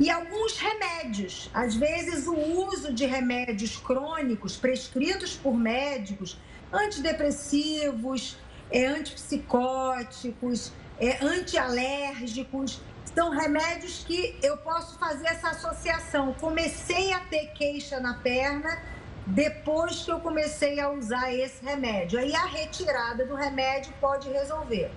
E 0.00 0.10
alguns 0.10 0.58
remédios, 0.58 1.50
às 1.54 1.76
vezes 1.76 2.26
o 2.26 2.34
uso 2.34 2.92
de 2.92 3.06
remédios 3.06 3.76
crônicos 3.76 4.56
prescritos 4.56 5.36
por 5.36 5.54
médicos, 5.54 6.36
antidepressivos, 6.72 8.36
é, 8.70 8.86
antipsicóticos, 8.86 10.72
é, 10.98 11.24
antialérgicos. 11.24 12.80
São 13.14 13.30
remédios 13.30 14.04
que 14.04 14.36
eu 14.42 14.56
posso 14.58 14.98
fazer 14.98 15.26
essa 15.26 15.50
associação. 15.50 16.32
Comecei 16.34 17.12
a 17.12 17.20
ter 17.20 17.52
queixa 17.52 18.00
na 18.00 18.14
perna 18.14 18.82
depois 19.26 20.02
que 20.02 20.10
eu 20.10 20.20
comecei 20.20 20.80
a 20.80 20.90
usar 20.90 21.32
esse 21.32 21.64
remédio. 21.64 22.18
Aí 22.18 22.34
a 22.34 22.46
retirada 22.46 23.24
do 23.24 23.34
remédio 23.34 23.92
pode 24.00 24.28
resolver. 24.28 24.90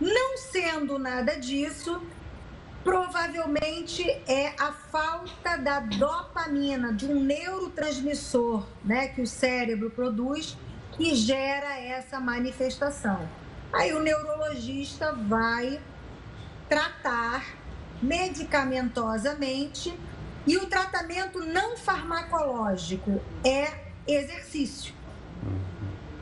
Não 0.00 0.36
sendo 0.36 0.98
nada 0.98 1.38
disso, 1.38 2.02
Provavelmente 2.84 4.02
é 4.26 4.54
a 4.58 4.72
falta 4.72 5.56
da 5.56 5.78
dopamina, 5.78 6.92
de 6.92 7.06
um 7.06 7.22
neurotransmissor 7.22 8.66
né, 8.84 9.06
que 9.06 9.22
o 9.22 9.26
cérebro 9.26 9.88
produz, 9.88 10.56
que 10.92 11.14
gera 11.14 11.78
essa 11.78 12.18
manifestação. 12.18 13.28
Aí 13.72 13.92
o 13.92 14.00
neurologista 14.00 15.12
vai 15.12 15.80
tratar 16.68 17.56
medicamentosamente 18.02 19.98
e 20.46 20.56
o 20.56 20.66
tratamento 20.66 21.40
não 21.40 21.76
farmacológico 21.76 23.22
é 23.44 23.92
exercício. 24.06 24.92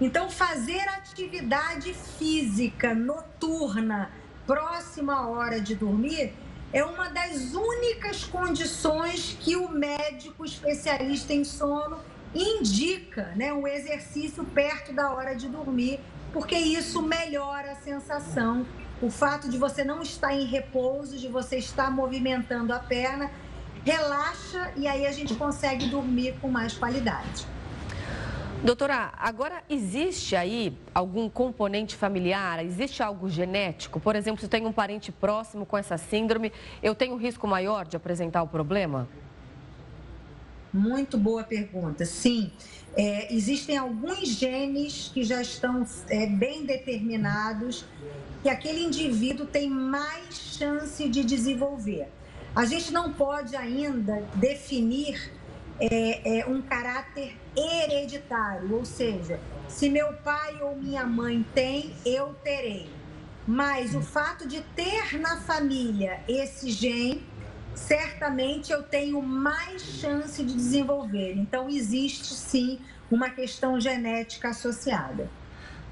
Então, 0.01 0.31
fazer 0.31 0.81
atividade 0.89 1.93
física 1.93 2.95
noturna 2.95 4.11
próxima 4.47 5.15
à 5.15 5.29
hora 5.29 5.61
de 5.61 5.75
dormir 5.75 6.33
é 6.73 6.85
uma 6.85 7.09
das 7.09 7.53
únicas 7.53 8.25
condições 8.25 9.37
que 9.41 9.57
o 9.57 9.69
médico 9.69 10.45
especialista 10.45 11.33
em 11.33 11.45
sono 11.45 11.99
indica, 12.35 13.33
né, 13.35 13.53
um 13.53 13.67
exercício 13.67 14.45
perto 14.45 14.93
da 14.93 15.11
hora 15.11 15.35
de 15.35 15.49
dormir, 15.49 15.99
porque 16.33 16.57
isso 16.57 17.03
melhora 17.03 17.73
a 17.73 17.77
sensação. 17.77 18.67
O 19.03 19.11
fato 19.11 19.49
de 19.49 19.57
você 19.57 19.83
não 19.83 20.03
estar 20.03 20.35
em 20.35 20.45
repouso, 20.45 21.17
de 21.17 21.29
você 21.29 21.57
estar 21.57 21.91
movimentando 21.91 22.73
a 22.73 22.79
perna, 22.79 23.31
relaxa 23.85 24.73
e 24.77 24.87
aí 24.87 25.07
a 25.07 25.13
gente 25.13 25.35
consegue 25.35 25.87
dormir 25.87 26.35
com 26.41 26.49
mais 26.49 26.75
qualidade. 26.75 27.47
Doutora, 28.63 29.11
agora 29.17 29.63
existe 29.71 30.37
aí 30.37 30.77
algum 30.95 31.31
componente 31.31 31.97
familiar? 31.97 32.63
Existe 32.63 33.03
algo 33.03 33.27
genético? 33.27 33.99
Por 33.99 34.15
exemplo, 34.15 34.39
se 34.39 34.45
eu 34.45 34.51
tenho 34.51 34.69
um 34.69 34.73
parente 34.73 35.11
próximo 35.11 35.65
com 35.65 35.79
essa 35.79 35.97
síndrome, 35.97 36.53
eu 36.83 36.95
tenho 36.95 37.17
risco 37.17 37.49
maior 37.49 37.87
de 37.87 37.97
apresentar 37.97 38.43
o 38.43 38.47
problema? 38.47 39.09
Muito 40.71 41.17
boa 41.17 41.43
pergunta. 41.43 42.05
Sim, 42.05 42.53
é, 42.97 43.33
existem 43.33 43.77
alguns 43.77 44.29
genes 44.29 45.11
que 45.13 45.23
já 45.23 45.41
estão 45.41 45.87
é, 46.09 46.27
bem 46.27 46.65
determinados 46.65 47.85
que 48.43 48.49
aquele 48.49 48.83
indivíduo 48.83 49.47
tem 49.47 49.69
mais 49.69 50.35
chance 50.35 51.09
de 51.09 51.23
desenvolver. 51.23 52.09
A 52.55 52.65
gente 52.65 52.93
não 52.93 53.13
pode 53.13 53.55
ainda 53.55 54.23
definir 54.35 55.31
é, 55.79 56.41
é, 56.41 56.47
um 56.47 56.61
caráter 56.61 57.37
hereditário, 57.57 58.75
ou 58.75 58.85
seja, 58.85 59.39
se 59.69 59.89
meu 59.89 60.13
pai 60.15 60.61
ou 60.63 60.77
minha 60.77 61.07
mãe 61.07 61.45
tem, 61.55 61.95
eu 62.05 62.35
terei. 62.43 62.91
Mas 63.47 63.95
o 63.95 64.03
fato 64.03 64.47
de 64.47 64.61
ter 64.75 65.19
na 65.19 65.41
família 65.41 66.21
esse 66.29 66.71
gene, 66.71 67.25
certamente 67.75 68.73
eu 68.73 68.83
tenho 68.83 69.21
mais 69.23 69.83
chance 69.83 70.43
de 70.45 70.55
desenvolver. 70.55 71.35
Então, 71.37 71.69
existe 71.69 72.35
sim 72.35 72.79
uma 73.11 73.31
questão 73.31 73.81
genética 73.81 74.51
associada. 74.51 75.29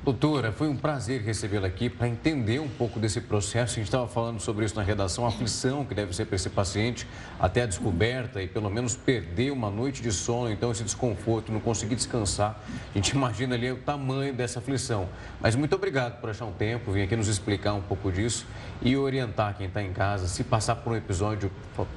Doutora, 0.05 0.53
foi 0.53 0.69
um 0.69 0.77
prazer 0.77 1.21
recebê-la 1.21 1.67
aqui 1.67 1.91
para 1.91 2.09
entender 2.09 2.61
um 2.61 2.69
pouco 2.69 3.01
desse 3.01 3.21
processo. 3.21 3.73
A 3.73 3.77
gente 3.77 3.89
estava 3.89 4.07
falando 4.07 4.41
sobre 4.41 4.65
isso 4.65 4.75
na 4.77 4.83
redação, 4.83 5.27
a 5.27 5.29
aflição 5.29 5.85
que 5.85 5.93
deve 5.93 6.15
ser 6.15 6.25
para 6.25 6.37
esse 6.37 6.49
paciente 6.49 7.07
até 7.39 7.63
a 7.63 7.67
descoberta 7.67 8.41
e 8.41 8.47
pelo 8.47 8.71
menos 8.71 8.97
perder 8.97 9.51
uma 9.51 9.69
noite 9.71 10.01
de 10.01 10.11
sono, 10.13 10.51
então 10.51 10.71
esse 10.71 10.85
desconforto, 10.85 11.53
não 11.53 11.61
conseguir 11.61 11.97
descansar. 11.97 12.59
A 12.95 12.97
gente 12.97 13.11
imagina 13.15 13.55
ali 13.57 13.71
o 13.73 13.77
tamanho 13.77 14.33
dessa 14.33 14.61
aflição. 14.61 15.09
Mas 15.41 15.55
muito 15.57 15.75
obrigado 15.75 16.21
por 16.21 16.31
achar 16.31 16.47
um 16.47 16.53
tempo, 16.53 16.93
vir 16.93 17.03
aqui 17.03 17.17
nos 17.17 17.29
explicar 17.29 17.75
um 17.75 17.83
pouco 17.83 18.11
disso 18.11 18.47
e 18.81 18.97
orientar 18.97 19.57
quem 19.59 19.67
está 19.67 19.83
em 19.83 19.93
casa, 19.93 20.27
se 20.29 20.45
passar 20.45 20.77
por 20.77 20.93
um 20.93 20.97
episódio, 20.97 21.51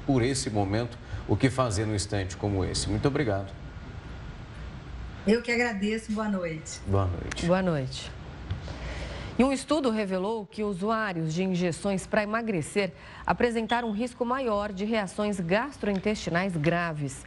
por 0.06 0.22
esse 0.22 0.50
momento, 0.50 0.98
o 1.28 1.38
que 1.38 1.50
fazer 1.50 1.86
num 1.86 1.96
instante 1.96 2.36
como 2.36 2.66
esse. 2.66 2.90
Muito 2.90 3.08
obrigado. 3.08 3.61
Eu 5.26 5.42
que 5.44 5.52
agradeço. 5.52 6.12
Boa 6.12 6.28
noite. 6.28 6.80
Boa 6.88 7.06
noite. 7.06 7.46
Boa 7.46 7.62
noite. 7.62 8.12
E 9.38 9.44
um 9.44 9.54
estudo 9.54 9.92
revelou 9.92 10.48
que 10.48 10.64
usuários 10.64 11.32
de 11.34 11.44
injeções 11.44 12.08
para 12.08 12.24
emagrecer 12.24 12.92
apresentaram 13.26 13.90
um 13.90 13.92
risco 13.92 14.26
maior 14.26 14.74
de 14.74 14.84
reações 14.84 15.40
gastrointestinais 15.40 16.58
graves. 16.58 17.24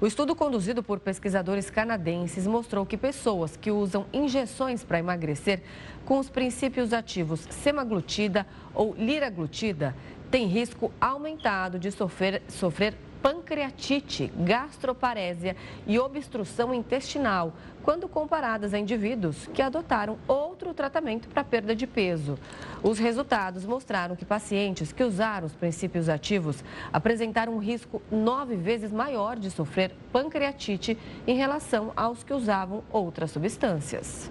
O 0.00 0.06
estudo 0.06 0.34
conduzido 0.34 0.82
por 0.82 0.98
pesquisadores 0.98 1.70
canadenses 1.70 2.48
mostrou 2.48 2.84
que 2.84 2.96
pessoas 2.96 3.56
que 3.56 3.70
usam 3.70 4.06
injeções 4.12 4.84
para 4.84 4.98
emagrecer 4.98 5.62
com 6.04 6.18
os 6.18 6.28
princípios 6.28 6.92
ativos 6.92 7.46
semaglutida 7.48 8.44
ou 8.74 8.94
liraglutida 8.94 9.94
têm 10.30 10.46
risco 10.46 10.92
aumentado 11.00 11.78
de 11.78 11.90
sofrer, 11.92 12.42
sofrer 12.48 12.94
pancreatite, 13.22 14.32
gastroparésia 14.36 15.56
e 15.86 15.98
obstrução 15.98 16.72
intestinal, 16.74 17.52
quando 17.82 18.08
comparadas 18.08 18.74
a 18.74 18.78
indivíduos 18.78 19.46
que 19.54 19.62
adotaram 19.62 20.18
outro 20.26 20.74
tratamento 20.74 21.28
para 21.28 21.44
perda 21.44 21.74
de 21.74 21.86
peso. 21.86 22.38
Os 22.82 22.98
resultados 22.98 23.64
mostraram 23.64 24.16
que 24.16 24.24
pacientes 24.24 24.92
que 24.92 25.04
usaram 25.04 25.46
os 25.46 25.54
princípios 25.54 26.08
ativos 26.08 26.64
apresentaram 26.92 27.54
um 27.54 27.58
risco 27.58 28.02
nove 28.10 28.56
vezes 28.56 28.92
maior 28.92 29.36
de 29.36 29.50
sofrer 29.50 29.94
pancreatite 30.12 30.98
em 31.26 31.36
relação 31.36 31.92
aos 31.96 32.24
que 32.24 32.34
usavam 32.34 32.82
outras 32.90 33.30
substâncias. 33.30 34.30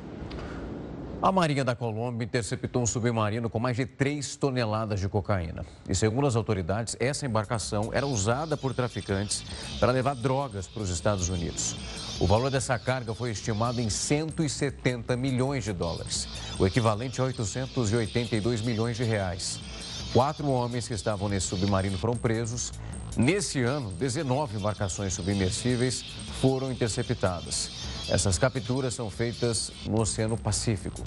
A 1.22 1.32
Marinha 1.32 1.64
da 1.64 1.76
Colômbia 1.76 2.26
interceptou 2.26 2.84
um 2.84 2.86
submarino 2.86 3.50
com 3.50 3.58
mais 3.58 3.76
de 3.76 3.86
3 3.86 4.36
toneladas 4.36 5.00
de 5.00 5.08
cocaína. 5.08 5.66
E 5.88 5.96
segundo 5.96 6.28
as 6.28 6.36
autoridades, 6.36 6.96
essa 7.00 7.26
embarcação 7.26 7.90
era 7.94 8.06
usada 8.06 8.56
por 8.56 8.74
traficantes 8.74 9.44
para 9.80 9.92
levar 9.92 10.14
drogas 10.14 10.68
para 10.68 10.84
os 10.84 10.90
Estados 10.90 11.30
Unidos. 11.30 11.76
O 12.20 12.28
valor 12.28 12.52
dessa 12.52 12.78
carga 12.78 13.16
foi 13.16 13.32
estimado 13.32 13.82
em 13.82 13.90
170 13.90 15.16
milhões 15.16 15.64
de 15.64 15.74
dólares, 15.74 16.28
o 16.60 16.68
equivalente 16.68 17.20
a 17.20 17.24
882 17.24 18.62
milhões 18.62 18.98
de 18.98 19.04
reais. 19.04 19.60
Quatro 20.14 20.48
homens 20.50 20.88
que 20.88 20.94
estavam 20.94 21.28
nesse 21.28 21.48
submarino 21.48 21.98
foram 21.98 22.16
presos. 22.16 22.72
Nesse 23.18 23.62
ano, 23.64 23.92
19 23.92 24.58
embarcações 24.58 25.14
submersíveis 25.14 26.04
foram 26.40 26.72
interceptadas. 26.72 27.75
Essas 28.08 28.38
capturas 28.38 28.94
são 28.94 29.10
feitas 29.10 29.72
no 29.88 30.00
Oceano 30.00 30.38
Pacífico. 30.38 31.02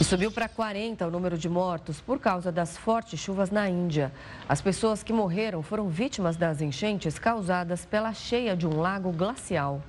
E 0.00 0.04
subiu 0.04 0.32
para 0.32 0.48
40 0.48 1.06
o 1.06 1.10
número 1.10 1.38
de 1.38 1.48
mortos 1.48 2.00
por 2.00 2.18
causa 2.18 2.50
das 2.50 2.76
fortes 2.76 3.20
chuvas 3.20 3.48
na 3.50 3.70
Índia. 3.70 4.12
As 4.48 4.60
pessoas 4.60 5.04
que 5.04 5.12
morreram 5.12 5.62
foram 5.62 5.88
vítimas 5.88 6.36
das 6.36 6.60
enchentes 6.60 7.16
causadas 7.16 7.86
pela 7.86 8.12
cheia 8.12 8.56
de 8.56 8.66
um 8.66 8.80
lago 8.80 9.12
glacial. 9.12 9.80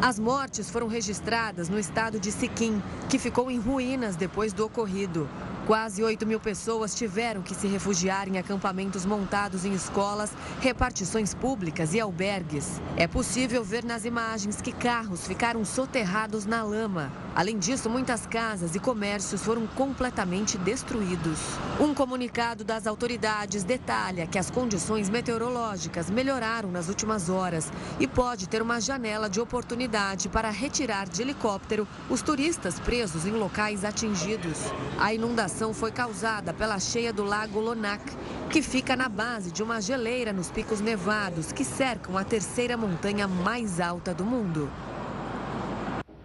As 0.00 0.18
mortes 0.18 0.70
foram 0.70 0.88
registradas 0.88 1.68
no 1.68 1.78
estado 1.78 2.18
de 2.18 2.32
Sikkim, 2.32 2.82
que 3.10 3.18
ficou 3.18 3.50
em 3.50 3.58
ruínas 3.60 4.16
depois 4.16 4.50
do 4.54 4.64
ocorrido. 4.64 5.28
Quase 5.70 6.02
8 6.02 6.26
mil 6.26 6.40
pessoas 6.40 6.92
tiveram 6.96 7.42
que 7.42 7.54
se 7.54 7.68
refugiar 7.68 8.26
em 8.26 8.38
acampamentos 8.38 9.06
montados 9.06 9.64
em 9.64 9.72
escolas, 9.72 10.32
repartições 10.60 11.32
públicas 11.32 11.94
e 11.94 12.00
albergues. 12.00 12.80
É 12.96 13.06
possível 13.06 13.62
ver 13.62 13.84
nas 13.84 14.04
imagens 14.04 14.60
que 14.60 14.72
carros 14.72 15.28
ficaram 15.28 15.64
soterrados 15.64 16.44
na 16.44 16.64
lama. 16.64 17.12
Além 17.36 17.56
disso, 17.56 17.88
muitas 17.88 18.26
casas 18.26 18.74
e 18.74 18.80
comércios 18.80 19.44
foram 19.44 19.64
completamente 19.68 20.58
destruídos. 20.58 21.38
Um 21.78 21.94
comunicado 21.94 22.64
das 22.64 22.88
autoridades 22.88 23.62
detalha 23.62 24.26
que 24.26 24.40
as 24.40 24.50
condições 24.50 25.08
meteorológicas 25.08 26.10
melhoraram 26.10 26.72
nas 26.72 26.88
últimas 26.88 27.28
horas 27.28 27.70
e 28.00 28.08
pode 28.08 28.48
ter 28.48 28.60
uma 28.60 28.80
janela 28.80 29.30
de 29.30 29.40
oportunidade 29.40 30.28
para 30.28 30.50
retirar 30.50 31.08
de 31.08 31.22
helicóptero 31.22 31.86
os 32.08 32.22
turistas 32.22 32.80
presos 32.80 33.24
em 33.24 33.30
locais 33.30 33.84
atingidos. 33.84 34.58
A 34.98 35.14
inundação 35.14 35.59
foi 35.74 35.92
causada 35.92 36.54
pela 36.54 36.78
cheia 36.78 37.12
do 37.12 37.22
lago 37.22 37.60
Lonak, 37.60 38.02
que 38.48 38.62
fica 38.62 38.96
na 38.96 39.10
base 39.10 39.52
de 39.52 39.62
uma 39.62 39.78
geleira 39.78 40.32
nos 40.32 40.50
picos 40.50 40.80
nevados 40.80 41.52
que 41.52 41.62
cercam 41.62 42.16
a 42.16 42.24
terceira 42.24 42.78
montanha 42.78 43.28
mais 43.28 43.78
alta 43.78 44.14
do 44.14 44.24
mundo. 44.24 44.70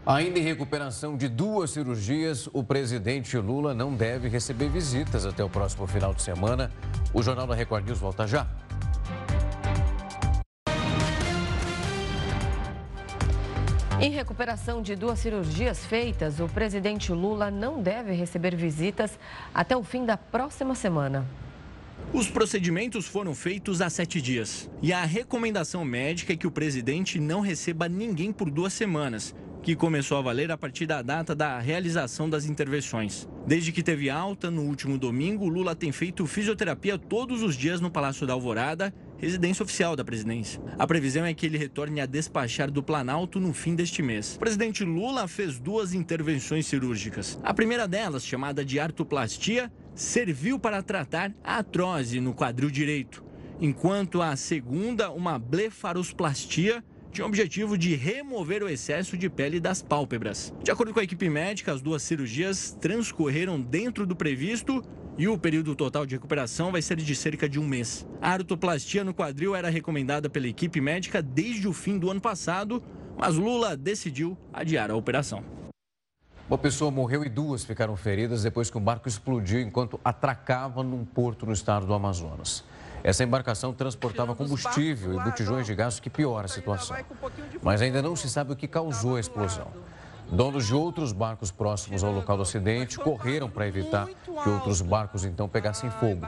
Ainda 0.05 0.39
em 0.39 0.43
recuperação 0.43 1.17
de 1.17 1.27
duas 1.27 1.71
cirurgias, 1.71 2.47
o 2.53 2.63
presidente 2.63 3.37
Lula 3.37 3.73
não 3.73 3.93
deve 3.93 4.29
receber 4.29 4.69
visitas 4.69 5.25
até 5.25 5.43
o 5.43 5.49
próximo 5.49 5.85
final 5.85 6.13
de 6.13 6.21
semana. 6.21 6.71
O 7.13 7.21
Jornal 7.21 7.45
da 7.45 7.55
Record 7.55 7.85
News 7.85 7.99
volta 7.99 8.25
já. 8.25 8.47
Em 14.01 14.11
recuperação 14.11 14.81
de 14.81 14.93
duas 14.93 15.19
cirurgias 15.19 15.85
feitas, 15.85 16.41
o 16.41 16.49
presidente 16.49 17.13
Lula 17.13 17.49
não 17.49 17.81
deve 17.81 18.11
receber 18.11 18.53
visitas 18.53 19.17
até 19.53 19.75
o 19.75 19.83
fim 19.83 20.05
da 20.05 20.17
próxima 20.17 20.75
semana. 20.75 21.25
Os 22.11 22.27
procedimentos 22.27 23.07
foram 23.07 23.33
feitos 23.33 23.81
há 23.81 23.89
sete 23.89 24.21
dias. 24.21 24.69
E 24.81 24.91
a 24.91 25.05
recomendação 25.05 25.85
médica 25.85 26.33
é 26.33 26.35
que 26.35 26.45
o 26.45 26.51
presidente 26.51 27.21
não 27.21 27.39
receba 27.39 27.87
ninguém 27.87 28.33
por 28.33 28.49
duas 28.49 28.73
semanas 28.73 29.33
que 29.63 29.75
começou 29.75 30.19
a 30.19 30.21
valer 30.21 30.51
a 30.51 30.57
partir 30.57 30.85
da 30.85 31.01
data 31.01 31.33
da 31.33 31.57
realização 31.57 32.29
das 32.29 32.45
intervenções. 32.45 33.27
Desde 33.47 33.71
que 33.71 33.81
teve 33.81 34.11
alta 34.11 34.51
no 34.51 34.61
último 34.61 34.95
domingo, 34.95 35.47
Lula 35.47 35.73
tem 35.73 35.91
feito 35.91 36.27
fisioterapia 36.27 36.99
todos 36.99 37.41
os 37.41 37.55
dias 37.55 37.81
no 37.81 37.89
Palácio 37.89 38.27
da 38.27 38.33
Alvorada, 38.33 38.93
residência 39.17 39.63
oficial 39.63 39.95
da 39.95 40.03
presidência. 40.03 40.61
A 40.77 40.85
previsão 40.85 41.25
é 41.25 41.33
que 41.33 41.45
ele 41.45 41.57
retorne 41.57 42.01
a 42.01 42.05
despachar 42.05 42.69
do 42.69 42.83
Planalto 42.83 43.39
no 43.39 43.53
fim 43.53 43.75
deste 43.75 44.01
mês. 44.01 44.35
O 44.35 44.39
presidente 44.39 44.83
Lula 44.83 45.27
fez 45.27 45.59
duas 45.59 45.93
intervenções 45.93 46.65
cirúrgicas. 46.65 47.39
A 47.43 47.53
primeira 47.53 47.87
delas, 47.87 48.25
chamada 48.25 48.63
de 48.63 48.79
artoplastia, 48.79 49.71
serviu 49.93 50.59
para 50.59 50.83
tratar 50.83 51.33
a 51.43 51.59
atrose 51.59 52.19
no 52.19 52.33
quadril 52.33 52.69
direito, 52.69 53.23
enquanto 53.59 54.21
a 54.21 54.35
segunda, 54.35 55.09
uma 55.09 55.39
blefarosplastia, 55.39 56.83
tinha 57.15 57.23
o 57.23 57.29
objetivo 57.29 57.77
de 57.77 57.95
remover 57.95 58.61
o 58.61 58.67
excesso 58.67 59.17
de 59.17 59.29
pele 59.29 59.57
das 59.57 59.81
pálpebras. 59.81 60.53
De 60.61 60.69
acordo 60.69 60.93
com 60.93 60.99
a 60.99 61.03
equipe 61.03 61.29
médica, 61.29 61.71
as 61.71 61.81
duas 61.81 62.03
cirurgias 62.03 62.77
transcorreram 62.81 63.59
dentro 63.59 64.05
do 64.05 64.17
previsto 64.17 64.83
e 65.17 65.27
o 65.27 65.37
período 65.37 65.75
total 65.75 66.05
de 66.05 66.15
recuperação 66.15 66.71
vai 66.71 66.81
ser 66.81 66.97
de 66.97 67.15
cerca 67.15 67.47
de 67.47 67.59
um 67.59 67.65
mês. 67.65 68.05
A 68.21 68.31
artoplastia 68.31 69.03
no 69.03 69.13
quadril 69.13 69.55
era 69.55 69.69
recomendada 69.69 70.29
pela 70.29 70.47
equipe 70.47 70.81
médica 70.81 71.21
desde 71.21 71.67
o 71.67 71.73
fim 71.73 71.97
do 71.97 72.09
ano 72.11 72.19
passado, 72.19 72.83
mas 73.17 73.35
Lula 73.35 73.77
decidiu 73.77 74.37
adiar 74.51 74.91
a 74.91 74.95
operação. 74.95 75.43
Uma 76.47 76.57
pessoa 76.57 76.91
morreu 76.91 77.25
e 77.25 77.29
duas 77.29 77.63
ficaram 77.63 77.95
feridas 77.95 78.43
depois 78.43 78.69
que 78.69 78.77
um 78.77 78.81
barco 78.81 79.07
explodiu 79.07 79.61
enquanto 79.61 79.99
atracava 80.03 80.83
num 80.83 81.03
porto 81.03 81.45
no 81.45 81.53
estado 81.53 81.87
do 81.87 81.93
Amazonas. 81.93 82.63
Essa 83.03 83.23
embarcação 83.23 83.73
transportava 83.73 84.35
combustível 84.35 85.13
e 85.13 85.23
botijões 85.23 85.65
de 85.65 85.73
gás, 85.75 85.99
que 85.99 86.09
piora 86.09 86.45
a 86.45 86.47
situação. 86.47 86.97
Mas 87.61 87.81
ainda 87.81 88.01
não 88.01 88.15
se 88.15 88.29
sabe 88.29 88.53
o 88.53 88.55
que 88.55 88.67
causou 88.67 89.15
a 89.15 89.19
explosão. 89.19 89.71
Donos 90.29 90.65
de 90.65 90.73
outros 90.73 91.11
barcos 91.11 91.51
próximos 91.51 92.03
ao 92.03 92.11
local 92.11 92.37
do 92.37 92.43
acidente 92.43 92.97
correram 92.97 93.49
para 93.49 93.67
evitar 93.67 94.07
que 94.07 94.49
outros 94.49 94.81
barcos 94.81 95.23
então 95.23 95.47
pegassem 95.47 95.89
fogo. 95.91 96.27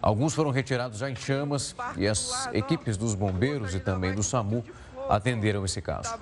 Alguns 0.00 0.34
foram 0.34 0.50
retirados 0.50 0.98
já 0.98 1.10
em 1.10 1.16
chamas 1.16 1.74
e 1.96 2.06
as 2.06 2.48
equipes 2.52 2.96
dos 2.96 3.14
bombeiros 3.14 3.74
e 3.74 3.80
também 3.80 4.14
do 4.14 4.22
SAMU 4.22 4.64
atenderam 5.08 5.64
esse 5.64 5.80
caso. 5.80 6.14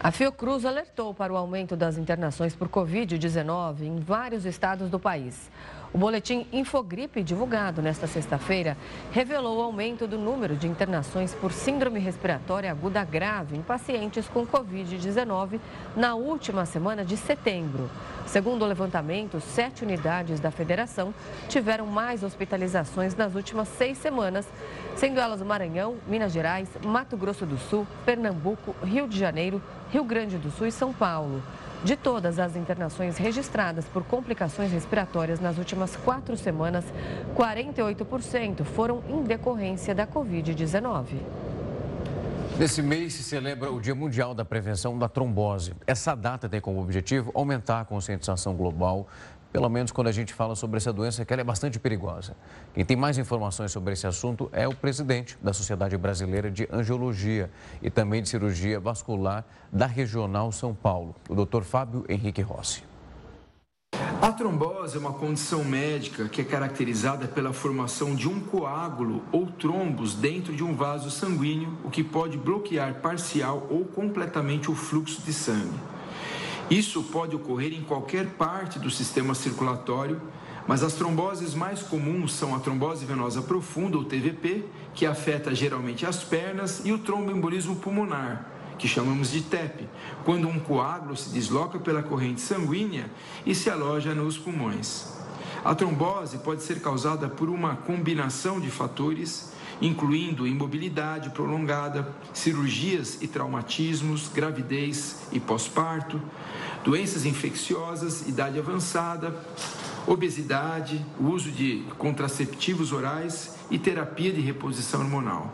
A 0.00 0.12
Fiocruz 0.12 0.64
alertou 0.64 1.12
para 1.12 1.32
o 1.32 1.36
aumento 1.36 1.76
das 1.76 1.98
internações 1.98 2.54
por 2.54 2.68
Covid-19 2.68 3.82
em 3.82 3.98
vários 3.98 4.44
estados 4.44 4.88
do 4.88 4.98
país. 4.98 5.50
O 5.92 5.96
boletim 5.96 6.46
Infogripe, 6.52 7.22
divulgado 7.22 7.80
nesta 7.80 8.06
sexta-feira, 8.06 8.76
revelou 9.10 9.58
o 9.58 9.62
aumento 9.62 10.06
do 10.06 10.18
número 10.18 10.54
de 10.54 10.68
internações 10.68 11.34
por 11.34 11.50
síndrome 11.50 11.98
respiratória 11.98 12.70
aguda 12.70 13.02
grave 13.04 13.56
em 13.56 13.62
pacientes 13.62 14.28
com 14.28 14.46
Covid-19 14.46 15.58
na 15.96 16.14
última 16.14 16.66
semana 16.66 17.02
de 17.02 17.16
setembro. 17.16 17.88
Segundo 18.26 18.62
o 18.62 18.68
levantamento, 18.68 19.40
sete 19.40 19.82
unidades 19.82 20.38
da 20.38 20.50
federação 20.50 21.14
tiveram 21.48 21.86
mais 21.86 22.22
hospitalizações 22.22 23.16
nas 23.16 23.34
últimas 23.34 23.68
seis 23.68 23.96
semanas, 23.96 24.46
sendo 24.94 25.18
elas 25.18 25.40
o 25.40 25.46
Maranhão, 25.46 25.96
Minas 26.06 26.32
Gerais, 26.32 26.68
Mato 26.84 27.16
Grosso 27.16 27.46
do 27.46 27.56
Sul, 27.56 27.86
Pernambuco, 28.04 28.76
Rio 28.84 29.08
de 29.08 29.18
Janeiro, 29.18 29.62
Rio 29.90 30.04
Grande 30.04 30.36
do 30.36 30.50
Sul 30.50 30.66
e 30.66 30.72
São 30.72 30.92
Paulo. 30.92 31.42
De 31.84 31.96
todas 31.96 32.40
as 32.40 32.56
internações 32.56 33.16
registradas 33.16 33.84
por 33.84 34.02
complicações 34.02 34.72
respiratórias 34.72 35.38
nas 35.38 35.58
últimas 35.58 35.94
quatro 35.96 36.36
semanas, 36.36 36.84
48% 37.36 38.64
foram 38.64 39.02
em 39.08 39.22
decorrência 39.22 39.94
da 39.94 40.06
Covid-19. 40.06 41.20
Nesse 42.58 42.82
mês 42.82 43.14
se 43.14 43.22
celebra 43.22 43.70
o 43.70 43.80
Dia 43.80 43.94
Mundial 43.94 44.34
da 44.34 44.44
Prevenção 44.44 44.98
da 44.98 45.08
Trombose. 45.08 45.72
Essa 45.86 46.16
data 46.16 46.48
tem 46.48 46.60
como 46.60 46.82
objetivo 46.82 47.30
aumentar 47.32 47.82
a 47.82 47.84
conscientização 47.84 48.56
global 48.56 49.06
pelo 49.52 49.68
menos 49.68 49.90
quando 49.90 50.08
a 50.08 50.12
gente 50.12 50.34
fala 50.34 50.54
sobre 50.54 50.76
essa 50.76 50.92
doença, 50.92 51.24
que 51.24 51.32
ela 51.32 51.42
é 51.42 51.44
bastante 51.44 51.78
perigosa. 51.78 52.36
Quem 52.74 52.84
tem 52.84 52.96
mais 52.96 53.18
informações 53.18 53.72
sobre 53.72 53.92
esse 53.92 54.06
assunto 54.06 54.48
é 54.52 54.68
o 54.68 54.74
presidente 54.74 55.38
da 55.42 55.52
Sociedade 55.52 55.96
Brasileira 55.96 56.50
de 56.50 56.68
Angiologia 56.70 57.50
e 57.82 57.90
também 57.90 58.22
de 58.22 58.28
Cirurgia 58.28 58.78
Vascular 58.78 59.44
da 59.72 59.86
Regional 59.86 60.52
São 60.52 60.74
Paulo, 60.74 61.14
o 61.28 61.34
Dr. 61.34 61.62
Fábio 61.62 62.04
Henrique 62.08 62.42
Rossi. 62.42 62.82
A 64.20 64.32
trombose 64.32 64.96
é 64.96 65.00
uma 65.00 65.12
condição 65.12 65.64
médica 65.64 66.28
que 66.28 66.40
é 66.40 66.44
caracterizada 66.44 67.28
pela 67.28 67.52
formação 67.52 68.14
de 68.14 68.28
um 68.28 68.40
coágulo 68.40 69.22
ou 69.30 69.46
trombos 69.46 70.14
dentro 70.14 70.54
de 70.54 70.64
um 70.64 70.74
vaso 70.74 71.08
sanguíneo, 71.08 71.78
o 71.84 71.90
que 71.90 72.02
pode 72.02 72.36
bloquear 72.36 72.94
parcial 73.00 73.66
ou 73.70 73.84
completamente 73.84 74.70
o 74.70 74.74
fluxo 74.74 75.22
de 75.22 75.32
sangue. 75.32 75.78
Isso 76.70 77.02
pode 77.04 77.34
ocorrer 77.34 77.72
em 77.72 77.82
qualquer 77.82 78.26
parte 78.30 78.78
do 78.78 78.90
sistema 78.90 79.34
circulatório, 79.34 80.20
mas 80.66 80.82
as 80.82 80.92
tromboses 80.92 81.54
mais 81.54 81.82
comuns 81.82 82.34
são 82.34 82.54
a 82.54 82.60
trombose 82.60 83.06
venosa 83.06 83.40
profunda, 83.40 83.96
ou 83.96 84.04
TVP, 84.04 84.66
que 84.94 85.06
afeta 85.06 85.54
geralmente 85.54 86.04
as 86.04 86.22
pernas, 86.22 86.82
e 86.84 86.92
o 86.92 86.98
tromboembolismo 86.98 87.76
pulmonar, 87.76 88.50
que 88.78 88.86
chamamos 88.86 89.30
de 89.30 89.40
TEP, 89.40 89.88
quando 90.26 90.46
um 90.46 90.60
coágulo 90.60 91.16
se 91.16 91.30
desloca 91.30 91.78
pela 91.78 92.02
corrente 92.02 92.42
sanguínea 92.42 93.10
e 93.46 93.54
se 93.54 93.70
aloja 93.70 94.14
nos 94.14 94.36
pulmões. 94.36 95.16
A 95.64 95.74
trombose 95.74 96.36
pode 96.38 96.62
ser 96.62 96.82
causada 96.82 97.28
por 97.28 97.48
uma 97.48 97.76
combinação 97.76 98.60
de 98.60 98.70
fatores, 98.70 99.52
incluindo 99.80 100.46
imobilidade 100.46 101.30
prolongada, 101.30 102.08
cirurgias 102.32 103.18
e 103.20 103.28
traumatismos, 103.28 104.28
gravidez 104.28 105.28
e 105.32 105.38
pós-parto, 105.38 106.20
doenças 106.84 107.24
infecciosas, 107.24 108.26
idade 108.28 108.58
avançada, 108.58 109.34
obesidade, 110.06 111.04
uso 111.20 111.50
de 111.50 111.84
contraceptivos 111.98 112.92
orais 112.92 113.56
e 113.70 113.78
terapia 113.78 114.32
de 114.32 114.40
reposição 114.40 115.00
hormonal. 115.00 115.52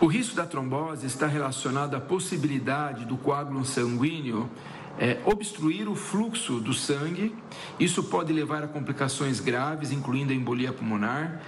O 0.00 0.06
risco 0.06 0.36
da 0.36 0.44
trombose 0.44 1.06
está 1.06 1.26
relacionado 1.26 1.94
à 1.94 2.00
possibilidade 2.00 3.04
do 3.06 3.16
coágulo 3.16 3.64
sanguíneo 3.64 4.50
é, 4.98 5.18
obstruir 5.24 5.88
o 5.88 5.94
fluxo 5.94 6.60
do 6.60 6.72
sangue. 6.72 7.34
Isso 7.78 8.02
pode 8.02 8.32
levar 8.32 8.62
a 8.62 8.68
complicações 8.68 9.40
graves, 9.40 9.92
incluindo 9.92 10.32
a 10.32 10.36
embolia 10.36 10.72
pulmonar. 10.72 11.40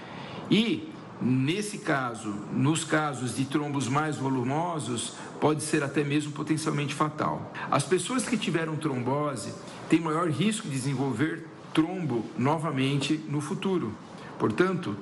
E, 0.50 0.88
nesse 1.20 1.78
caso, 1.78 2.34
nos 2.52 2.84
casos 2.84 3.36
de 3.36 3.44
trombos 3.44 3.88
mais 3.88 4.16
volumosos, 4.16 5.14
pode 5.40 5.62
ser 5.62 5.82
até 5.82 6.04
mesmo 6.04 6.32
potencialmente 6.32 6.94
fatal. 6.94 7.52
As 7.70 7.84
pessoas 7.84 8.28
que 8.28 8.36
tiveram 8.36 8.76
trombose 8.76 9.52
têm 9.88 10.00
maior 10.00 10.28
risco 10.28 10.66
de 10.68 10.74
desenvolver 10.74 11.46
trombo 11.72 12.24
novamente 12.38 13.22
no 13.28 13.40
futuro. 13.40 13.92
Portanto, 14.38 14.96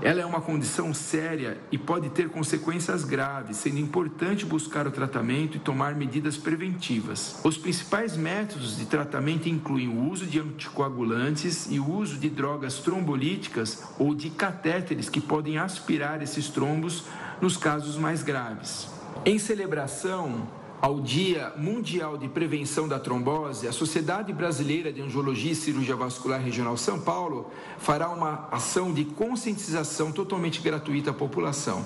ela 0.00 0.20
é 0.20 0.26
uma 0.26 0.40
condição 0.40 0.94
séria 0.94 1.58
e 1.72 1.78
pode 1.78 2.08
ter 2.10 2.28
consequências 2.28 3.04
graves, 3.04 3.56
sendo 3.56 3.78
importante 3.78 4.46
buscar 4.46 4.86
o 4.86 4.92
tratamento 4.92 5.56
e 5.56 5.60
tomar 5.60 5.94
medidas 5.94 6.36
preventivas. 6.36 7.40
Os 7.42 7.58
principais 7.58 8.16
métodos 8.16 8.76
de 8.76 8.86
tratamento 8.86 9.48
incluem 9.48 9.88
o 9.88 10.08
uso 10.08 10.24
de 10.24 10.38
anticoagulantes 10.38 11.66
e 11.70 11.80
o 11.80 11.90
uso 11.90 12.16
de 12.16 12.30
drogas 12.30 12.78
trombolíticas 12.78 13.82
ou 13.98 14.14
de 14.14 14.30
catéteres 14.30 15.08
que 15.08 15.20
podem 15.20 15.58
aspirar 15.58 16.22
esses 16.22 16.48
trombos 16.48 17.04
nos 17.40 17.56
casos 17.56 17.96
mais 17.96 18.22
graves. 18.22 18.88
Em 19.24 19.38
celebração 19.38 20.46
ao 20.80 21.00
Dia 21.00 21.52
Mundial 21.56 22.16
de 22.16 22.28
Prevenção 22.28 22.86
da 22.86 22.98
Trombose, 23.00 23.66
a 23.66 23.72
Sociedade 23.72 24.32
Brasileira 24.32 24.92
de 24.92 25.02
Angiologia 25.02 25.52
e 25.52 25.56
Cirurgia 25.56 25.96
Vascular 25.96 26.40
Regional 26.40 26.76
São 26.76 27.00
Paulo 27.00 27.50
fará 27.78 28.08
uma 28.08 28.48
ação 28.52 28.92
de 28.92 29.04
conscientização 29.04 30.12
totalmente 30.12 30.60
gratuita 30.60 31.10
à 31.10 31.14
população. 31.14 31.84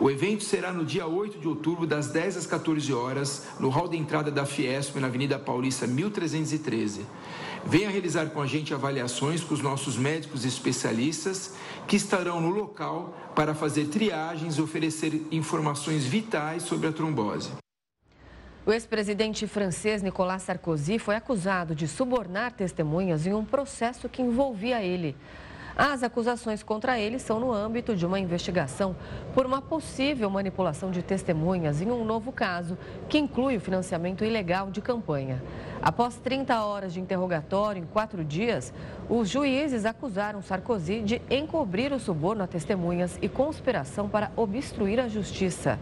O 0.00 0.10
evento 0.10 0.44
será 0.44 0.72
no 0.72 0.84
dia 0.84 1.06
8 1.06 1.38
de 1.38 1.46
outubro, 1.46 1.86
das 1.86 2.08
10 2.08 2.38
às 2.38 2.46
14 2.46 2.92
horas, 2.92 3.46
no 3.60 3.68
hall 3.68 3.88
de 3.88 3.96
entrada 3.96 4.30
da 4.30 4.46
Fiesp, 4.46 4.96
na 4.96 5.08
Avenida 5.08 5.38
Paulista 5.38 5.86
1313. 5.86 7.06
Venha 7.64 7.90
realizar 7.90 8.26
com 8.30 8.40
a 8.40 8.46
gente 8.46 8.74
avaliações 8.74 9.44
com 9.44 9.54
os 9.54 9.60
nossos 9.60 9.96
médicos 9.96 10.44
especialistas 10.44 11.54
que 11.86 11.96
estarão 11.96 12.40
no 12.40 12.50
local 12.50 13.14
para 13.36 13.54
fazer 13.54 13.86
triagens 13.86 14.56
e 14.56 14.62
oferecer 14.62 15.26
informações 15.30 16.04
vitais 16.04 16.62
sobre 16.62 16.88
a 16.88 16.92
trombose. 16.92 17.50
O 18.64 18.72
ex-presidente 18.72 19.44
francês 19.48 20.02
Nicolas 20.02 20.42
Sarkozy 20.42 20.96
foi 20.96 21.16
acusado 21.16 21.74
de 21.74 21.88
subornar 21.88 22.52
testemunhas 22.52 23.26
em 23.26 23.34
um 23.34 23.44
processo 23.44 24.08
que 24.08 24.22
envolvia 24.22 24.80
ele. 24.80 25.16
As 25.76 26.04
acusações 26.04 26.62
contra 26.62 26.96
ele 26.96 27.18
são 27.18 27.40
no 27.40 27.52
âmbito 27.52 27.96
de 27.96 28.06
uma 28.06 28.20
investigação 28.20 28.94
por 29.34 29.46
uma 29.46 29.60
possível 29.60 30.30
manipulação 30.30 30.92
de 30.92 31.02
testemunhas 31.02 31.82
em 31.82 31.90
um 31.90 32.04
novo 32.04 32.30
caso 32.30 32.78
que 33.08 33.18
inclui 33.18 33.56
o 33.56 33.60
financiamento 33.60 34.24
ilegal 34.24 34.70
de 34.70 34.80
campanha. 34.80 35.42
Após 35.82 36.14
30 36.14 36.64
horas 36.64 36.94
de 36.94 37.00
interrogatório 37.00 37.82
em 37.82 37.86
quatro 37.86 38.24
dias, 38.24 38.72
os 39.10 39.28
juízes 39.28 39.84
acusaram 39.84 40.40
Sarkozy 40.40 41.02
de 41.02 41.20
encobrir 41.28 41.92
o 41.92 41.98
suborno 41.98 42.44
a 42.44 42.46
testemunhas 42.46 43.18
e 43.20 43.28
conspiração 43.28 44.08
para 44.08 44.30
obstruir 44.36 45.00
a 45.00 45.08
justiça. 45.08 45.80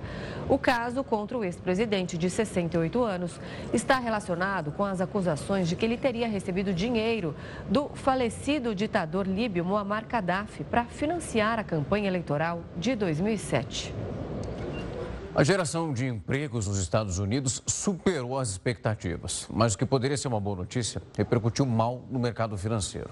O 0.49 0.57
caso 0.57 1.05
contra 1.05 1.37
o 1.37 1.45
ex-presidente 1.45 2.17
de 2.17 2.31
68 2.31 3.05
anos 3.05 3.39
está 3.75 3.99
relacionado 3.99 4.73
com 4.73 4.87
as 4.87 5.03
acusações 5.03 5.69
de 5.69 5.77
que 5.77 5.85
ele 5.85 5.99
teria 5.99 6.27
recebido 6.27 6.73
dinheiro 6.73 7.37
do 7.69 7.91
falecido 7.91 8.75
ditador 8.75 9.27
líbio 9.27 9.67
Muammar 9.67 10.07
Gaddafi 10.07 10.65
para 10.65 10.87
financiar 10.87 11.59
a 11.59 11.65
campanha 11.65 12.09
eleitoral 12.09 12.63
de 12.75 12.97
2007. 12.97 13.95
A 15.33 15.45
geração 15.45 15.95
de 15.95 16.07
empregos 16.07 16.67
nos 16.67 16.79
Estados 16.79 17.21
Unidos 17.21 17.63
superou 17.65 18.37
as 18.37 18.51
expectativas, 18.51 19.47
mas 19.49 19.75
o 19.75 19.79
que 19.79 19.87
poderia 19.87 20.17
ser 20.17 20.27
uma 20.27 20.41
boa 20.41 20.57
notícia 20.57 21.01
repercutiu 21.17 21.65
mal 21.65 22.05
no 22.11 22.19
mercado 22.19 22.59
financeiro. 22.59 23.11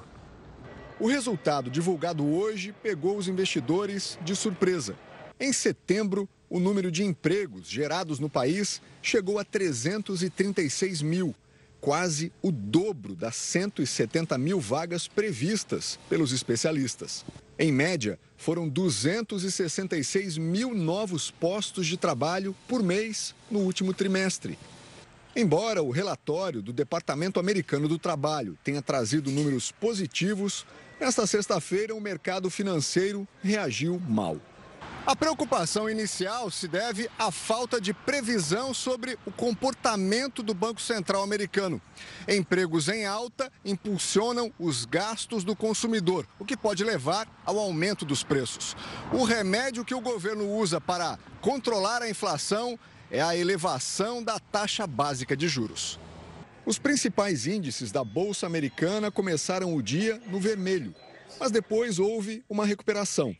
O 0.99 1.07
resultado 1.07 1.71
divulgado 1.71 2.27
hoje 2.27 2.75
pegou 2.83 3.17
os 3.17 3.29
investidores 3.29 4.19
de 4.25 4.35
surpresa. 4.35 4.97
Em 5.39 5.53
setembro, 5.53 6.29
o 6.51 6.59
número 6.59 6.91
de 6.91 7.05
empregos 7.05 7.69
gerados 7.69 8.19
no 8.19 8.29
país 8.29 8.83
chegou 9.01 9.39
a 9.39 9.45
336 9.45 11.03
mil, 11.03 11.33
quase 11.81 12.33
o 12.43 12.51
dobro 12.51 13.15
das 13.15 13.37
170 13.37 14.37
mil 14.39 14.59
vagas 14.59 15.07
previstas 15.07 15.97
pelos 16.09 16.33
especialistas. 16.33 17.25
Em 17.59 17.73
média, 17.73 18.21
foram 18.37 18.69
266 18.69 20.39
mil 20.39 20.73
novos 20.73 21.29
postos 21.29 21.89
de 21.89 21.97
trabalho 21.97 22.55
por 22.69 22.85
mês 22.85 23.35
no 23.51 23.59
último 23.59 23.93
trimestre. 23.93 24.57
Embora 25.35 25.83
o 25.83 25.91
relatório 25.91 26.63
do 26.63 26.73
Departamento 26.73 27.41
Americano 27.41 27.89
do 27.89 27.99
Trabalho 27.99 28.57
tenha 28.63 28.81
trazido 28.81 29.33
números 29.33 29.73
positivos, 29.73 30.65
nesta 31.01 31.27
sexta-feira 31.27 31.95
o 31.95 32.01
mercado 32.01 32.49
financeiro 32.49 33.27
reagiu 33.43 34.01
mal. 34.09 34.37
A 35.09 35.17
preocupação 35.17 35.89
inicial 35.89 36.51
se 36.51 36.69
deve 36.69 37.09
à 37.19 37.33
falta 37.33 37.81
de 37.81 37.95
previsão 37.95 38.75
sobre 38.75 39.19
o 39.25 39.33
comportamento 39.33 40.43
do 40.43 40.53
Banco 40.53 40.83
Central 40.83 41.23
americano. 41.23 41.81
Empregos 42.29 42.91
em 42.91 43.07
alta 43.07 43.51
impulsionam 43.65 44.53
os 44.59 44.85
gastos 44.85 45.45
do 45.45 45.57
consumidor, 45.57 46.29
o 46.39 46.45
que 46.45 46.55
pode 46.55 46.85
levar 46.85 47.27
ao 47.47 47.59
aumento 47.59 48.05
dos 48.05 48.23
preços. 48.23 48.77
O 49.11 49.25
remédio 49.25 49.83
que 49.83 49.95
o 49.95 50.01
governo 50.03 50.47
usa 50.47 50.79
para 50.79 51.19
controlar 51.41 52.03
a 52.03 52.11
inflação 52.11 52.79
é 53.11 53.23
a 53.23 53.35
elevação 53.35 54.23
da 54.23 54.39
taxa 54.39 54.87
básica 54.87 55.35
de 55.35 55.49
juros. 55.49 55.99
Os 56.67 56.79
principais 56.79 57.47
índices 57.47 57.91
da 57.91 58.05
Bolsa 58.05 58.45
Americana 58.45 59.11
começaram 59.11 59.75
o 59.75 59.83
dia 59.83 60.21
no 60.27 60.39
vermelho, 60.39 60.95
mas 61.41 61.51
depois 61.51 61.99
houve 61.99 62.45
uma 62.47 62.67
recuperação. 62.67 63.35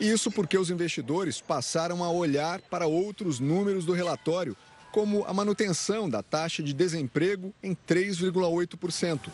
Isso 0.00 0.30
porque 0.30 0.58
os 0.58 0.70
investidores 0.70 1.40
passaram 1.40 2.02
a 2.02 2.10
olhar 2.10 2.60
para 2.62 2.86
outros 2.86 3.38
números 3.38 3.84
do 3.84 3.92
relatório, 3.92 4.56
como 4.92 5.24
a 5.24 5.32
manutenção 5.32 6.08
da 6.08 6.22
taxa 6.22 6.62
de 6.62 6.72
desemprego 6.72 7.52
em 7.62 7.74
3,8%, 7.74 9.28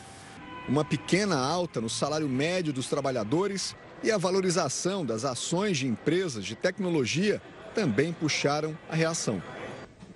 uma 0.69 0.85
pequena 0.85 1.39
alta 1.39 1.81
no 1.81 1.89
salário 1.89 2.29
médio 2.29 2.73
dos 2.73 2.89
trabalhadores 2.89 3.75
e 4.03 4.11
a 4.11 4.17
valorização 4.17 5.05
das 5.05 5.25
ações 5.25 5.79
de 5.79 5.87
empresas 5.87 6.45
de 6.45 6.55
tecnologia 6.55 7.41
também 7.75 8.13
puxaram 8.13 8.77
a 8.89 8.97
reação. 8.97 9.43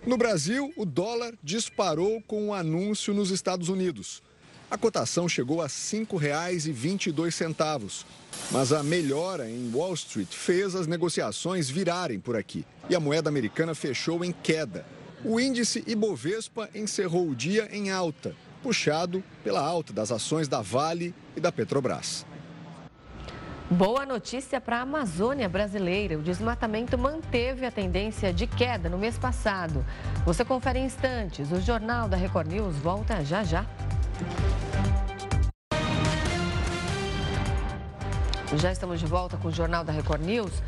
No 0.07 0.19
Brasil, 0.19 0.73
o 0.77 0.85
dólar 0.85 1.35
disparou 1.43 2.21
com 2.23 2.45
o 2.45 2.47
um 2.49 2.55
anúncio 2.55 3.15
nos 3.15 3.31
Estados 3.31 3.69
Unidos. 3.69 4.23
A 4.71 4.77
cotação 4.77 5.29
chegou 5.29 5.63
a 5.63 5.65
R$ 5.65 5.71
5,22, 5.71 8.05
mas 8.51 8.73
a 8.73 8.83
melhora 8.83 9.49
em 9.49 9.71
Wall 9.73 9.95
Street 9.95 10.29
fez 10.31 10.75
as 10.75 10.87
negociações 10.87 11.69
virarem 11.69 12.21
por 12.21 12.37
aqui 12.37 12.65
e 12.89 12.95
a 12.95 13.01
moeda 13.01 13.29
americana 13.29 13.75
fechou 13.75 14.25
em 14.25 14.33
queda. 14.33 14.87
O 15.25 15.41
índice 15.41 15.83
Ibovespa 15.87 16.69
encerrou 16.75 17.29
o 17.29 17.35
dia 17.35 17.69
em 17.73 17.91
alta, 17.91 18.35
puxado 18.63 19.25
pela 19.43 19.61
alta 19.61 19.93
das 19.93 20.13
ações 20.13 20.49
da 20.49 20.61
Vale 20.61 21.15
e 21.37 21.41
da 21.41 21.51
Petrobras. 21.51 22.27
Boa 23.71 24.05
notícia 24.05 24.61
para 24.61 24.77
a 24.77 24.83
Amazônia 24.83 25.49
brasileira. 25.49 26.19
O 26.19 26.23
desmatamento 26.23 26.99
manteve 26.99 27.65
a 27.65 27.71
tendência 27.71 28.31
de 28.31 28.47
queda 28.47 28.91
no 28.91 28.99
mês 28.99 29.17
passado. 29.17 29.85
Você 30.27 30.45
confere 30.45 30.79
em 30.79 30.85
instantes. 30.85 31.51
O 31.51 31.59
Jornal 31.63 32.07
da 32.07 32.17
Record 32.17 32.53
News 32.53 32.77
volta 32.77 33.25
já 33.25 33.43
já. 33.43 33.65
Já 38.59 38.71
estamos 38.71 39.01
de 39.01 39.07
volta 39.07 39.37
com 39.37 39.49
o 39.49 39.51
Jornal 39.51 39.83
da 39.83 39.93
Record 39.93 40.23
News. 40.23 40.63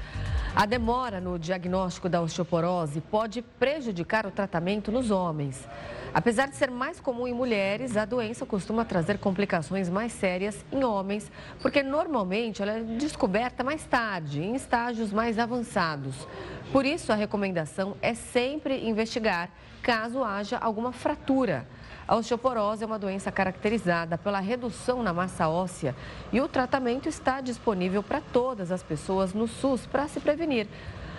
A 0.54 0.66
demora 0.66 1.20
no 1.20 1.38
diagnóstico 1.38 2.08
da 2.08 2.20
osteoporose 2.20 3.00
pode 3.00 3.42
prejudicar 3.42 4.26
o 4.26 4.30
tratamento 4.30 4.90
nos 4.90 5.10
homens. 5.10 5.66
Apesar 6.12 6.48
de 6.48 6.56
ser 6.56 6.70
mais 6.70 6.98
comum 6.98 7.28
em 7.28 7.32
mulheres, 7.32 7.96
a 7.96 8.04
doença 8.04 8.44
costuma 8.44 8.84
trazer 8.84 9.18
complicações 9.18 9.88
mais 9.88 10.12
sérias 10.12 10.64
em 10.72 10.82
homens, 10.82 11.30
porque 11.60 11.82
normalmente 11.82 12.60
ela 12.60 12.72
é 12.72 12.80
descoberta 12.80 13.62
mais 13.62 13.84
tarde, 13.84 14.42
em 14.42 14.54
estágios 14.54 15.12
mais 15.12 15.38
avançados. 15.38 16.26
Por 16.72 16.84
isso, 16.84 17.12
a 17.12 17.14
recomendação 17.14 17.96
é 18.02 18.14
sempre 18.14 18.88
investigar 18.88 19.48
caso 19.82 20.24
haja 20.24 20.58
alguma 20.58 20.90
fratura. 20.90 21.66
A 22.08 22.14
osteoporose 22.14 22.84
é 22.84 22.86
uma 22.86 23.00
doença 23.00 23.32
caracterizada 23.32 24.16
pela 24.16 24.38
redução 24.38 25.02
na 25.02 25.12
massa 25.12 25.48
óssea 25.48 25.94
e 26.32 26.40
o 26.40 26.46
tratamento 26.46 27.08
está 27.08 27.40
disponível 27.40 28.00
para 28.00 28.20
todas 28.20 28.70
as 28.70 28.80
pessoas 28.80 29.32
no 29.32 29.48
SUS 29.48 29.86
para 29.86 30.06
se 30.06 30.20
prevenir. 30.20 30.68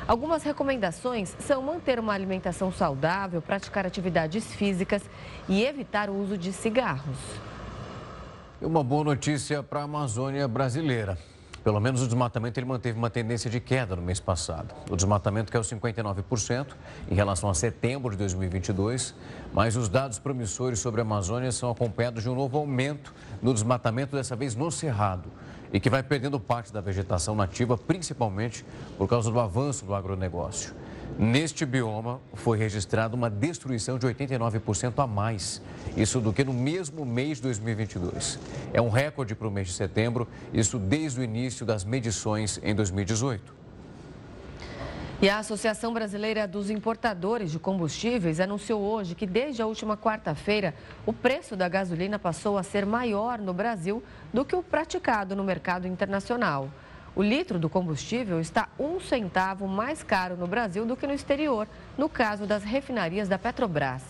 Algumas 0.08 0.44
recomendações 0.44 1.36
são 1.40 1.62
manter 1.62 2.00
uma 2.00 2.14
alimentação 2.14 2.72
saudável, 2.72 3.42
praticar 3.42 3.86
atividades 3.86 4.56
físicas 4.56 5.04
e 5.50 5.66
evitar 5.66 6.10
o 6.10 6.16
uso 6.16 6.38
de 6.38 6.54
cigarros. 6.54 7.18
E 8.62 8.66
uma 8.66 8.82
boa 8.82 9.04
notícia 9.04 9.62
para 9.62 9.82
a 9.82 9.84
Amazônia 9.84 10.48
brasileira. 10.48 11.18
Pelo 11.68 11.82
menos 11.82 12.02
o 12.02 12.06
desmatamento 12.06 12.58
ele 12.58 12.66
manteve 12.66 12.98
uma 12.98 13.10
tendência 13.10 13.50
de 13.50 13.60
queda 13.60 13.94
no 13.94 14.02
mês 14.02 14.22
passado. 14.22 14.74
O 14.90 14.96
desmatamento 14.96 15.52
caiu 15.52 15.66
59% 15.66 16.68
em 17.12 17.14
relação 17.14 17.50
a 17.50 17.54
setembro 17.54 18.12
de 18.12 18.18
2022, 18.20 19.14
mas 19.54 19.76
os 19.76 19.90
dados 19.90 20.18
promissores 20.18 20.80
sobre 20.80 21.02
a 21.02 21.04
Amazônia 21.04 21.52
são 21.52 21.70
acompanhados 21.70 22.24
de 22.24 22.30
um 22.30 22.36
novo 22.36 22.58
aumento 22.58 23.14
no 23.42 23.54
desmatamento, 23.54 24.16
dessa 24.16 24.34
vez 24.34 24.56
no 24.56 24.72
Cerrado, 24.72 25.30
e 25.74 25.78
que 25.78 25.90
vai 25.90 26.02
perdendo 26.02 26.40
parte 26.40 26.72
da 26.72 26.80
vegetação 26.80 27.36
nativa, 27.36 27.78
principalmente 27.78 28.66
por 28.98 29.10
causa 29.10 29.30
do 29.30 29.38
avanço 29.38 29.86
do 29.86 29.94
agronegócio. 29.94 30.74
Neste 31.18 31.66
bioma 31.66 32.20
foi 32.34 32.58
registrada 32.58 33.16
uma 33.16 33.30
destruição 33.30 33.98
de 33.98 34.06
89% 34.06 34.94
a 34.98 35.08
mais, 35.08 35.62
isso 35.96 36.20
do 36.20 36.32
que 36.32 36.44
no 36.44 36.54
mesmo 36.54 37.06
mês 37.06 37.38
de 37.38 37.44
2022. 37.44 38.40
É 38.74 38.82
um 38.82 38.90
recorde 38.90 39.34
para 39.34 39.48
o 39.48 39.52
mês 39.52 39.68
de 39.68 39.74
setembro, 39.74 40.28
isso 40.54 40.78
desde 40.78 41.20
o 41.20 41.24
início 41.24 41.66
das 41.66 41.84
medições 41.84 42.60
em 42.62 42.76
2018. 42.76 43.58
E 45.20 45.28
a 45.28 45.40
Associação 45.40 45.92
Brasileira 45.92 46.48
dos 46.48 46.70
Importadores 46.70 47.50
de 47.50 47.58
Combustíveis 47.58 48.40
anunciou 48.40 48.80
hoje 48.80 49.16
que 49.16 49.26
desde 49.26 49.64
a 49.64 49.66
última 49.66 49.98
quarta-feira 49.98 50.76
o 51.08 51.12
preço 51.12 51.56
da 51.56 51.68
gasolina 51.68 52.20
passou 52.20 52.56
a 52.56 52.62
ser 52.62 52.86
maior 52.86 53.40
no 53.40 53.52
Brasil 53.52 54.04
do 54.32 54.46
que 54.46 54.56
o 54.56 54.62
praticado 54.62 55.36
no 55.36 55.44
mercado 55.44 55.88
internacional. 55.88 56.70
O 57.18 57.24
litro 57.24 57.58
do 57.58 57.68
combustível 57.68 58.40
está 58.40 58.70
um 58.78 59.00
centavo 59.00 59.68
mais 59.68 60.04
caro 60.04 60.38
no 60.38 60.46
Brasil 60.46 60.86
do 60.86 60.96
que 60.96 61.08
no 61.08 61.14
exterior, 61.14 61.68
no 61.98 62.08
caso 62.08 62.46
das 62.46 62.64
refinarias 62.64 63.28
da 63.28 63.40
Petrobras, 63.40 64.04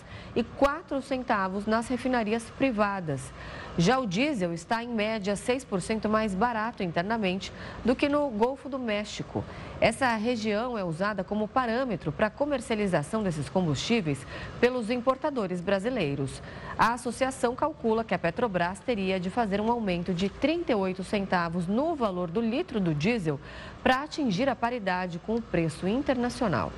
centavos 1.01 1.65
nas 1.65 1.87
refinarias 1.87 2.43
privadas. 2.57 3.31
Já 3.77 3.99
o 3.99 4.07
diesel 4.07 4.53
está 4.53 4.83
em 4.83 4.87
média 4.87 5.35
6% 5.35 6.09
mais 6.09 6.33
barato 6.33 6.81
internamente 6.81 7.53
do 7.85 7.95
que 7.95 8.09
no 8.09 8.27
Golfo 8.29 8.67
do 8.67 8.79
México. 8.79 9.43
Essa 9.79 10.15
região 10.15 10.75
é 10.75 10.83
usada 10.83 11.23
como 11.23 11.47
parâmetro 11.47 12.11
para 12.11 12.27
a 12.27 12.31
comercialização 12.31 13.21
desses 13.21 13.47
combustíveis 13.49 14.25
pelos 14.59 14.89
importadores 14.89 15.61
brasileiros. 15.61 16.41
A 16.77 16.93
associação 16.93 17.55
calcula 17.55 18.03
que 18.03 18.15
a 18.15 18.19
Petrobras 18.19 18.79
teria 18.79 19.19
de 19.19 19.29
fazer 19.29 19.61
um 19.61 19.71
aumento 19.71 20.13
de 20.13 20.27
38 20.27 21.03
centavos 21.03 21.67
no 21.67 21.95
valor 21.95 22.31
do 22.31 22.41
litro 22.41 22.79
do 22.79 22.95
diesel 22.95 23.39
para 23.83 24.01
atingir 24.01 24.49
a 24.49 24.55
paridade 24.55 25.19
com 25.19 25.35
o 25.35 25.41
preço 25.41 25.87
internacional. 25.87 26.71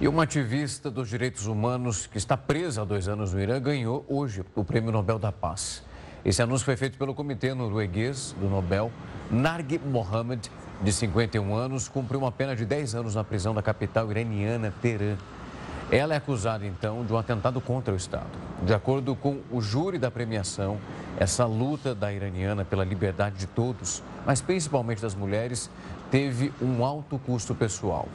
E 0.00 0.08
uma 0.08 0.24
ativista 0.24 0.90
dos 0.90 1.08
direitos 1.08 1.46
humanos 1.46 2.08
que 2.08 2.18
está 2.18 2.36
presa 2.36 2.82
há 2.82 2.84
dois 2.84 3.06
anos 3.06 3.32
no 3.32 3.40
Irã 3.40 3.60
ganhou 3.60 4.04
hoje 4.08 4.44
o 4.56 4.64
Prêmio 4.64 4.90
Nobel 4.90 5.20
da 5.20 5.30
Paz. 5.30 5.84
Esse 6.24 6.42
anúncio 6.42 6.64
foi 6.64 6.76
feito 6.76 6.98
pelo 6.98 7.14
Comitê 7.14 7.54
Norueguês 7.54 8.34
do 8.40 8.48
Nobel. 8.48 8.90
Narg 9.30 9.78
Mohamed, 9.86 10.50
de 10.82 10.92
51 10.92 11.54
anos, 11.54 11.86
cumpriu 11.88 12.18
uma 12.18 12.32
pena 12.32 12.56
de 12.56 12.64
10 12.64 12.96
anos 12.96 13.14
na 13.14 13.22
prisão 13.22 13.54
da 13.54 13.62
capital 13.62 14.10
iraniana, 14.10 14.74
Teherã. 14.82 15.16
Ela 15.92 16.14
é 16.14 16.16
acusada, 16.16 16.66
então, 16.66 17.04
de 17.04 17.12
um 17.12 17.16
atentado 17.16 17.60
contra 17.60 17.94
o 17.94 17.96
Estado. 17.96 18.26
De 18.64 18.74
acordo 18.74 19.14
com 19.14 19.42
o 19.48 19.60
júri 19.60 19.96
da 19.96 20.10
premiação, 20.10 20.76
essa 21.18 21.44
luta 21.44 21.94
da 21.94 22.12
iraniana 22.12 22.64
pela 22.64 22.84
liberdade 22.84 23.36
de 23.36 23.46
todos, 23.46 24.02
mas 24.26 24.40
principalmente 24.40 25.02
das 25.02 25.14
mulheres, 25.14 25.70
teve 26.14 26.52
um 26.62 26.84
alto 26.84 27.18
custo 27.18 27.56
pessoal. 27.56 28.08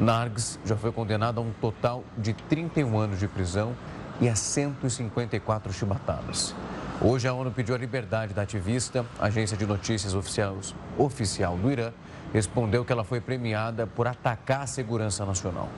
Nargs 0.00 0.58
já 0.64 0.74
foi 0.78 0.90
condenada 0.90 1.40
a 1.40 1.42
um 1.42 1.50
total 1.60 2.02
de 2.16 2.32
31 2.32 2.98
anos 2.98 3.18
de 3.18 3.28
prisão 3.28 3.76
e 4.18 4.30
a 4.30 4.34
154 4.34 5.70
chibatadas. 5.70 6.54
Hoje 7.02 7.28
a 7.28 7.34
ONU 7.34 7.50
pediu 7.50 7.74
a 7.74 7.78
liberdade 7.78 8.32
da 8.32 8.40
ativista. 8.40 9.04
A 9.20 9.26
agência 9.26 9.58
de 9.58 9.66
notícias 9.66 10.14
oficiais, 10.14 10.74
oficial 10.96 11.58
do 11.58 11.70
Irã 11.70 11.92
respondeu 12.32 12.82
que 12.82 12.90
ela 12.90 13.04
foi 13.04 13.20
premiada 13.20 13.86
por 13.86 14.06
atacar 14.06 14.62
a 14.62 14.66
segurança 14.66 15.26
nacional. 15.26 15.68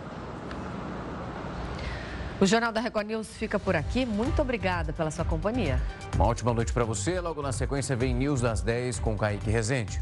O 2.40 2.46
Jornal 2.46 2.70
da 2.70 2.80
Record 2.80 3.08
News 3.08 3.26
fica 3.26 3.58
por 3.58 3.74
aqui. 3.74 4.06
Muito 4.06 4.40
obrigada 4.40 4.92
pela 4.92 5.10
sua 5.10 5.24
companhia. 5.24 5.82
Uma 6.14 6.26
ótima 6.26 6.54
noite 6.54 6.72
para 6.72 6.84
você. 6.84 7.18
Logo 7.18 7.42
na 7.42 7.50
sequência 7.50 7.96
vem 7.96 8.14
News 8.14 8.40
das 8.40 8.60
10 8.60 9.00
com 9.00 9.18
Kaique 9.18 9.50
Rezende. 9.50 10.00